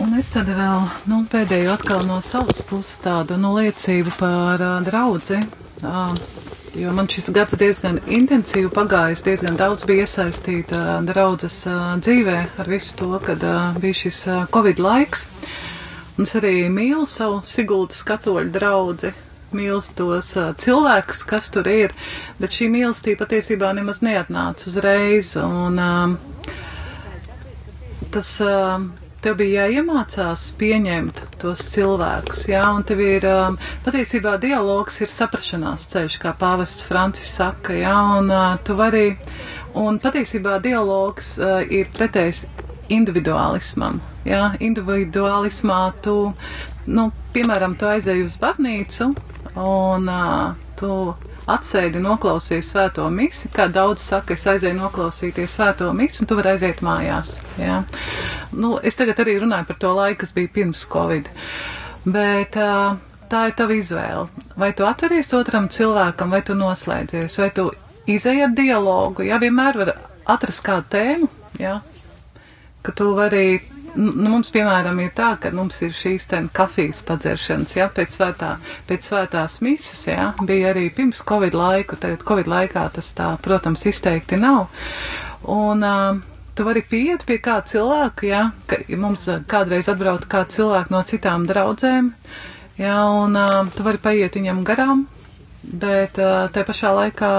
Un 0.00 0.18
es 0.18 0.28
tad 0.32 0.48
vēl 0.48 0.86
nu, 1.06 1.26
pēdējo 1.30 1.74
atkal 1.74 2.06
no 2.06 2.20
savas 2.20 2.62
puses 2.62 2.98
tādu 3.04 3.36
nu, 3.36 3.52
liecību 3.58 4.10
par 4.18 4.60
uh, 4.60 4.80
draudzi. 4.82 5.42
Uh, 5.82 6.14
jo 6.74 6.92
man 6.92 7.08
šis 7.10 7.30
gads 7.34 7.56
diezgan 7.58 7.98
intensīvi 8.06 8.70
pagājis, 8.74 9.24
diezgan 9.26 9.56
daudz 9.58 9.84
bija 9.88 10.06
iesaistīta 10.06 11.00
draudzes 11.08 11.62
dzīvē 12.04 12.36
ar 12.62 12.70
visu 12.70 12.96
to, 13.00 13.10
kad 13.24 13.42
bija 13.82 13.98
šis 14.04 14.22
Covid 14.54 14.82
laiks. 14.82 15.26
Un 16.18 16.28
es 16.28 16.36
arī 16.36 16.68
mīlu 16.68 17.06
savu 17.08 17.40
Sigultas 17.48 18.04
katoļu 18.06 18.52
draudzi, 18.54 19.12
mīlu 19.56 19.80
tos 19.96 20.34
cilvēkus, 20.62 21.24
kas 21.26 21.50
tur 21.54 21.68
ir, 21.70 21.94
bet 22.38 22.54
šī 22.54 22.68
mīlestība 22.70 23.24
patiesībā 23.24 23.72
nemaz 23.76 24.02
neatnāca 24.04 24.68
uzreiz. 24.70 25.34
Un, 25.40 25.80
tas 28.14 28.34
tev 29.24 29.36
bija 29.40 29.66
jāiemācās 29.68 30.46
pieņemt 30.60 31.20
tos 31.40 31.62
cilvēkus, 31.74 32.46
jā, 32.48 32.62
un 32.72 32.84
tev 32.88 33.02
ir 33.04 33.26
um, 33.28 33.58
patiesībā 33.84 34.36
dialogs 34.40 35.00
ir 35.04 35.12
saprašanās 35.12 35.86
ceļš, 35.92 36.16
kā 36.22 36.32
pāvests 36.40 36.86
Francis 36.88 37.34
saka, 37.36 37.76
jā, 37.76 37.94
un 38.18 38.32
uh, 38.32 38.54
tu 38.64 38.76
vari, 38.78 39.12
un 39.78 40.00
patiesībā 40.02 40.58
dialogs 40.64 41.34
uh, 41.40 41.60
ir 41.68 41.90
pretējs 41.96 42.46
individuālismam, 42.90 44.00
jā, 44.28 44.46
individuālismā 44.60 45.80
tu, 46.04 46.16
nu, 46.88 47.10
piemēram, 47.36 47.76
tu 47.78 47.90
aizēji 47.90 48.24
uz 48.26 48.38
baznīcu, 48.40 49.12
un 49.60 50.08
uh, 50.10 50.56
tu 50.80 50.94
atsēdi 51.54 52.00
noklausījies 52.02 52.70
svēto 52.72 53.06
misi, 53.12 53.50
kā 53.54 53.66
daudz 53.72 54.04
saka, 54.04 54.36
es 54.36 54.46
aizēju 54.50 54.76
noklausīties 54.78 55.56
svēto 55.58 55.90
misi, 55.96 56.22
un 56.22 56.30
tu 56.30 56.38
vari 56.38 56.54
aiziet 56.54 56.82
mājās. 56.86 57.36
Jā. 57.60 57.82
Nu, 58.56 58.76
es 58.82 58.98
tagad 58.98 59.22
arī 59.22 59.38
runāju 59.42 59.68
par 59.68 59.78
to 59.82 59.92
laiku, 59.96 60.22
kas 60.24 60.34
bija 60.36 60.52
pirms 60.54 60.86
Covid. 60.92 61.30
Bet 62.06 62.56
tā 63.30 63.44
ir 63.48 63.56
tava 63.58 63.76
izvēle. 63.76 64.26
Vai 64.58 64.72
tu 64.76 64.86
atveries 64.88 65.32
otram 65.36 65.68
cilvēkam, 65.72 66.32
vai 66.34 66.42
tu 66.46 66.56
noslēdzies, 66.58 67.38
vai 67.42 67.50
tu 67.54 67.68
izēji 68.10 68.46
ar 68.46 68.54
dialogu. 68.56 69.26
Jā, 69.28 69.38
vienmēr 69.42 69.78
var 69.82 69.94
atrast 70.30 70.64
kādu 70.66 70.90
tēmu, 70.94 71.28
jā, 71.60 71.78
ka 72.86 72.94
tu 72.96 73.12
vari 73.18 73.60
nu, 73.96 74.28
mums, 74.30 74.50
piemēram, 74.54 74.98
ir 75.02 75.12
tā, 75.16 75.32
ka 75.40 75.50
mums 75.54 75.80
ir 75.84 75.92
šīs 75.96 76.26
kafijas 76.54 77.02
padzeršanas, 77.06 77.74
jā, 77.76 77.86
pēc, 77.94 78.16
svētā, 78.18 78.50
pēc 78.88 79.08
svētās 79.10 79.60
misas, 79.64 80.02
jā, 80.06 80.30
bija 80.46 80.70
arī 80.72 80.88
pirms 80.94 81.22
Covid 81.26 81.54
laiku, 81.54 81.98
tagad 82.00 82.24
Covid 82.26 82.50
laikā 82.50 82.86
tas 82.94 83.12
tā, 83.16 83.30
protams, 83.42 83.84
izteikti 83.86 84.38
nav. 84.40 84.68
Un, 85.50 85.84
uh, 85.86 86.20
tu 86.54 86.66
vari 86.66 86.82
pieiet 86.86 87.24
pie 87.26 87.38
kāda 87.42 87.66
cilvēka, 87.72 88.26
jā, 88.28 88.42
ka 88.70 88.80
mums 89.00 89.28
kādreiz 89.50 89.88
atbrauc 89.92 90.26
kāds 90.30 90.58
cilvēks 90.58 90.92
no 90.94 91.04
citām 91.06 91.46
draudzēm, 91.50 92.12
jā, 92.80 92.98
un 93.22 93.38
uh, 93.38 93.62
tu 93.76 93.86
vari 93.86 94.02
paiet 94.02 94.36
viņam 94.40 94.64
garām, 94.68 95.06
bet 95.62 96.20
uh, 96.20 96.48
te 96.52 96.66
pašā 96.68 96.92
laikā 96.96 97.32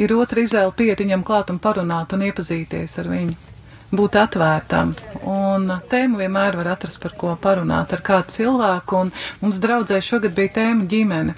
ir 0.00 0.16
otra 0.16 0.42
izvēle 0.42 0.74
pieiet 0.76 1.04
viņam 1.04 1.22
klāt 1.26 1.52
un 1.52 1.60
parunāt 1.62 2.16
un 2.16 2.26
iepazīties 2.30 2.98
ar 3.02 3.10
viņu 3.12 3.49
būt 3.96 4.16
atvērtam. 4.20 4.92
Un 5.30 5.66
tēmu 5.90 6.20
vienmēr 6.22 6.56
var 6.60 6.72
atrast, 6.76 7.00
par 7.02 7.14
ko 7.18 7.34
parunāt 7.42 7.92
ar 7.96 8.02
kādu 8.06 8.34
cilvēku. 8.36 9.00
Un 9.06 9.12
mums 9.42 9.58
draudzē 9.62 10.00
šogad 10.04 10.34
bija 10.36 10.54
tēma 10.60 10.86
ģimene. 10.90 11.34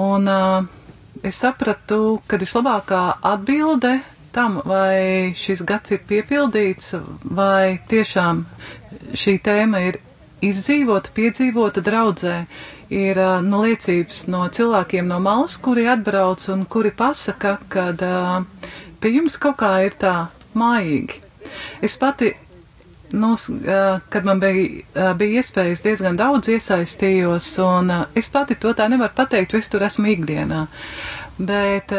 Un 0.00 0.28
uh, 0.30 0.66
es 1.26 1.38
sapratu, 1.42 2.20
ka 2.30 2.38
vislabākā 2.40 3.02
atbilde 3.32 3.96
tam, 4.34 4.60
vai 4.66 5.32
šis 5.34 5.64
gads 5.66 5.90
ir 5.96 6.04
piepildīts, 6.06 6.92
vai 7.34 7.80
tiešām 7.90 8.44
šī 9.18 9.34
tēma 9.42 9.80
ir 9.88 9.98
izdzīvota, 10.46 11.10
piedzīvota 11.16 11.82
draudzē, 11.86 12.36
ir 12.94 13.18
uh, 13.22 13.38
no 13.46 13.62
liecības 13.66 14.24
no 14.30 14.44
cilvēkiem 14.54 15.10
no 15.10 15.18
malas, 15.22 15.56
kuri 15.62 15.86
atbrauc 15.90 16.46
un 16.54 16.66
kuri 16.70 16.94
pasaka, 16.94 17.56
ka 17.70 17.88
uh, 17.94 18.70
pie 19.02 19.16
jums 19.18 19.38
kaut 19.42 19.58
kā 19.62 19.74
ir 19.88 19.98
tā 20.02 20.14
mājīgi 20.58 21.29
Es 21.82 21.96
pati, 22.00 22.32
nu, 23.12 23.34
kad 24.08 24.28
man 24.28 24.40
bija, 24.42 25.12
bija 25.18 25.42
iespējas 25.42 25.82
diezgan 25.84 26.18
daudz 26.20 26.52
iesaistījos, 26.52 27.50
un 27.64 27.92
es 28.14 28.30
pati 28.32 28.58
to 28.60 28.74
tā 28.76 28.86
nevaru 28.92 29.16
pateikt, 29.16 29.54
jo 29.54 29.62
es 29.62 29.70
tur 29.72 29.84
esmu 29.86 30.12
ikdienā. 30.14 30.66
Bet 31.40 31.94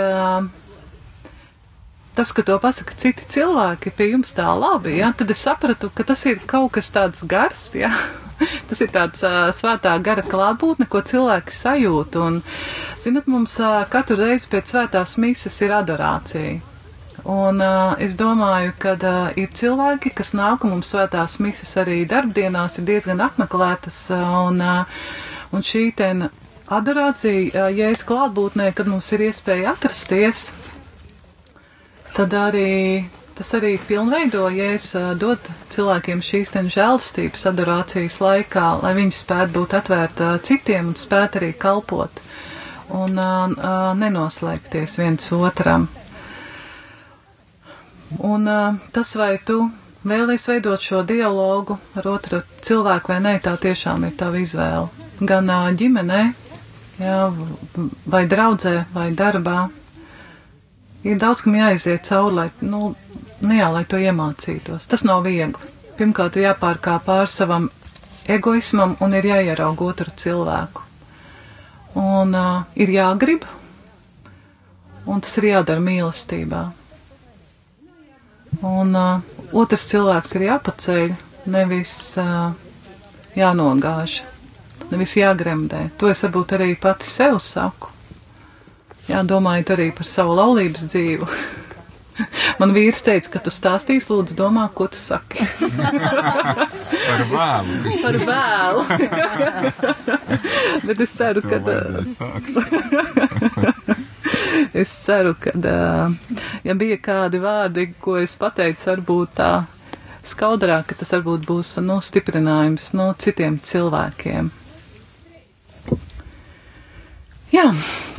tas, 2.15 2.31
ka 2.31 2.43
to 2.45 2.57
pasaka 2.61 2.95
citi 2.99 3.25
cilvēki 3.33 3.93
pie 3.95 4.11
jums 4.11 4.35
tā 4.37 4.47
labi, 4.57 4.97
ja, 4.99 5.11
tad 5.17 5.31
es 5.31 5.43
sapratu, 5.45 5.89
ka 5.95 6.05
tas 6.07 6.25
ir 6.29 6.41
kaut 6.47 6.73
kas 6.77 6.91
tāds 6.93 7.23
gars, 7.27 7.71
ja. 7.77 7.93
Tas 8.69 8.79
ir 8.81 8.89
tāds 8.89 9.21
uh, 9.21 9.51
svētā 9.53 9.91
gara 10.01 10.23
klātbūtne, 10.25 10.87
ko 10.89 11.03
cilvēki 11.05 11.53
sajūt. 11.53 12.15
Un, 12.25 12.39
zinat, 12.97 13.27
mums 13.29 13.53
uh, 13.61 13.83
katru 13.91 14.17
reizi 14.17 14.49
pēc 14.49 14.71
svētās 14.73 15.13
mises 15.21 15.59
ir 15.61 15.75
adorācija. 15.77 16.55
Un 17.29 17.61
uh, 17.61 17.93
es 18.01 18.15
domāju, 18.17 18.71
ka 18.81 18.95
uh, 18.97 19.29
ir 19.37 19.51
cilvēki, 19.53 20.09
kas 20.17 20.31
nāk 20.33 20.63
un 20.65 20.71
mums 20.73 20.89
svētās 20.93 21.35
misijas 21.43 21.75
arī 21.83 21.99
darbdienās 22.09 22.79
ir 22.81 22.87
diezgan 22.87 23.21
apmeklētas, 23.21 23.99
uh, 24.15 24.23
un, 24.47 24.57
uh, 24.57 25.53
un 25.53 25.61
šī 25.67 25.83
ten 25.99 26.23
adorācija, 26.79 27.43
uh, 27.61 27.67
ja 27.77 27.91
es 27.93 28.01
klātbūtnē, 28.09 28.71
kad 28.73 28.89
mums 28.89 29.11
ir 29.13 29.27
iespēja 29.27 29.75
atrasties, 29.75 30.47
tad 32.17 32.33
arī 32.41 33.05
tas 33.37 33.53
arī 33.59 33.75
pilnveido, 33.85 34.47
ja 34.57 34.71
es 34.79 34.89
uh, 34.97 35.11
dod 35.13 35.45
cilvēkiem 35.73 36.25
šīs 36.25 36.55
ten 36.57 36.73
žēlstības 36.73 37.45
adorācijas 37.53 38.17
laikā, 38.25 38.65
lai 38.81 38.95
viņi 38.97 39.15
spētu 39.21 39.59
būt 39.59 39.77
atvērti 39.83 40.25
uh, 40.31 40.41
citiem 40.49 40.89
un 40.95 40.97
spētu 41.05 41.43
arī 41.43 41.53
kalpot 41.67 42.21
un 42.91 43.13
uh, 43.21 43.45
uh, 43.55 43.91
nenoslēgties 44.01 44.97
viens 44.99 45.29
otram. 45.37 45.87
Un 48.19 48.47
tas, 48.91 49.15
vai 49.15 49.37
tu 49.45 49.69
vēlies 50.07 50.47
veidot 50.49 50.81
šo 50.81 51.03
dialogu 51.07 51.77
ar 51.95 52.07
otru 52.11 52.41
cilvēku 52.65 53.13
vai 53.13 53.19
nē, 53.23 53.35
tā 53.45 53.53
tiešām 53.61 54.07
ir 54.09 54.15
tava 54.19 54.41
izvēle. 54.41 54.89
Gan 55.21 55.51
ģimenē, 55.77 56.21
jā, 56.99 57.19
vai 58.09 58.23
draudzē, 58.27 58.73
vai 58.93 59.11
darbā. 59.13 59.69
Ir 61.05 61.17
daudz, 61.21 61.41
kam 61.41 61.55
jāiziet 61.57 62.05
cauri, 62.05 62.35
lai, 62.35 62.47
nu, 62.61 62.91
nu 63.41 63.55
jā, 63.57 63.69
lai 63.73 63.85
to 63.89 63.97
iemācītos. 64.01 64.85
Tas 64.89 65.05
nav 65.07 65.23
viegli. 65.25 65.71
Pirmkārt, 65.97 66.37
ir 66.37 66.49
jāpārkāp 66.49 67.05
pār 67.07 67.29
savam 67.29 67.69
egoismam 68.29 68.95
un 69.01 69.15
ir 69.17 69.25
jāierauga 69.31 69.87
otru 69.93 70.13
cilvēku. 70.23 70.85
Un 72.01 72.35
uh, 72.37 72.61
ir 72.79 72.93
jāgrib, 72.93 73.45
un 75.05 75.21
tas 75.25 75.33
ir 75.41 75.49
jādara 75.51 75.83
mīlestībā. 75.83 76.61
Un 78.67 78.93
uh, 78.93 79.21
otrs 79.57 79.87
cilvēks 79.89 80.35
ir 80.37 80.45
jāpaceļ, 80.49 81.15
nevis 81.49 81.93
uh, 82.21 82.51
jānogāž, 83.37 84.19
nevis 84.91 85.15
jāgremdē. 85.17 85.87
To 85.97 86.11
es 86.11 86.21
varbūt 86.27 86.53
arī 86.59 86.75
pati 86.79 87.09
sev 87.09 87.39
saku. 87.41 87.89
Jā, 89.09 89.23
domājot 89.25 89.73
arī 89.73 89.89
par 89.95 90.07
savu 90.07 90.37
laulības 90.37 90.85
dzīvi. 90.91 91.25
Man 92.61 92.73
vīrs 92.75 93.01
teica, 93.05 93.31
ka 93.33 93.39
tu 93.41 93.51
stāstīsi, 93.53 94.11
lūdzu, 94.11 94.35
domā, 94.37 94.67
ko 94.75 94.85
tu 94.91 94.99
saki. 95.01 95.41
par 97.07 97.23
vēlu. 97.31 97.93
par 98.03 98.17
vēlu. 98.27 98.81
Bet 100.87 101.01
es 101.07 101.15
ceru, 101.17 101.41
ka. 101.41 101.57
es 104.81 104.93
ceru, 105.05 105.35
ka, 105.39 105.53
ja 106.63 106.75
bija 106.77 106.97
kādi 107.01 107.41
vārdi, 107.41 107.91
ko 108.01 108.17
es 108.21 108.35
pateicu, 108.39 108.87
varbūt 108.89 109.37
tā 109.39 109.51
skaudrāk, 110.27 110.91
ka 110.91 110.99
tas 111.01 111.13
varbūt 111.15 111.45
būs 111.47 111.75
nu, 111.85 111.99
stiprinājums 112.03 112.91
no 112.97 113.11
citiem 113.17 113.59
cilvēkiem. 113.59 114.51
Jā, 117.51 117.67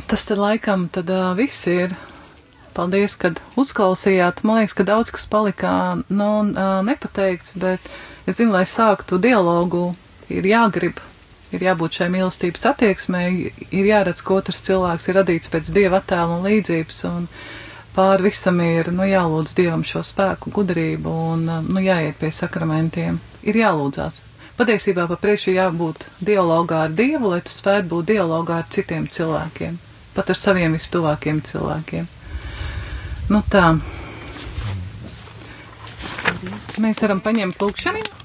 tas 0.09 0.25
tad 0.29 0.37
laikam 0.37 0.89
tad 0.93 1.09
uh, 1.09 1.31
viss 1.37 1.67
ir. 1.67 1.95
paldies, 2.73 3.13
kad 3.21 3.37
uzklausījāt. 3.57 4.41
Man 4.43 4.59
liekas, 4.59 4.73
ka 4.73 4.83
daudz 4.85 5.11
kas 5.13 5.27
palika 5.29 5.71
nu, 6.09 6.29
ā, 6.57 6.81
nepateikts, 6.85 7.53
bet 7.61 7.81
es 8.25 8.39
zinu, 8.39 8.49
lai 8.55 8.63
sāktu 8.65 9.19
dialogu, 9.21 9.91
ir 10.33 10.47
jāgrib, 10.49 10.97
ir 11.57 11.65
jābūt 11.67 11.99
šai 11.99 12.07
mīlestības 12.13 12.65
attieksmē, 12.71 13.21
ir 13.69 13.89
jāredz, 13.89 14.23
ka 14.25 14.37
otrs 14.39 14.63
cilvēks 14.67 15.09
ir 15.09 15.17
radīts 15.19 15.51
pēc 15.53 15.71
dieva 15.75 15.99
attēla 16.01 16.37
un 16.39 16.47
līdzības, 16.47 16.99
un 17.09 17.27
pāri 17.95 18.27
visam 18.29 18.59
ir, 18.65 18.91
nu, 18.95 19.05
jālūdz 19.07 19.55
dievam 19.57 19.83
šo 19.85 20.01
spēku, 20.05 20.53
gudrību, 20.55 21.15
un, 21.33 21.47
nu, 21.69 21.83
jāiet 21.83 22.19
pie 22.21 22.31
sakramentiem. 22.33 23.19
Ir 23.43 23.59
jālūdzās. 23.59 24.21
Patiesībā 24.53 25.07
pa 25.09 25.17
priekšu 25.17 25.55
jābūt 25.55 26.03
dialogā 26.21 26.83
ar 26.87 26.91
Dievu, 26.93 27.31
lai 27.33 27.39
tu 27.41 27.49
spētu 27.49 27.89
būt 27.95 28.11
dialogā 28.11 28.59
ar 28.61 28.67
citiem 28.69 29.07
cilvēkiem, 29.09 29.79
pat 30.13 30.29
ar 30.29 30.37
saviem 30.37 30.75
vistuvākiem 30.77 31.41
cilvēkiem. 31.49 32.05
Nu 33.33 33.41
tā. 33.49 33.71
Mēs 36.83 37.01
varam 37.01 37.23
paņemt 37.25 37.61
lūkšanu. 37.65 38.22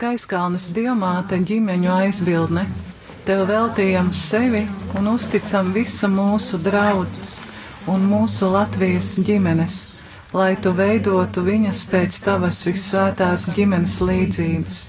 Skaiskalnes 0.00 0.70
diamāte 0.72 1.36
ģimeņu 1.44 1.90
aizbildne. 1.92 2.62
Tev 3.26 3.42
veltījam 3.50 4.06
sevi 4.16 4.62
un 4.96 5.10
uzticam 5.10 5.74
visu 5.74 6.08
mūsu 6.08 6.56
draugus 6.64 7.34
un 7.94 8.06
mūsu 8.08 8.48
Latvijas 8.54 9.10
ģimenes, 9.28 9.76
lai 10.32 10.54
tu 10.56 10.72
veidotu 10.80 11.44
viņas 11.50 11.82
pēc 11.92 12.22
tavas 12.24 12.62
visvētās 12.70 13.44
ģimenes 13.58 13.98
līdzības. 14.08 14.80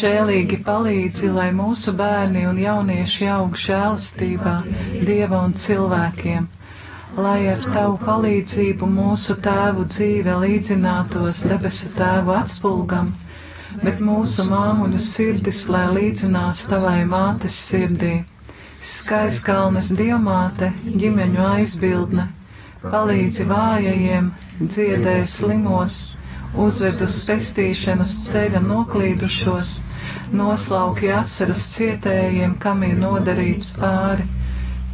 Žēlīgi 0.00 0.62
palīdzi, 0.64 1.28
lai 1.36 1.50
mūsu 1.60 1.92
bērni 2.00 2.48
un 2.48 2.64
jaunieši 2.64 3.28
aug 3.36 3.60
žēlstībā, 3.68 4.58
dieva 5.04 5.44
un 5.44 5.52
cilvēkiem, 5.52 6.48
lai 7.20 7.40
ar 7.58 7.72
tavu 7.74 8.00
palīdzību 8.08 8.88
mūsu 8.98 9.36
tēvu 9.44 9.90
dzīve 9.92 10.44
līdzinātos 10.46 11.44
debesu 11.52 11.92
tēvu 12.00 12.40
atspulgam, 12.40 13.12
bet 13.78 14.00
mūsu 14.02 14.46
māmuļu 14.50 14.98
sirdis, 15.02 15.66
lai 15.70 15.86
līdzinās 15.94 16.64
tavai 16.70 17.04
mātes 17.08 17.56
sirdī. 17.68 18.20
Skaiskalnes 18.80 19.90
diamāte, 19.96 20.70
ģimeņu 20.84 21.42
aizbildne, 21.44 22.26
palīdzi 22.82 23.44
vājajiem, 23.50 24.30
dziedē 24.60 25.18
slimos, 25.28 25.98
uzved 26.56 27.04
uz 27.04 27.18
pestīšanas 27.28 28.14
ceļa 28.30 28.62
noklīdušos, 28.64 29.68
noslauki 30.32 31.12
asaras 31.12 31.66
cietējiem, 31.74 32.56
kam 32.62 32.82
ir 32.88 32.96
nodarīts 33.00 33.74
pāri. 33.76 34.26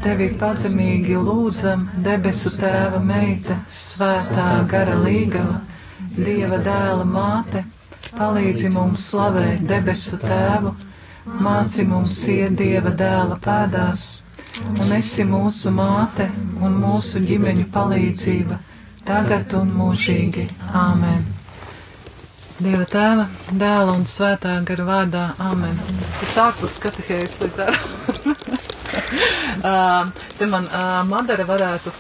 Tevi 0.03 0.29
pazemīgi 0.39 1.17
lūdzam, 1.17 1.87
debesu 2.05 2.53
tēva 2.61 3.01
meita, 3.01 3.57
svētā 3.71 4.51
gara 4.69 4.99
līgava, 5.01 5.63
dieva 6.19 6.59
dēla 6.63 7.07
māte, 7.09 7.65
palīdzi 8.15 8.71
mums 8.75 9.05
slavēt 9.11 9.63
debesu 9.71 10.19
tēvu, 10.23 10.73
māci 11.47 11.87
mums 11.89 12.17
iet 12.31 12.55
dieva 12.61 12.93
dēla 13.01 13.39
pēdās, 13.45 14.05
un 14.71 14.93
esi 14.99 15.25
mūsu 15.27 15.73
māte 15.75 16.29
un 16.63 16.77
mūsu 16.83 17.23
ģimeņu 17.29 17.67
palīdzība, 17.75 18.59
tagad 19.09 19.55
un 19.59 19.73
mūžīgi. 19.81 20.47
Āmen! 20.85 21.27
Dieva 22.57 22.87
tēva, 22.89 23.27
dēla 23.53 23.93
un 23.99 24.07
svētā 24.09 24.55
gara 24.69 24.85
vārdā. 24.89 25.25
Āmen! 25.51 25.77
Es 26.25 26.37
ārpus 26.41 26.79
katehēs 26.81 27.37
līdz 27.43 27.59
ar. 27.67 27.77
Te 30.39 30.47
man 30.49 30.69
Madara 31.11 31.45
varētu 31.49 31.93